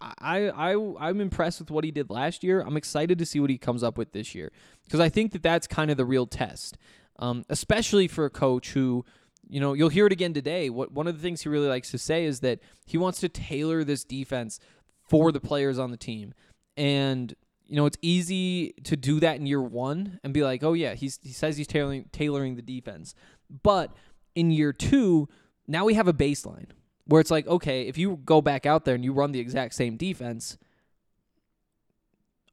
I 0.00 0.50
I 0.50 0.94
I'm 1.00 1.20
impressed 1.20 1.60
with 1.60 1.70
what 1.70 1.84
he 1.84 1.90
did 1.90 2.10
last 2.10 2.44
year. 2.44 2.60
I'm 2.60 2.76
excited 2.76 3.18
to 3.18 3.26
see 3.26 3.40
what 3.40 3.50
he 3.50 3.58
comes 3.58 3.82
up 3.82 3.96
with 3.96 4.12
this 4.12 4.34
year 4.34 4.52
because 4.84 5.00
I 5.00 5.08
think 5.08 5.32
that 5.32 5.42
that's 5.42 5.66
kind 5.66 5.90
of 5.90 5.96
the 5.96 6.04
real 6.04 6.26
test, 6.26 6.76
um, 7.18 7.44
especially 7.48 8.08
for 8.08 8.24
a 8.24 8.30
coach 8.30 8.72
who, 8.72 9.04
you 9.48 9.60
know, 9.60 9.72
you'll 9.72 9.88
hear 9.88 10.06
it 10.06 10.12
again 10.12 10.34
today. 10.34 10.70
What 10.70 10.92
one 10.92 11.06
of 11.06 11.16
the 11.16 11.22
things 11.22 11.42
he 11.42 11.48
really 11.48 11.68
likes 11.68 11.90
to 11.92 11.98
say 11.98 12.24
is 12.24 12.40
that 12.40 12.60
he 12.86 12.98
wants 12.98 13.20
to 13.20 13.28
tailor 13.28 13.84
this 13.84 14.04
defense 14.04 14.60
for 15.08 15.32
the 15.32 15.40
players 15.40 15.78
on 15.78 15.90
the 15.90 15.96
team, 15.96 16.34
and 16.76 17.34
you 17.66 17.76
know 17.76 17.86
it's 17.86 17.98
easy 18.02 18.74
to 18.84 18.96
do 18.96 19.20
that 19.20 19.36
in 19.36 19.46
year 19.46 19.62
one 19.62 20.20
and 20.22 20.34
be 20.34 20.42
like, 20.42 20.62
oh 20.62 20.74
yeah, 20.74 20.94
he's 20.94 21.18
he 21.22 21.32
says 21.32 21.56
he's 21.56 21.66
tailoring 21.66 22.06
tailoring 22.12 22.56
the 22.56 22.62
defense, 22.62 23.14
but 23.62 23.92
in 24.34 24.50
year 24.50 24.72
two, 24.72 25.28
now 25.66 25.84
we 25.84 25.94
have 25.94 26.08
a 26.08 26.12
baseline 26.12 26.68
where 27.08 27.20
it's 27.20 27.30
like, 27.30 27.46
okay, 27.46 27.88
if 27.88 27.96
you 27.98 28.20
go 28.24 28.40
back 28.40 28.66
out 28.66 28.84
there 28.84 28.94
and 28.94 29.04
you 29.04 29.12
run 29.12 29.32
the 29.32 29.40
exact 29.40 29.74
same 29.74 29.96
defense, 29.96 30.58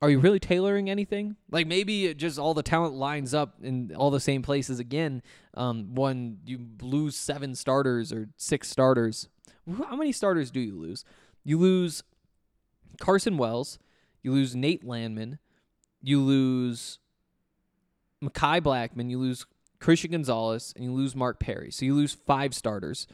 are 0.01 0.09
you 0.09 0.19
really 0.19 0.39
tailoring 0.39 0.89
anything? 0.89 1.35
Like 1.51 1.67
maybe 1.67 2.13
just 2.13 2.39
all 2.39 2.53
the 2.53 2.63
talent 2.63 2.95
lines 2.95 3.33
up 3.33 3.55
in 3.61 3.93
all 3.95 4.11
the 4.11 4.19
same 4.19 4.41
places 4.41 4.79
again. 4.79 5.21
Um, 5.55 5.93
when 5.93 6.39
you 6.45 6.67
lose 6.81 7.17
seven 7.17 7.53
starters 7.53 8.13
or 8.13 8.29
six 8.37 8.69
starters, 8.69 9.27
how 9.87 9.95
many 9.95 10.13
starters 10.13 10.51
do 10.51 10.61
you 10.61 10.79
lose? 10.79 11.03
You 11.43 11.59
lose 11.59 12.03
Carson 12.99 13.37
Wells, 13.37 13.77
you 14.23 14.31
lose 14.31 14.55
Nate 14.55 14.85
Landman, 14.85 15.37
you 16.01 16.21
lose 16.21 16.99
Mekhi 18.23 18.61
Blackmon, 18.61 19.09
you 19.09 19.19
lose 19.19 19.45
Christian 19.79 20.11
Gonzalez, 20.11 20.71
and 20.77 20.85
you 20.85 20.93
lose 20.93 21.13
Mark 21.13 21.41
Perry. 21.41 21.71
So 21.71 21.85
you 21.85 21.93
lose 21.93 22.13
five 22.13 22.53
starters 22.55 23.05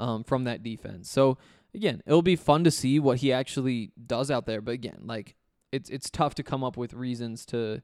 um, 0.00 0.24
from 0.24 0.44
that 0.44 0.62
defense. 0.62 1.08
So 1.08 1.38
again, 1.74 2.02
it'll 2.06 2.22
be 2.22 2.36
fun 2.36 2.64
to 2.64 2.70
see 2.70 2.98
what 2.98 3.18
he 3.18 3.32
actually 3.32 3.92
does 4.06 4.30
out 4.30 4.46
there. 4.46 4.60
But 4.60 4.72
again, 4.72 5.02
like 5.04 5.36
it's 5.70 5.88
it's 5.90 6.10
tough 6.10 6.34
to 6.36 6.42
come 6.42 6.64
up 6.64 6.76
with 6.76 6.94
reasons 6.94 7.46
to 7.46 7.82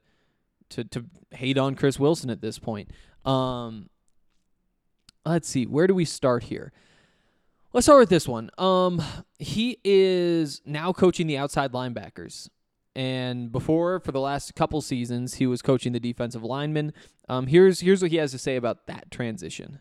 to 0.70 0.84
to 0.84 1.04
hate 1.30 1.58
on 1.58 1.76
Chris 1.76 2.00
Wilson 2.00 2.30
at 2.30 2.40
this 2.40 2.58
point. 2.58 2.90
Um, 3.24 3.90
let's 5.24 5.48
see, 5.48 5.66
where 5.66 5.86
do 5.86 5.94
we 5.94 6.04
start 6.04 6.44
here? 6.44 6.72
Let's 7.72 7.84
start 7.84 8.00
with 8.00 8.08
this 8.08 8.26
one. 8.26 8.50
Um, 8.56 9.02
he 9.38 9.78
is 9.84 10.62
now 10.64 10.92
coaching 10.92 11.26
the 11.26 11.36
outside 11.36 11.72
linebackers. 11.72 12.48
And 12.94 13.52
before, 13.52 14.00
for 14.00 14.10
the 14.12 14.20
last 14.20 14.54
couple 14.54 14.80
seasons, 14.80 15.34
he 15.34 15.46
was 15.46 15.60
coaching 15.60 15.92
the 15.92 16.00
defensive 16.00 16.42
linemen. 16.42 16.94
Um, 17.28 17.46
here's 17.46 17.80
here's 17.80 18.00
what 18.00 18.10
he 18.10 18.16
has 18.16 18.30
to 18.30 18.38
say 18.38 18.56
about 18.56 18.86
that 18.86 19.10
transition. 19.10 19.80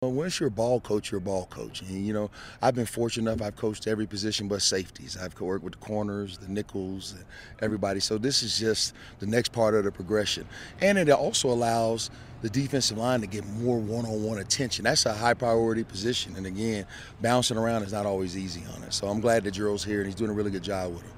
Once 0.00 0.38
you're 0.38 0.46
a 0.46 0.52
ball 0.52 0.78
coach, 0.78 1.10
you're 1.10 1.18
a 1.18 1.20
ball 1.20 1.46
coach. 1.46 1.82
And, 1.82 2.06
you 2.06 2.12
know, 2.12 2.30
I've 2.62 2.76
been 2.76 2.86
fortunate 2.86 3.32
enough, 3.32 3.44
I've 3.44 3.56
coached 3.56 3.88
every 3.88 4.06
position 4.06 4.46
but 4.46 4.62
safeties. 4.62 5.16
I've 5.20 5.38
worked 5.40 5.64
with 5.64 5.72
the 5.72 5.80
corners, 5.80 6.38
the 6.38 6.46
nickels, 6.46 7.16
everybody. 7.60 7.98
So 7.98 8.16
this 8.16 8.44
is 8.44 8.56
just 8.56 8.94
the 9.18 9.26
next 9.26 9.50
part 9.50 9.74
of 9.74 9.82
the 9.82 9.90
progression. 9.90 10.46
And 10.80 10.98
it 10.98 11.10
also 11.10 11.48
allows 11.50 12.10
the 12.42 12.48
defensive 12.48 12.96
line 12.96 13.22
to 13.22 13.26
get 13.26 13.44
more 13.44 13.80
one-on-one 13.80 14.38
attention. 14.38 14.84
That's 14.84 15.04
a 15.04 15.12
high 15.12 15.34
priority 15.34 15.82
position. 15.82 16.36
And 16.36 16.46
again, 16.46 16.86
bouncing 17.20 17.56
around 17.56 17.82
is 17.82 17.92
not 17.92 18.06
always 18.06 18.36
easy 18.36 18.62
on 18.76 18.84
it. 18.84 18.94
So 18.94 19.08
I'm 19.08 19.18
glad 19.18 19.42
that 19.42 19.50
Gerald's 19.50 19.82
here 19.82 19.98
and 19.98 20.06
he's 20.06 20.14
doing 20.14 20.30
a 20.30 20.34
really 20.34 20.52
good 20.52 20.62
job 20.62 20.92
with 20.92 21.02
him. 21.02 21.12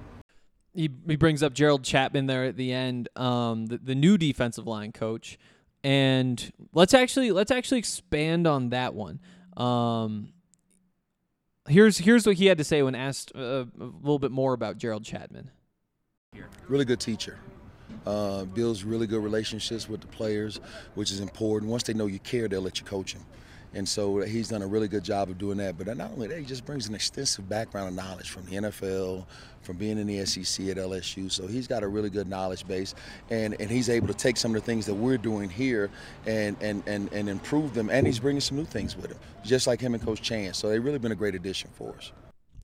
He, 0.73 0.89
he 1.07 1.17
brings 1.17 1.43
up 1.43 1.53
Gerald 1.53 1.83
Chatman 1.83 2.29
there 2.29 2.45
at 2.45 2.57
the 2.57 2.73
end, 2.73 3.11
um, 3.15 3.67
the, 3.67 3.77
the 3.77 3.95
new 3.95 4.17
defensive 4.17 4.67
line 4.67 4.93
coach 4.93 5.37
and 5.83 6.53
let's 6.73 6.95
actually 6.95 7.33
let's 7.33 7.51
actually 7.51 7.79
expand 7.79 8.47
on 8.47 8.71
that 8.71 8.95
one. 8.95 9.21
Um, 9.57 10.33
here's 11.69 11.99
here's 11.99 12.27
what 12.27 12.37
he 12.37 12.47
had 12.47 12.59
to 12.59 12.65
say 12.65 12.83
when 12.83 12.95
asked 12.95 13.33
uh, 13.35 13.65
a 13.81 13.85
little 13.85 14.19
bit 14.19 14.31
more 14.31 14.53
about 14.53 14.79
Gerald 14.79 15.05
Chatman. 15.05 15.49
Really 16.69 16.85
good 16.85 17.01
teacher. 17.01 17.39
Uh, 18.07 18.45
builds 18.45 18.85
really 18.85 19.07
good 19.07 19.23
relationships 19.23 19.89
with 19.89 20.01
the 20.01 20.07
players, 20.07 20.61
which 20.95 21.11
is 21.11 21.21
important. 21.21 21.71
Once 21.71 21.83
they 21.83 21.93
know 21.93 22.07
you 22.07 22.19
care, 22.21 22.49
they'll 22.49 22.63
let 22.63 22.79
you 22.79 22.87
coach 22.87 23.15
them. 23.15 23.25
And 23.75 23.89
so 23.89 24.21
uh, 24.21 24.27
he's 24.27 24.49
done 24.49 24.63
a 24.63 24.67
really 24.67 24.89
good 24.89 25.05
job 25.05 25.31
of 25.31 25.39
doing 25.39 25.59
that. 25.59 25.79
But 25.79 25.89
uh, 25.89 25.95
not 25.95 26.11
only 26.13 26.29
that, 26.29 26.39
he 26.39 26.45
just 26.45 26.65
brings 26.65 26.89
an 26.89 26.95
extensive 26.95 27.49
background 27.49 27.89
of 27.89 27.95
knowledge 27.95 28.31
from 28.31 28.45
the 28.47 28.53
NFL, 28.53 29.27
from 29.63 29.77
being 29.77 29.99
in 29.99 30.07
the 30.07 30.25
SEC 30.27 30.67
at 30.69 30.77
LSU. 30.77 31.31
So 31.31 31.47
he's 31.47 31.67
got 31.67 31.83
a 31.83 31.89
really 31.89 32.11
good 32.11 32.29
knowledge 32.29 32.67
base, 32.67 32.95
and, 33.31 33.57
and 33.61 33.71
he's 33.71 33.89
able 33.89 34.09
to 34.09 34.15
take 34.15 34.37
some 34.37 34.55
of 34.55 34.61
the 34.61 34.67
things 34.67 34.87
that 34.87 34.95
we're 34.95 35.19
doing 35.19 35.49
here 35.49 35.91
and, 36.27 36.57
and, 36.61 36.83
and, 36.87 37.13
and 37.13 37.29
improve 37.29 37.75
them. 37.75 37.91
And 37.91 38.07
he's 38.07 38.19
bringing 38.19 38.41
some 38.41 38.57
new 38.57 38.65
things 38.65 38.97
with 38.97 39.11
him, 39.11 39.19
just 39.45 39.67
like 39.67 39.81
him 39.81 39.95
and 39.95 40.03
Coach 40.03 40.23
Chan. 40.23 40.55
So 40.55 40.69
they've 40.69 40.85
really 40.85 40.99
been 40.99 41.13
a 41.13 41.17
great 41.17 41.35
addition 41.35 41.71
for 41.75 41.95
us. 41.97 42.13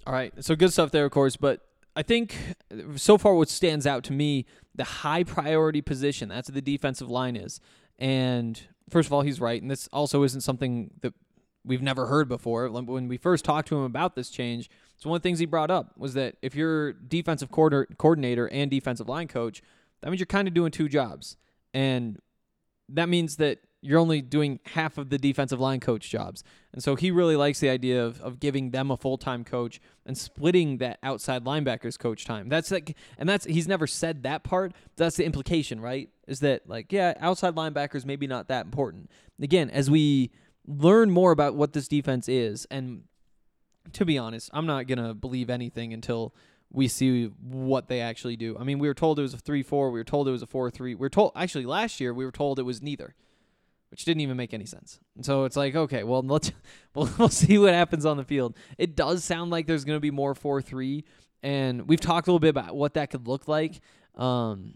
All 0.07 0.13
right. 0.13 0.33
So 0.45 0.55
good 0.57 0.73
stuff 0.73 0.91
there, 0.91 1.05
of 1.05 1.13
course. 1.13 1.37
But 1.37 1.61
I 1.95 2.03
think 2.03 2.37
uh, 2.73 2.97
so 2.97 3.19
far 3.19 3.35
what 3.35 3.49
stands 3.49 3.87
out 3.87 4.05
to 4.05 4.13
me, 4.13 4.47
the 4.75 4.85
high 4.85 5.25
priority 5.25 5.81
position, 5.83 6.29
that's 6.29 6.49
what 6.49 6.55
the 6.55 6.63
defensive 6.63 7.11
line 7.11 7.37
is. 7.37 7.61
And 7.99 8.61
first 8.91 9.07
of 9.07 9.13
all, 9.13 9.23
he's 9.23 9.41
right, 9.41 9.61
and 9.61 9.71
this 9.71 9.89
also 9.93 10.23
isn't 10.23 10.43
something 10.43 10.91
that 11.01 11.15
we've 11.65 11.83
never 11.83 12.07
heard 12.07 12.29
before. 12.29 12.69
When 12.71 13.09
we 13.09 13.17
first 13.17 13.45
talked 13.45 13.69
to 13.69 13.77
him 13.77 13.83
about 13.83 14.15
this 14.15 14.31
change, 14.31 14.71
it's 14.95 15.05
one 15.05 15.17
of 15.17 15.23
the 15.23 15.29
things 15.29 15.39
he 15.39 15.47
brought 15.47 15.71
up 15.71 15.93
was 15.99 16.15
that 16.15 16.37
if 16.43 16.55
you're 16.55 16.93
defensive 16.93 17.51
coordi- 17.51 17.99
coordinator 17.99 18.47
and 18.49 18.71
defensive 18.71 19.09
line 19.09 19.29
coach, 19.29 19.63
that 20.01 20.11
means 20.11 20.21
you're 20.21 20.27
kind 20.27 20.49
of 20.49 20.55
doing 20.55 20.71
two 20.71 20.89
jobs. 20.89 21.37
And 21.75 22.21
that 22.89 23.09
means 23.09 23.37
that 23.37 23.59
you're 23.83 23.99
only 23.99 24.21
doing 24.23 24.59
half 24.67 24.99
of 24.99 25.11
the 25.11 25.19
defensive 25.19 25.61
line 25.61 25.81
coach 25.81 26.09
jobs. 26.11 26.43
And 26.73 26.83
so 26.83 26.97
he 26.97 27.11
really 27.11 27.37
likes 27.37 27.61
the 27.61 27.69
idea 27.69 28.05
of, 28.05 28.21
of 28.21 28.41
giving 28.41 28.71
them 28.71 28.91
a 28.91 28.97
full 28.97 29.19
time 29.19 29.45
coach 29.45 29.81
and 30.05 30.17
splitting 30.17 30.79
that 30.79 30.99
outside 31.03 31.45
linebackers 31.45 31.99
coach 31.99 32.25
time. 32.25 32.49
That's 32.49 32.71
like, 32.71 32.97
and 33.19 33.29
that's, 33.29 33.45
he's 33.45 33.69
never 33.69 33.87
said 33.87 34.23
that 34.25 34.43
part. 34.43 34.73
That's 34.97 35.17
the 35.17 35.25
implication, 35.25 35.81
right? 35.81 36.09
Is 36.27 36.41
that 36.41 36.69
like, 36.69 36.93
yeah, 36.93 37.15
outside 37.21 37.55
linebackers 37.55 38.05
maybe 38.05 38.27
not 38.27 38.49
that 38.49 38.67
important. 38.67 39.11
Again, 39.41 39.71
as 39.71 39.91
we 39.91 40.31
learn 40.67 41.11
more 41.11 41.31
about 41.31 41.55
what 41.55 41.73
this 41.73 41.87
defense 41.89 42.29
is, 42.29 42.67
and 42.71 43.05
to 43.93 44.05
be 44.05 44.19
honest, 44.19 44.51
I'm 44.53 44.67
not 44.67 44.87
going 44.87 45.03
to 45.03 45.15
believe 45.15 45.51
anything 45.51 45.93
until 45.93 46.35
we 46.73 46.89
see 46.89 47.27
what 47.27 47.89
they 47.89 48.01
actually 48.01 48.37
do. 48.37 48.57
I 48.59 48.65
mean, 48.65 48.79
we 48.79 48.89
were 48.89 48.95
told 48.95 49.19
it 49.19 49.23
was 49.23 49.35
a 49.35 49.39
3 49.39 49.63
4. 49.63 49.91
We 49.91 50.01
were 50.01 50.05
told 50.05 50.29
it 50.29 50.33
was 50.33 50.43
a 50.43 50.47
4 50.47 50.71
3. 50.71 50.95
We 50.95 50.99
were 50.99 51.09
told, 51.09 51.33
actually, 51.37 51.67
last 51.67 52.01
year, 52.01 52.13
we 52.13 52.25
were 52.25 52.33
told 52.33 52.59
it 52.59 52.65
was 52.65 52.83
neither, 52.83 53.15
which 53.97 54.05
didn't 54.05 54.21
even 54.21 54.37
make 54.37 54.53
any 54.53 54.67
sense. 54.67 55.01
And 55.15 55.25
so 55.25 55.45
it's 55.45 55.57
like, 55.57 55.75
okay, 55.75 56.05
well, 56.05 56.21
let's 56.27 56.53
we'll, 56.95 57.09
we'll 57.17 57.31
see 57.31 57.57
what 57.57 57.73
happens 57.73 58.05
on 58.05 58.19
the 58.19 58.25
field. 58.25 58.55
It 58.77 58.95
does 58.95 59.25
sound 59.25 59.51
like 59.51 59.67
there's 59.67 59.87
going 59.87 59.97
to 59.97 60.01
be 60.01 60.11
more 60.11 60.35
4 60.35 60.61
3. 60.61 61.03
And 61.43 61.89
we've 61.89 62.01
talked 62.01 62.29
a 62.29 62.31
little 62.31 62.39
bit 62.39 62.51
about 62.51 62.77
what 62.77 62.93
that 62.95 63.09
could 63.11 63.27
look 63.27 63.49
like. 63.49 63.81
Um, 64.15 64.75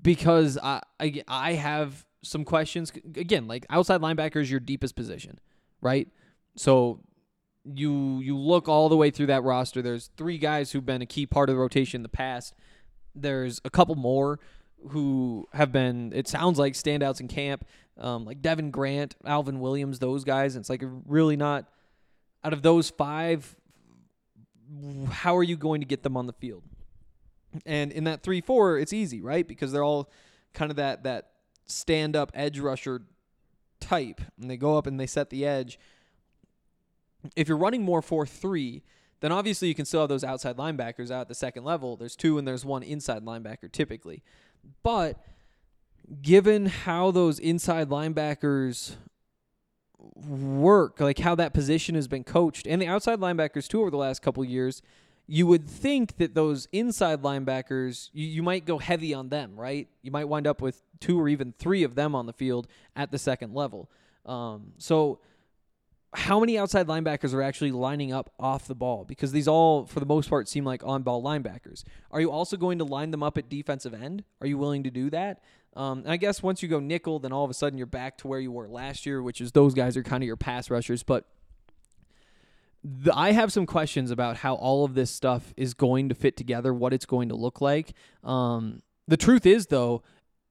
because 0.00 0.56
I, 0.56 0.82
I, 1.00 1.24
I 1.26 1.52
have 1.54 2.06
some 2.22 2.44
questions. 2.44 2.92
Again, 3.16 3.48
like 3.48 3.66
outside 3.68 4.00
linebacker 4.00 4.40
is 4.40 4.48
your 4.48 4.60
deepest 4.60 4.94
position, 4.94 5.40
right? 5.80 6.06
So 6.54 7.00
you 7.64 8.20
you 8.20 8.36
look 8.38 8.68
all 8.68 8.88
the 8.88 8.96
way 8.96 9.10
through 9.10 9.26
that 9.26 9.42
roster. 9.42 9.82
There's 9.82 10.10
three 10.16 10.38
guys 10.38 10.70
who've 10.70 10.86
been 10.86 11.02
a 11.02 11.06
key 11.06 11.26
part 11.26 11.48
of 11.48 11.56
the 11.56 11.60
rotation 11.60 11.98
in 11.98 12.02
the 12.04 12.08
past. 12.08 12.54
There's 13.16 13.60
a 13.64 13.70
couple 13.70 13.96
more 13.96 14.38
who 14.88 15.48
have 15.52 15.72
been. 15.72 16.12
It 16.14 16.28
sounds 16.28 16.58
like 16.58 16.74
standouts 16.74 17.20
in 17.20 17.28
camp, 17.28 17.64
um, 17.98 18.24
like 18.24 18.42
Devin 18.42 18.70
Grant, 18.70 19.14
Alvin 19.24 19.60
Williams, 19.60 19.98
those 19.98 20.24
guys. 20.24 20.54
And 20.54 20.62
it's 20.62 20.70
like 20.70 20.82
really 21.06 21.36
not 21.36 21.66
out 22.42 22.52
of 22.52 22.62
those 22.62 22.90
five. 22.90 23.56
How 25.10 25.36
are 25.36 25.42
you 25.42 25.56
going 25.56 25.80
to 25.80 25.86
get 25.86 26.02
them 26.02 26.16
on 26.16 26.26
the 26.26 26.32
field? 26.32 26.62
And 27.64 27.92
in 27.92 28.04
that 28.04 28.22
three 28.22 28.40
four, 28.40 28.78
it's 28.78 28.92
easy, 28.92 29.20
right? 29.20 29.46
Because 29.46 29.72
they're 29.72 29.84
all 29.84 30.10
kind 30.52 30.70
of 30.70 30.76
that 30.76 31.04
that 31.04 31.30
stand 31.66 32.16
up 32.16 32.32
edge 32.34 32.58
rusher 32.58 33.02
type, 33.80 34.20
and 34.40 34.50
they 34.50 34.56
go 34.56 34.76
up 34.76 34.86
and 34.86 34.98
they 34.98 35.06
set 35.06 35.30
the 35.30 35.46
edge 35.46 35.78
if 37.36 37.48
you're 37.48 37.58
running 37.58 37.82
more 37.82 38.02
4 38.02 38.26
3, 38.26 38.82
then 39.20 39.32
obviously 39.32 39.68
you 39.68 39.74
can 39.74 39.84
still 39.84 40.00
have 40.00 40.08
those 40.08 40.24
outside 40.24 40.56
linebackers 40.56 41.10
out 41.10 41.22
at 41.22 41.28
the 41.28 41.34
second 41.34 41.64
level. 41.64 41.96
There's 41.96 42.16
two 42.16 42.38
and 42.38 42.46
there's 42.46 42.64
one 42.64 42.82
inside 42.82 43.24
linebacker 43.24 43.70
typically. 43.72 44.22
But 44.82 45.18
given 46.22 46.66
how 46.66 47.10
those 47.10 47.38
inside 47.38 47.88
linebackers 47.88 48.96
work, 50.14 51.00
like 51.00 51.18
how 51.18 51.34
that 51.34 51.54
position 51.54 51.94
has 51.94 52.08
been 52.08 52.24
coached, 52.24 52.66
and 52.66 52.80
the 52.80 52.86
outside 52.86 53.20
linebackers 53.20 53.68
too 53.68 53.80
over 53.80 53.90
the 53.90 53.96
last 53.96 54.22
couple 54.22 54.44
years, 54.44 54.82
you 55.26 55.46
would 55.46 55.68
think 55.68 56.18
that 56.18 56.34
those 56.34 56.68
inside 56.72 57.22
linebackers, 57.22 58.10
you, 58.12 58.26
you 58.26 58.42
might 58.42 58.66
go 58.66 58.78
heavy 58.78 59.14
on 59.14 59.30
them, 59.30 59.56
right? 59.56 59.88
You 60.02 60.10
might 60.10 60.28
wind 60.28 60.46
up 60.46 60.60
with 60.60 60.82
two 61.00 61.18
or 61.18 61.28
even 61.28 61.54
three 61.58 61.82
of 61.82 61.94
them 61.94 62.14
on 62.14 62.26
the 62.26 62.32
field 62.32 62.66
at 62.94 63.10
the 63.10 63.18
second 63.18 63.54
level. 63.54 63.90
Um, 64.26 64.72
so 64.78 65.20
how 66.14 66.38
many 66.38 66.56
outside 66.56 66.86
linebackers 66.86 67.34
are 67.34 67.42
actually 67.42 67.72
lining 67.72 68.12
up 68.12 68.32
off 68.38 68.66
the 68.66 68.74
ball? 68.74 69.04
Because 69.04 69.32
these 69.32 69.48
all, 69.48 69.86
for 69.86 70.00
the 70.00 70.06
most 70.06 70.30
part, 70.30 70.48
seem 70.48 70.64
like 70.64 70.84
on 70.84 71.02
ball 71.02 71.22
linebackers. 71.22 71.82
Are 72.10 72.20
you 72.20 72.30
also 72.30 72.56
going 72.56 72.78
to 72.78 72.84
line 72.84 73.10
them 73.10 73.22
up 73.22 73.36
at 73.36 73.48
defensive 73.48 73.94
end? 73.94 74.24
Are 74.40 74.46
you 74.46 74.56
willing 74.56 74.84
to 74.84 74.90
do 74.90 75.10
that? 75.10 75.42
Um, 75.76 76.04
I 76.06 76.16
guess 76.16 76.42
once 76.42 76.62
you 76.62 76.68
go 76.68 76.78
nickel, 76.78 77.18
then 77.18 77.32
all 77.32 77.44
of 77.44 77.50
a 77.50 77.54
sudden 77.54 77.76
you're 77.76 77.86
back 77.86 78.16
to 78.18 78.28
where 78.28 78.38
you 78.38 78.52
were 78.52 78.68
last 78.68 79.06
year, 79.06 79.22
which 79.22 79.40
is 79.40 79.52
those 79.52 79.74
guys 79.74 79.96
are 79.96 80.04
kind 80.04 80.22
of 80.22 80.26
your 80.26 80.36
pass 80.36 80.70
rushers. 80.70 81.02
But 81.02 81.26
the, 82.84 83.16
I 83.16 83.32
have 83.32 83.52
some 83.52 83.66
questions 83.66 84.10
about 84.10 84.36
how 84.36 84.54
all 84.54 84.84
of 84.84 84.94
this 84.94 85.10
stuff 85.10 85.52
is 85.56 85.74
going 85.74 86.10
to 86.10 86.14
fit 86.14 86.36
together, 86.36 86.72
what 86.72 86.92
it's 86.92 87.06
going 87.06 87.30
to 87.30 87.34
look 87.34 87.60
like. 87.60 87.92
Um, 88.22 88.82
the 89.08 89.16
truth 89.16 89.46
is, 89.46 89.66
though, 89.66 90.02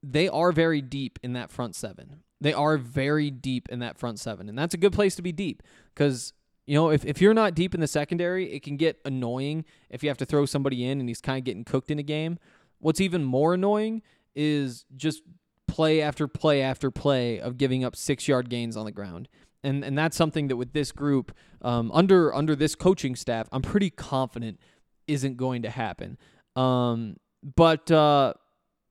they 0.01 0.28
are 0.28 0.51
very 0.51 0.82
deep 0.82 1.20
in 1.24 1.34
that 1.34 1.51
front 1.51 1.76
seven. 1.76 2.24
They 2.44 2.54
are 2.54 2.78
very 2.78 3.32
deep 3.32 3.70
in 3.70 3.80
that 3.80 3.98
front 3.98 4.20
seven, 4.20 4.50
and 4.50 4.58
that's 4.58 4.74
a 4.74 4.78
good 4.78 4.94
place 4.94 5.16
to 5.16 5.22
be 5.22 5.32
deep 5.32 5.64
because 5.96 6.34
you 6.66 6.76
know 6.76 6.89
if, 6.89 7.06
if 7.06 7.22
you're 7.22 7.34
not 7.34 7.56
deep 7.56 7.74
in 7.74 7.82
the 7.82 7.88
secondary, 7.88 8.52
it 8.52 8.64
can 8.64 8.76
get 8.78 9.00
annoying 9.06 9.64
if 9.89 10.04
you 10.04 10.10
have 10.10 10.18
to 10.18 10.26
throw 10.26 10.46
somebody 10.46 10.86
in 10.86 11.00
and 11.00 11.10
he's 11.10 11.22
kind 11.22 11.38
of 11.38 11.46
getting 11.46 11.64
cooked 11.64 11.89
in 11.89 12.00
a 12.00 12.04
game. 12.04 12.38
What's 12.80 13.00
even 13.00 13.24
more 13.24 13.54
annoying 13.54 14.02
is 14.36 14.86
just 14.96 15.24
play 15.68 16.02
after 16.02 16.28
play 16.28 16.62
after 16.62 16.91
play 16.91 17.39
of 17.39 17.58
giving 17.58 17.84
up 17.84 17.96
six 17.96 18.28
yard 18.28 18.50
gains 18.50 18.76
on 18.76 18.86
the 18.86 18.91
ground. 18.91 19.30
And, 19.64 19.86
and 19.86 19.98
that's 19.98 20.18
something 20.18 20.50
that 20.50 20.58
with 20.58 20.74
this 20.74 20.91
group 20.91 21.32
um, 21.62 21.89
under 21.94 22.34
under 22.36 22.56
this 22.56 22.76
coaching 22.76 23.16
staff, 23.16 23.48
I'm 23.54 23.62
pretty 23.62 23.89
confident 23.89 24.60
isn't 25.08 25.38
going 25.38 25.62
to 25.62 25.70
happen. 25.70 26.18
Um, 26.58 27.16
but 27.56 27.89
uh, 27.89 28.34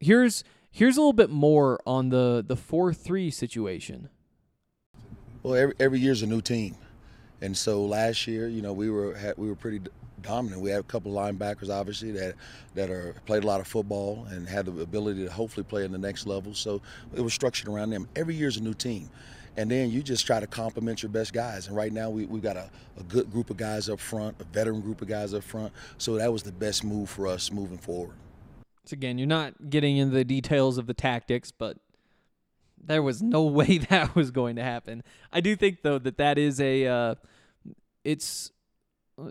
here's 0.00 0.42
here's 0.72 0.96
a 0.96 1.00
little 1.00 1.12
bit 1.12 1.30
more 1.30 1.80
on 1.86 2.08
the 2.08 2.44
the 2.44 2.56
four 2.56 2.92
three 2.92 3.30
situation. 3.30 4.08
Well, 5.42 5.54
every 5.54 5.74
every 5.78 6.00
year's 6.00 6.22
a 6.22 6.26
new 6.26 6.40
team, 6.40 6.76
and 7.40 7.56
so 7.56 7.84
last 7.84 8.26
year, 8.26 8.48
you 8.48 8.62
know, 8.62 8.72
we 8.72 8.90
were 8.90 9.14
had, 9.14 9.36
we 9.36 9.48
were 9.48 9.54
pretty 9.54 9.80
dominant. 10.22 10.62
We 10.62 10.70
had 10.70 10.80
a 10.80 10.84
couple 10.84 11.16
of 11.16 11.36
linebackers, 11.36 11.68
obviously, 11.68 12.10
that 12.12 12.34
that 12.74 12.90
are 12.90 13.14
played 13.26 13.44
a 13.44 13.46
lot 13.46 13.60
of 13.60 13.66
football 13.66 14.26
and 14.30 14.48
had 14.48 14.66
the 14.66 14.80
ability 14.80 15.24
to 15.24 15.30
hopefully 15.30 15.64
play 15.64 15.84
in 15.84 15.92
the 15.92 15.98
next 15.98 16.26
level. 16.26 16.54
So 16.54 16.80
it 17.14 17.20
was 17.20 17.34
structured 17.34 17.68
around 17.68 17.90
them. 17.90 18.08
Every 18.16 18.34
year's 18.34 18.56
a 18.56 18.62
new 18.62 18.74
team. 18.74 19.10
And 19.54 19.70
then 19.70 19.90
you 19.90 20.02
just 20.02 20.26
try 20.26 20.40
to 20.40 20.46
complement 20.46 21.02
your 21.02 21.10
best 21.10 21.34
guys. 21.34 21.66
And 21.66 21.76
right 21.76 21.92
now 21.92 22.08
we, 22.08 22.24
we've 22.24 22.42
got 22.42 22.56
a, 22.56 22.70
a 22.98 23.02
good 23.02 23.30
group 23.30 23.50
of 23.50 23.58
guys 23.58 23.90
up 23.90 24.00
front, 24.00 24.34
a 24.40 24.44
veteran 24.44 24.80
group 24.80 25.02
of 25.02 25.08
guys 25.08 25.34
up 25.34 25.42
front. 25.42 25.74
So 25.98 26.14
that 26.14 26.32
was 26.32 26.42
the 26.42 26.52
best 26.52 26.84
move 26.84 27.10
for 27.10 27.26
us 27.26 27.52
moving 27.52 27.76
forward. 27.76 28.14
So 28.84 28.94
again, 28.94 29.18
you're 29.18 29.28
not 29.28 29.70
getting 29.70 29.96
into 29.96 30.14
the 30.14 30.24
details 30.24 30.78
of 30.78 30.86
the 30.86 30.94
tactics, 30.94 31.50
but 31.52 31.78
there 32.82 33.02
was 33.02 33.22
no 33.22 33.42
way 33.58 33.78
that 33.78 34.14
was 34.14 34.30
going 34.30 34.56
to 34.56 34.62
happen. 34.62 35.02
I 35.32 35.40
do 35.40 35.56
think 35.56 35.82
though 35.82 35.98
that 35.98 36.18
that 36.18 36.38
is 36.38 36.60
a 36.60 36.86
uh, 36.86 37.14
it's 38.04 38.50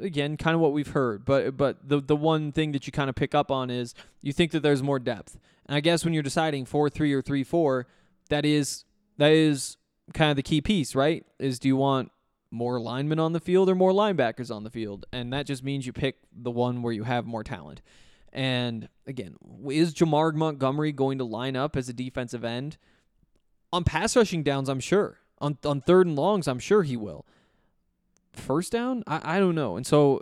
again 0.01 0.37
kind 0.37 0.55
of 0.55 0.61
what 0.61 0.73
we've 0.73 0.89
heard, 0.89 1.25
but 1.25 1.57
but 1.57 1.87
the 1.87 2.01
the 2.01 2.15
one 2.15 2.51
thing 2.51 2.71
that 2.71 2.87
you 2.87 2.91
kind 2.91 3.09
of 3.09 3.15
pick 3.15 3.35
up 3.35 3.51
on 3.51 3.69
is 3.69 3.93
you 4.21 4.33
think 4.33 4.51
that 4.51 4.61
there's 4.61 4.81
more 4.81 4.99
depth. 4.99 5.37
And 5.65 5.75
I 5.75 5.79
guess 5.79 6.03
when 6.03 6.13
you're 6.13 6.23
deciding 6.23 6.65
4-3 6.65 7.13
or 7.13 7.21
3-4, 7.21 7.85
that 8.29 8.45
is 8.45 8.83
that 9.17 9.31
is 9.31 9.77
kind 10.13 10.31
of 10.31 10.35
the 10.35 10.43
key 10.43 10.61
piece, 10.61 10.95
right? 10.95 11.25
Is 11.39 11.59
do 11.59 11.67
you 11.67 11.75
want 11.75 12.11
more 12.49 12.79
linemen 12.79 13.19
on 13.19 13.31
the 13.31 13.39
field 13.39 13.69
or 13.69 13.75
more 13.75 13.91
linebackers 13.91 14.53
on 14.53 14.63
the 14.63 14.69
field? 14.69 15.05
And 15.13 15.31
that 15.33 15.45
just 15.45 15.63
means 15.63 15.85
you 15.85 15.93
pick 15.93 16.17
the 16.33 16.51
one 16.51 16.81
where 16.81 16.93
you 16.93 17.03
have 17.03 17.25
more 17.25 17.43
talent. 17.43 17.81
And 18.33 18.87
again, 19.05 19.35
is 19.69 19.93
Jamar 19.93 20.33
Montgomery 20.33 20.91
going 20.91 21.17
to 21.17 21.23
line 21.23 21.55
up 21.55 21.75
as 21.75 21.89
a 21.89 21.93
defensive 21.93 22.43
end? 22.43 22.77
On 23.73 23.83
pass 23.83 24.15
rushing 24.15 24.43
downs, 24.43 24.69
I'm 24.69 24.79
sure. 24.79 25.19
On 25.39 25.57
on 25.65 25.81
third 25.81 26.07
and 26.07 26.15
longs, 26.15 26.47
I'm 26.47 26.59
sure 26.59 26.83
he 26.83 26.95
will. 26.95 27.25
First 28.33 28.71
down, 28.71 29.03
I, 29.07 29.37
I 29.37 29.39
don't 29.39 29.55
know. 29.55 29.75
And 29.75 29.85
so 29.85 30.21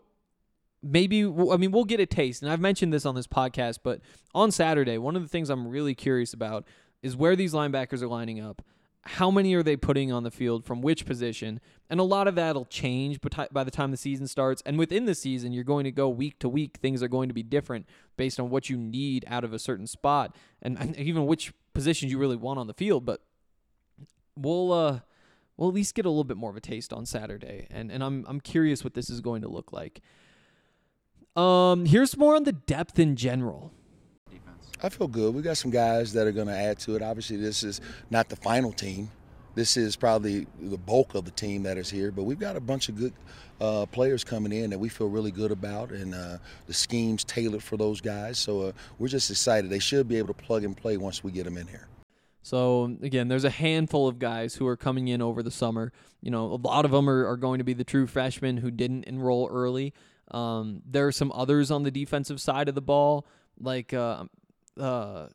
maybe 0.82 1.24
I 1.24 1.58
mean 1.58 1.72
we'll 1.72 1.84
get 1.84 2.00
a 2.00 2.06
taste. 2.06 2.42
And 2.42 2.52
I've 2.52 2.62
mentioned 2.62 2.94
this 2.94 3.06
on 3.06 3.16
this 3.16 3.28
podcast, 3.28 3.80
but 3.84 4.02
on 4.34 4.52
Saturday, 4.52 4.98
one 4.98 5.16
of 5.16 5.22
the 5.22 5.28
things 5.28 5.50
I'm 5.50 5.68
really 5.68 5.94
curious 5.94 6.34
about 6.34 6.66
is 7.02 7.16
where 7.16 7.36
these 7.36 7.54
linebackers 7.54 8.02
are 8.02 8.08
lining 8.08 8.40
up. 8.40 8.62
How 9.04 9.32
many 9.32 9.54
are 9.56 9.64
they 9.64 9.78
putting 9.78 10.12
on 10.12 10.24
the 10.24 10.32
field 10.32 10.66
from 10.66 10.82
which 10.82 11.06
position? 11.06 11.62
And 11.90 12.00
a 12.00 12.04
lot 12.04 12.28
of 12.28 12.36
that'll 12.36 12.66
change 12.66 13.20
by 13.52 13.64
the 13.64 13.72
time 13.72 13.92
the 13.92 13.98
season 13.98 14.28
starts. 14.28 14.62
And 14.66 14.78
within 14.78 15.06
the 15.06 15.16
season, 15.16 15.52
you're 15.54 15.64
going 15.64 15.86
to 15.86 15.92
go 15.92 16.10
week 16.10 16.38
to 16.40 16.50
week. 16.50 16.78
Things 16.78 17.02
are 17.02 17.08
going 17.08 17.30
to 17.30 17.34
be 17.34 17.42
different 17.42 17.88
based 18.18 18.40
on 18.40 18.50
what 18.50 18.70
you 18.70 18.78
need 18.78 19.26
out 19.28 19.44
of 19.44 19.54
a 19.54 19.60
certain 19.60 19.88
spot 19.88 20.36
and, 20.62 20.78
and 20.78 20.96
even 20.98 21.26
which 21.26 21.54
positions 21.74 22.12
you 22.12 22.18
really 22.18 22.36
want 22.36 22.60
on 22.60 22.68
the 22.68 22.74
field. 22.74 23.06
But 23.06 23.22
we'll 24.36 24.72
uh, 24.72 25.00
we'll 25.56 25.70
at 25.70 25.76
least 25.76 25.96
get 25.96 26.06
a 26.06 26.10
little 26.10 26.24
bit 26.24 26.38
more 26.38 26.50
of 26.50 26.58
a 26.58 26.62
taste 26.62 26.92
on 26.92 27.06
Saturday. 27.06 27.68
And 27.72 27.92
and 27.92 28.04
I'm 28.04 28.26
I'm 28.28 28.42
curious 28.42 28.84
what 28.84 28.94
this 28.94 29.10
is 29.10 29.22
going 29.22 29.42
to 29.44 29.50
look 29.50 29.72
like. 29.72 30.02
Um, 31.36 31.86
here's 31.86 32.18
more 32.18 32.36
on 32.36 32.44
the 32.44 32.52
depth 32.52 33.00
in 33.00 33.16
general. 33.16 33.74
I 34.82 34.90
feel 34.90 35.08
good. 35.08 35.34
We 35.34 35.42
got 35.42 35.58
some 35.58 35.72
guys 35.72 36.14
that 36.14 36.26
are 36.26 36.32
going 36.32 36.48
to 36.48 36.56
add 36.56 36.80
to 36.80 36.96
it. 36.96 37.02
Obviously, 37.02 37.38
this 37.38 37.64
is 37.64 37.82
not 38.10 38.30
the 38.30 38.36
final 38.38 38.72
team. 38.72 39.12
This 39.56 39.76
is 39.76 39.96
probably 39.96 40.48
the 40.62 40.78
bulk 40.78 41.16
of 41.16 41.26
the 41.26 41.32
team 41.32 41.64
that 41.64 41.78
is 41.78 41.90
here, 41.90 42.12
but 42.12 42.24
we've 42.24 42.40
got 42.40 42.56
a 42.56 42.62
bunch 42.62 42.88
of 42.88 42.98
good 42.98 43.14
uh, 43.60 43.86
players 43.88 44.24
coming 44.24 44.54
in 44.54 44.70
that 44.70 44.80
we 44.80 44.88
feel 44.88 45.08
really 45.08 45.32
good 45.32 45.52
about, 45.52 45.92
and 45.92 46.16
uh, 46.16 46.38
the 46.68 46.74
schemes 46.74 47.24
tailored 47.26 47.64
for 47.64 47.76
those 47.76 48.00
guys. 48.00 48.40
So 48.40 48.62
uh, 48.62 48.72
we're 49.00 49.10
just 49.10 49.30
excited. 49.30 49.70
They 49.70 49.80
should 49.80 50.08
be 50.08 50.18
able 50.18 50.34
to 50.34 50.34
plug 50.34 50.64
and 50.64 50.78
play 50.78 50.96
once 50.96 51.24
we 51.24 51.32
get 51.32 51.44
them 51.44 51.58
in 51.58 51.68
here. 51.68 51.88
So 52.42 52.96
again, 53.02 53.28
there's 53.28 53.44
a 53.44 53.50
handful 53.50 54.08
of 54.08 54.18
guys 54.18 54.56
who 54.56 54.66
are 54.66 54.78
coming 54.78 55.10
in 55.10 55.22
over 55.22 55.44
the 55.44 55.52
summer. 55.52 55.92
You 56.22 56.32
know, 56.32 56.46
a 56.46 56.56
lot 56.56 56.86
of 56.86 56.92
them 56.92 57.10
are, 57.10 57.28
are 57.28 57.38
going 57.38 57.58
to 57.58 57.66
be 57.66 57.74
the 57.74 57.84
true 57.84 58.08
freshmen 58.08 58.58
who 58.58 58.72
didn't 58.72 59.04
enroll 59.06 59.50
early. 59.52 59.94
Um, 60.32 60.82
there 60.86 61.06
are 61.08 61.12
some 61.12 61.32
others 61.34 61.70
on 61.70 61.84
the 61.84 61.92
defensive 61.92 62.40
side 62.40 62.70
of 62.70 62.76
the 62.76 62.82
ball, 62.82 63.26
like 63.60 63.94
uh, 63.94 64.26
uh, 64.80 65.28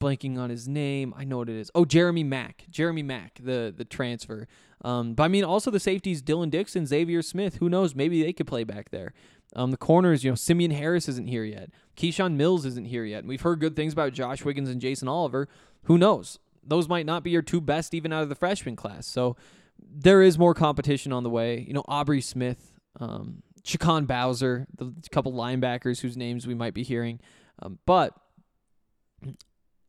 blanking 0.00 0.38
on 0.38 0.50
his 0.50 0.66
name. 0.66 1.14
I 1.16 1.24
know 1.24 1.38
what 1.38 1.48
it 1.48 1.56
is. 1.56 1.70
Oh, 1.74 1.84
Jeremy 1.84 2.24
Mack. 2.24 2.64
Jeremy 2.70 3.02
Mack, 3.02 3.38
the 3.42 3.72
the 3.76 3.84
transfer. 3.84 4.48
Um, 4.82 5.14
but 5.14 5.24
I 5.24 5.28
mean, 5.28 5.44
also 5.44 5.70
the 5.70 5.80
safeties, 5.80 6.22
Dylan 6.22 6.50
Dixon, 6.50 6.86
Xavier 6.86 7.22
Smith. 7.22 7.56
Who 7.56 7.68
knows? 7.68 7.94
Maybe 7.94 8.22
they 8.22 8.32
could 8.32 8.46
play 8.46 8.64
back 8.64 8.90
there. 8.90 9.12
Um, 9.54 9.70
the 9.72 9.76
corners, 9.76 10.24
you 10.24 10.30
know, 10.30 10.36
Simeon 10.36 10.70
Harris 10.70 11.08
isn't 11.08 11.26
here 11.26 11.44
yet. 11.44 11.70
Keyshawn 11.96 12.34
Mills 12.34 12.64
isn't 12.64 12.86
here 12.86 13.04
yet. 13.04 13.20
And 13.20 13.28
we've 13.28 13.40
heard 13.40 13.60
good 13.60 13.76
things 13.76 13.92
about 13.92 14.12
Josh 14.12 14.44
Wiggins 14.44 14.70
and 14.70 14.80
Jason 14.80 15.08
Oliver. 15.08 15.48
Who 15.84 15.98
knows? 15.98 16.38
Those 16.62 16.88
might 16.88 17.06
not 17.06 17.24
be 17.24 17.30
your 17.30 17.42
two 17.42 17.60
best 17.60 17.92
even 17.94 18.12
out 18.12 18.22
of 18.22 18.28
the 18.28 18.34
freshman 18.34 18.76
class. 18.76 19.06
So 19.06 19.36
there 19.78 20.22
is 20.22 20.38
more 20.38 20.54
competition 20.54 21.12
on 21.12 21.24
the 21.24 21.30
way. 21.30 21.64
You 21.66 21.74
know, 21.74 21.84
Aubrey 21.88 22.20
Smith, 22.20 22.74
um, 23.00 23.42
Chacon 23.64 24.06
Bowser, 24.06 24.66
the 24.76 24.94
couple 25.10 25.32
linebackers 25.32 26.00
whose 26.00 26.16
names 26.16 26.46
we 26.46 26.54
might 26.54 26.74
be 26.74 26.84
hearing. 26.84 27.20
Um, 27.60 27.78
but 27.86 28.14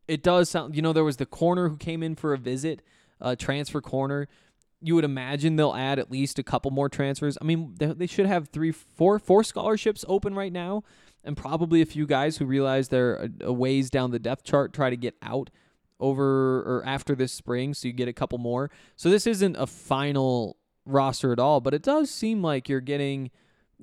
it 0.08 0.24
does 0.24 0.50
sound, 0.50 0.76
you 0.76 0.82
know, 0.82 0.94
there 0.94 1.04
was 1.04 1.18
the 1.18 1.26
corner 1.26 1.70
who 1.70 1.78
came 1.78 2.04
in 2.04 2.16
for 2.16 2.34
a 2.34 2.38
visit, 2.38 2.82
uh, 3.20 3.36
transfer 3.36 3.82
corner. 3.82 4.28
You 4.82 4.96
would 4.96 5.06
imagine 5.06 5.56
they'll 5.56 5.74
add 5.74 6.00
at 6.00 6.12
least 6.12 6.40
a 6.40 6.44
couple 6.44 6.72
more 6.72 6.90
transfers. 6.90 7.38
I 7.40 7.46
mean, 7.46 7.76
they, 7.78 7.88
they 7.88 8.08
should 8.08 8.26
have 8.26 8.50
three, 8.50 8.72
four, 8.72 9.20
four 9.20 9.44
scholarships 9.44 10.04
open 10.08 10.34
right 10.34 10.52
now, 10.52 10.84
and 11.24 11.38
probably 11.38 11.82
a 11.82 11.86
few 11.86 12.08
guys 12.08 12.38
who 12.38 12.46
realize 12.46 12.88
they're 12.88 13.16
a, 13.16 13.30
a 13.46 13.54
ways 13.54 13.90
down 13.90 14.12
the 14.12 14.20
depth 14.20 14.44
chart 14.44 14.74
try 14.74 14.90
to 14.90 14.98
get 14.98 15.16
out 15.22 15.50
over 16.00 16.62
or 16.62 16.84
after 16.86 17.14
this 17.14 17.32
spring, 17.32 17.74
so 17.74 17.88
you 17.88 17.94
get 17.94 18.08
a 18.08 18.14
couple 18.14 18.40
more. 18.40 18.72
So 18.96 19.10
this 19.10 19.28
isn't 19.28 19.56
a 19.56 19.68
final 19.68 20.58
roster 20.86 21.32
at 21.32 21.40
all, 21.40 21.62
but 21.62 21.74
it 21.74 21.84
does 21.84 22.10
seem 22.10 22.42
like 22.42 22.68
you're 22.68 22.82
getting 22.82 23.30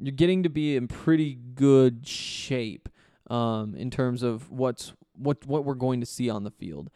you're 0.00 0.12
getting 0.12 0.42
to 0.42 0.48
be 0.48 0.76
in 0.76 0.88
pretty 0.88 1.34
good 1.54 2.06
shape 2.06 2.88
um, 3.30 3.74
in 3.74 3.90
terms 3.90 4.22
of 4.22 4.50
what's 4.50 4.92
what 5.18 5.46
what 5.46 5.64
we're 5.64 5.74
going 5.74 6.00
to 6.00 6.06
see 6.06 6.30
on 6.30 6.44
the 6.44 6.50
field. 6.50 6.90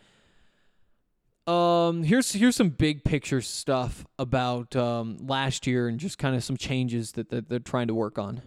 Um, 1.46 2.04
here's 2.04 2.32
here's 2.32 2.54
some 2.54 2.70
big 2.70 3.02
picture 3.02 3.40
stuff 3.40 4.04
about 4.18 4.76
um, 4.76 5.18
last 5.26 5.66
year 5.66 5.88
and 5.88 5.98
just 5.98 6.16
kind 6.16 6.36
of 6.36 6.44
some 6.44 6.56
changes 6.56 7.12
that, 7.12 7.30
that 7.30 7.48
they're 7.48 7.58
trying 7.58 7.88
to 7.88 7.94
work 7.94 8.16
on. 8.16 8.42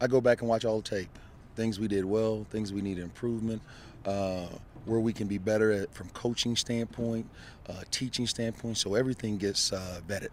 I 0.00 0.08
go 0.08 0.20
back 0.20 0.40
and 0.40 0.48
watch 0.48 0.64
all 0.64 0.82
tape, 0.82 1.08
things 1.54 1.78
we 1.78 1.88
did 1.88 2.04
well, 2.04 2.44
things 2.50 2.72
we 2.72 2.82
need 2.82 2.98
improvement, 2.98 3.62
uh, 4.04 4.46
where 4.84 5.00
we 5.00 5.12
can 5.12 5.28
be 5.28 5.38
better 5.38 5.72
at 5.72 5.94
from 5.94 6.08
coaching 6.10 6.56
standpoint, 6.56 7.26
uh, 7.68 7.82
teaching 7.90 8.26
standpoint. 8.26 8.78
So 8.78 8.94
everything 8.94 9.38
gets 9.38 9.72
uh, 9.72 10.00
vetted. 10.08 10.30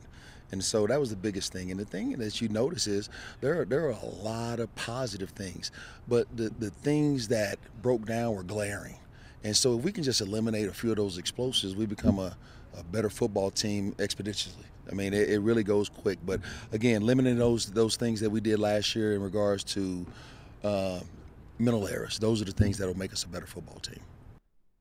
And 0.54 0.64
so 0.64 0.86
that 0.86 0.99
was 0.99 1.10
the 1.10 1.16
biggest 1.16 1.51
thing. 1.51 1.72
And 1.72 1.80
the 1.80 1.86
thing 1.86 2.12
that 2.12 2.39
you 2.39 2.47
notice 2.47 2.86
is 2.86 3.10
there 3.41 3.62
are, 3.62 3.66
there 3.66 3.88
are 3.88 3.97
a 4.04 4.06
lot 4.06 4.60
of 4.60 4.74
positive 4.76 5.32
things, 5.32 5.72
but 6.08 6.28
the, 6.38 6.54
the 6.60 6.70
things 6.70 7.30
that 7.30 7.58
broke 7.82 8.06
down 8.06 8.36
were 8.36 8.43
glaring. 8.43 8.97
And 9.43 9.58
so 9.58 9.76
if 9.76 9.84
we 9.84 9.91
can 9.91 10.04
just 10.04 10.22
eliminate 10.22 10.68
a 10.70 10.72
few 10.72 10.91
of 10.91 10.97
those 10.97 11.18
explosives, 11.18 11.76
we 11.76 11.88
become 11.88 12.20
a, 12.20 12.38
a 12.78 12.84
better 12.84 13.10
football 13.10 13.49
team 13.49 13.95
expeditiously. 13.97 14.66
I 14.91 14.93
mean, 14.93 15.16
it, 15.16 15.28
it, 15.30 15.39
really 15.39 15.64
goes 15.64 15.89
quick. 15.89 16.20
But 16.24 16.39
again, 16.72 17.01
limiting 17.01 17.39
those 17.39 17.66
those 17.66 17.95
things 17.95 18.20
that 18.20 18.30
we 18.30 18.39
did 18.39 18.60
last 18.60 18.95
year 18.95 19.14
in 19.14 19.24
regards 19.24 19.64
to 19.76 20.06
uh, 20.64 20.99
mental 21.58 21.88
errors, 21.88 22.20
those 22.20 22.43
are 22.43 22.45
the 22.45 22.51
things 22.51 22.78
that 22.78 22.86
will 22.86 22.97
make 22.97 23.12
us 23.12 23.24
a 23.24 23.28
better 23.28 23.47
football 23.47 23.80
team. 23.80 24.01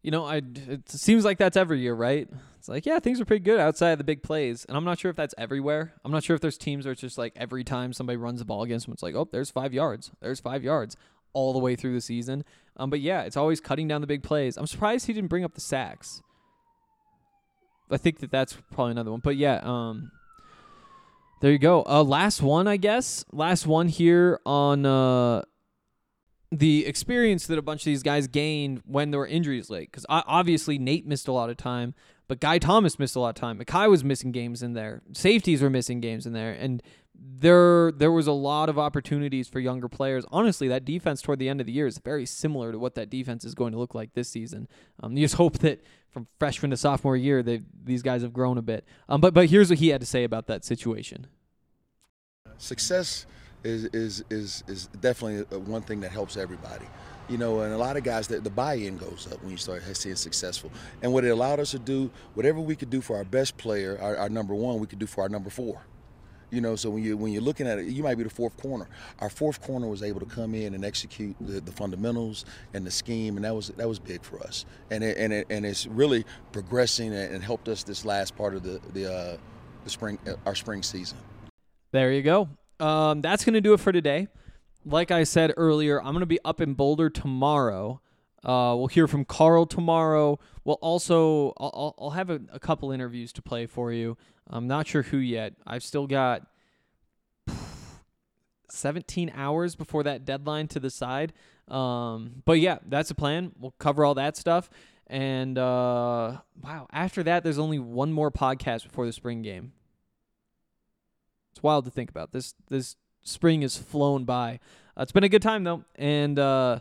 You 0.03 0.11
know, 0.11 0.25
I 0.25 0.37
it 0.69 0.89
seems 0.89 1.25
like 1.25 1.39
that's 1.39 1.57
every 1.57 1.81
year, 1.81 1.95
right? 1.95 2.29
It's 2.59 2.69
like, 2.69 2.87
yeah, 2.87 2.99
things 2.99 3.21
are 3.21 3.25
pretty 3.25 3.45
good 3.45 3.59
outside 3.59 3.91
of 3.91 3.99
the 3.99 4.05
big 4.05 4.23
plays. 4.23 4.65
And 4.65 4.77
I'm 4.77 4.85
not 4.85 4.99
sure 4.99 5.11
if 5.11 5.17
that's 5.17 5.35
everywhere. 5.39 5.95
I'm 6.05 6.13
not 6.13 6.23
sure 6.25 6.35
if 6.35 6.41
there's 6.41 6.59
teams 6.59 6.85
where 6.85 6.93
it's 6.93 7.01
just 7.01 7.19
like 7.19 7.33
every 7.37 7.65
time 7.65 7.93
somebody 7.93 8.17
runs 8.17 8.39
the 8.39 8.45
ball 8.45 8.63
against 8.63 8.87
them, 8.87 8.93
it's 8.93 9.03
like, 9.03 9.15
oh, 9.15 9.29
there's 9.31 9.51
five 9.51 9.73
yards. 9.73 10.11
There's 10.21 10.41
five 10.41 10.63
yards 10.63 10.97
all 11.33 11.53
the 11.53 11.59
way 11.59 11.77
through 11.77 11.95
the 11.95 12.01
season. 12.01 12.45
Um, 12.77 12.91
but 12.91 13.01
yeah, 13.01 13.23
it's 13.23 13.37
always 13.37 13.61
cutting 13.61 13.89
down 13.89 14.01
the 14.01 14.07
big 14.07 14.23
plays. 14.23 14.57
I'm 14.57 14.67
surprised 14.67 15.07
he 15.07 15.13
didn't 15.13 15.29
bring 15.31 15.45
up 15.45 15.55
the 15.55 15.61
sacks. 15.61 16.23
I 17.91 17.97
think 17.97 18.21
that 18.21 18.31
that's 18.31 18.57
probably 18.73 18.93
another 18.93 19.11
one. 19.11 19.21
But 19.21 19.37
yeah, 19.37 19.61
um, 19.63 20.11
there 21.41 21.53
you 21.53 21.59
go. 21.59 21.85
Uh, 21.85 22.03
last 22.03 22.43
one, 22.43 22.67
I 22.67 22.77
guess. 22.77 23.25
Last 23.33 23.67
one 23.67 23.89
here 23.89 24.41
on 24.47 24.87
uh, 24.87 25.43
the 26.53 26.85
experience 26.85 27.47
that 27.47 27.59
a 27.59 27.63
bunch 27.63 27.81
of 27.81 27.87
these 27.87 28.03
guys 28.03 28.27
gained 28.27 28.83
when 28.85 29.11
there 29.11 29.19
were 29.19 29.27
injuries 29.27 29.71
late. 29.71 29.91
Because 29.91 30.05
obviously 30.09 30.79
Nate 30.79 31.07
missed 31.07 31.27
a 31.27 31.33
lot 31.33 31.49
of 31.49 31.57
time, 31.57 31.95
but 32.29 32.41
Guy 32.41 32.59
Thomas 32.59 32.99
missed 32.99 33.17
a 33.17 33.21
lot 33.21 33.31
of 33.31 33.35
time. 33.37 33.59
Mekhi 33.59 33.89
was 33.89 34.05
missing 34.05 34.33
games 34.33 34.63
in 34.63 34.75
there. 34.75 35.01
Safeties 35.15 35.63
were 35.63 35.71
missing 35.71 36.01
games 36.01 36.27
in 36.27 36.35
there, 36.35 36.53
and 36.53 36.83
there 37.15 37.93
there 37.93 38.13
was 38.13 38.27
a 38.27 38.33
lot 38.33 38.69
of 38.69 38.79
opportunities 38.79 39.49
for 39.49 39.61
younger 39.61 39.89
players. 39.89 40.25
Honestly, 40.31 40.69
that 40.69 40.85
defense 40.85 41.23
toward 41.23 41.39
the 41.39 41.49
end 41.49 41.61
of 41.61 41.67
the 41.67 41.73
year 41.73 41.87
is 41.87 41.99
very 41.99 42.27
similar 42.27 42.71
to 42.71 42.79
what 42.79 42.95
that 42.97 43.09
defense 43.09 43.45
is 43.45 43.55
going 43.55 43.73
to 43.73 43.79
look 43.79 43.95
like 43.95 44.13
this 44.13 44.29
season. 44.29 44.69
Um, 45.03 45.17
you 45.17 45.25
just 45.25 45.35
hope 45.43 45.59
that 45.59 45.83
from 46.11 46.27
freshman 46.39 46.71
to 46.71 46.77
sophomore 46.77 47.17
year, 47.17 47.43
they 47.43 47.63
these 47.83 48.03
guys 48.03 48.21
have 48.23 48.35
grown 48.35 48.59
a 48.59 48.63
bit. 48.63 48.85
Um, 49.09 49.23
but 49.23 49.33
but 49.33 49.49
here's 49.49 49.71
what 49.71 49.79
he 49.79 49.89
had 49.89 50.03
to 50.03 50.07
say 50.07 50.25
about 50.25 50.49
that 50.49 50.67
situation. 50.67 51.29
Success 52.59 53.27
is 53.65 53.85
is 53.87 54.25
is 54.31 54.65
is 54.67 54.87
definitely 55.01 55.59
one 55.59 55.83
thing 55.83 56.01
that 56.01 56.11
helps 56.11 56.37
everybody. 56.37 56.87
You 57.29 57.39
know, 57.39 57.61
and 57.61 57.73
a 57.73 57.79
lot 57.79 57.97
of 57.97 58.03
guys 58.03 58.29
that 58.29 58.45
the 58.45 58.51
buy-in 58.51 58.99
goes 58.99 59.29
up 59.31 59.41
when 59.43 59.53
you 59.53 59.57
start 59.57 59.83
seeing 59.97 60.17
successful. 60.17 60.71
And 61.03 61.13
what 61.13 61.25
it 61.25 61.29
allowed 61.29 61.61
us 61.61 61.71
to 61.71 61.79
do, 61.79 62.11
whatever 62.35 62.61
we 62.61 62.75
could 62.75 62.91
do 62.91 63.01
for 63.01 63.17
our 63.17 63.25
best 63.25 63.57
player, 63.57 63.97
our, 64.03 64.17
our 64.17 64.29
number 64.29 64.55
one, 64.55 64.81
we 64.81 64.87
could 64.87 64.99
do 64.99 65.07
for 65.07 65.23
our 65.23 65.29
number 65.29 65.49
four. 65.49 65.83
You 66.51 66.61
know, 66.61 66.77
so 66.77 66.91
when 66.91 67.03
you 67.03 67.17
when 67.17 67.33
you're 67.33 67.43
looking 67.43 67.67
at 67.67 67.79
it, 67.79 67.87
you 67.87 68.03
might 68.03 68.17
be 68.17 68.25
the 68.25 68.31
fourth 68.31 68.55
corner. 68.59 68.87
Our 69.21 69.31
fourth 69.31 69.63
corner 69.63 69.87
was 69.87 70.03
able 70.03 70.21
to 70.21 70.27
come 70.27 70.55
in 70.55 70.75
and 70.75 70.85
execute 70.85 71.35
the, 71.41 71.61
the 71.61 71.73
fundamentals 71.73 72.45
and 72.75 72.87
the 72.87 72.91
scheme, 72.91 73.37
and 73.37 73.45
that 73.47 73.55
was 73.55 73.69
that 73.69 73.89
was 73.89 73.99
big 73.99 74.23
for 74.23 74.39
us. 74.41 74.67
And 74.91 75.03
it, 75.03 75.17
and 75.17 75.33
it, 75.33 75.47
and 75.49 75.65
it's 75.65 75.87
really 75.87 76.27
progressing 76.51 77.15
and 77.15 77.43
helped 77.43 77.69
us 77.69 77.85
this 77.85 78.05
last 78.05 78.37
part 78.37 78.55
of 78.55 78.65
the 78.65 78.81
the 78.93 79.11
uh, 79.11 79.37
the 79.85 79.91
spring 79.91 80.19
our 80.45 80.55
spring 80.55 80.83
season. 80.83 81.17
There 81.93 82.13
you 82.13 82.21
go 82.21 82.49
um, 82.81 83.21
that's 83.21 83.45
going 83.45 83.55
to 83.55 83.61
do 83.61 83.73
it 83.75 83.81
for 83.81 83.93
today. 83.93 84.29
Like 84.85 85.11
I 85.11 85.25
said 85.25 85.53
earlier, 85.57 85.99
I'm 86.01 86.13
going 86.13 86.21
to 86.21 86.27
be 86.27 86.41
up 86.45 86.61
in 86.61 86.75
Boulder 86.75 87.09
tomorrow. 87.11 88.01
Uh, 88.45 88.75
we'll 88.77 88.89
hear 88.89 89.07
from 89.07 89.25
Karl 89.25 89.67
tomorrow. 89.67 90.41
We'll 90.65 90.79
also 90.81 91.53
I'll, 91.59 91.95
I'll 91.99 92.11
have 92.11 92.29
a, 92.29 92.41
a, 92.53 92.59
couple 92.59 92.91
interviews 92.91 93.33
to 93.35 93.43
play 93.43 93.67
for 93.67 93.93
you. 93.93 94.17
I'm 94.51 94.67
not 94.67 94.89
sure 94.89 95.03
who 95.03 95.19
yet. 95.19 95.55
I've 95.65 95.85
still 95.85 96.09
got 96.09 96.45
17 98.71 99.31
hours 99.35 99.77
before 99.77 100.03
that 100.03 100.25
deadline 100.25 100.67
to 100.69 100.81
the 100.81 100.91
side. 100.91 101.33
Um, 101.69 102.43
but 102.45 102.59
yeah, 102.59 102.79
that's 102.87 103.11
the 103.11 103.15
plan. 103.15 103.53
We'll 103.59 103.75
cover 103.79 104.05
all 104.05 104.15
that 104.15 104.37
stuff. 104.37 104.69
And 105.07 105.59
uh, 105.59 106.39
wow, 106.63 106.87
after 106.93 107.23
that, 107.25 107.45
there's 107.45 107.59
only 107.59 107.79
one 107.79 108.13
more 108.13 108.31
podcast 108.31 108.85
before 108.85 109.07
the 109.07 109.13
spring 109.13 109.43
game. 109.43 109.73
It's 111.53 111.63
wild 111.63 111.85
to 111.85 111.91
think 111.91 112.11
about. 112.11 112.33
This 112.33 112.55
this 112.69 112.97
spring 113.23 113.63
has 113.63 113.77
flown 113.77 114.25
by. 114.25 114.59
Uh, 114.97 115.03
it's 115.03 115.13
been 115.13 115.25
a 115.25 115.29
good 115.29 115.43
time 115.43 115.65
though, 115.65 115.85
and 115.95 116.39
uh, 116.39 116.81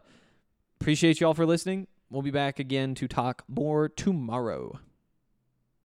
appreciate 0.79 1.19
you 1.19 1.27
all 1.27 1.33
for 1.33 1.45
listening. 1.45 1.87
We'll 2.09 2.21
be 2.21 2.31
back 2.31 2.59
again 2.59 2.95
to 2.95 3.07
talk 3.07 3.43
more 3.47 3.87
tomorrow. 3.87 4.79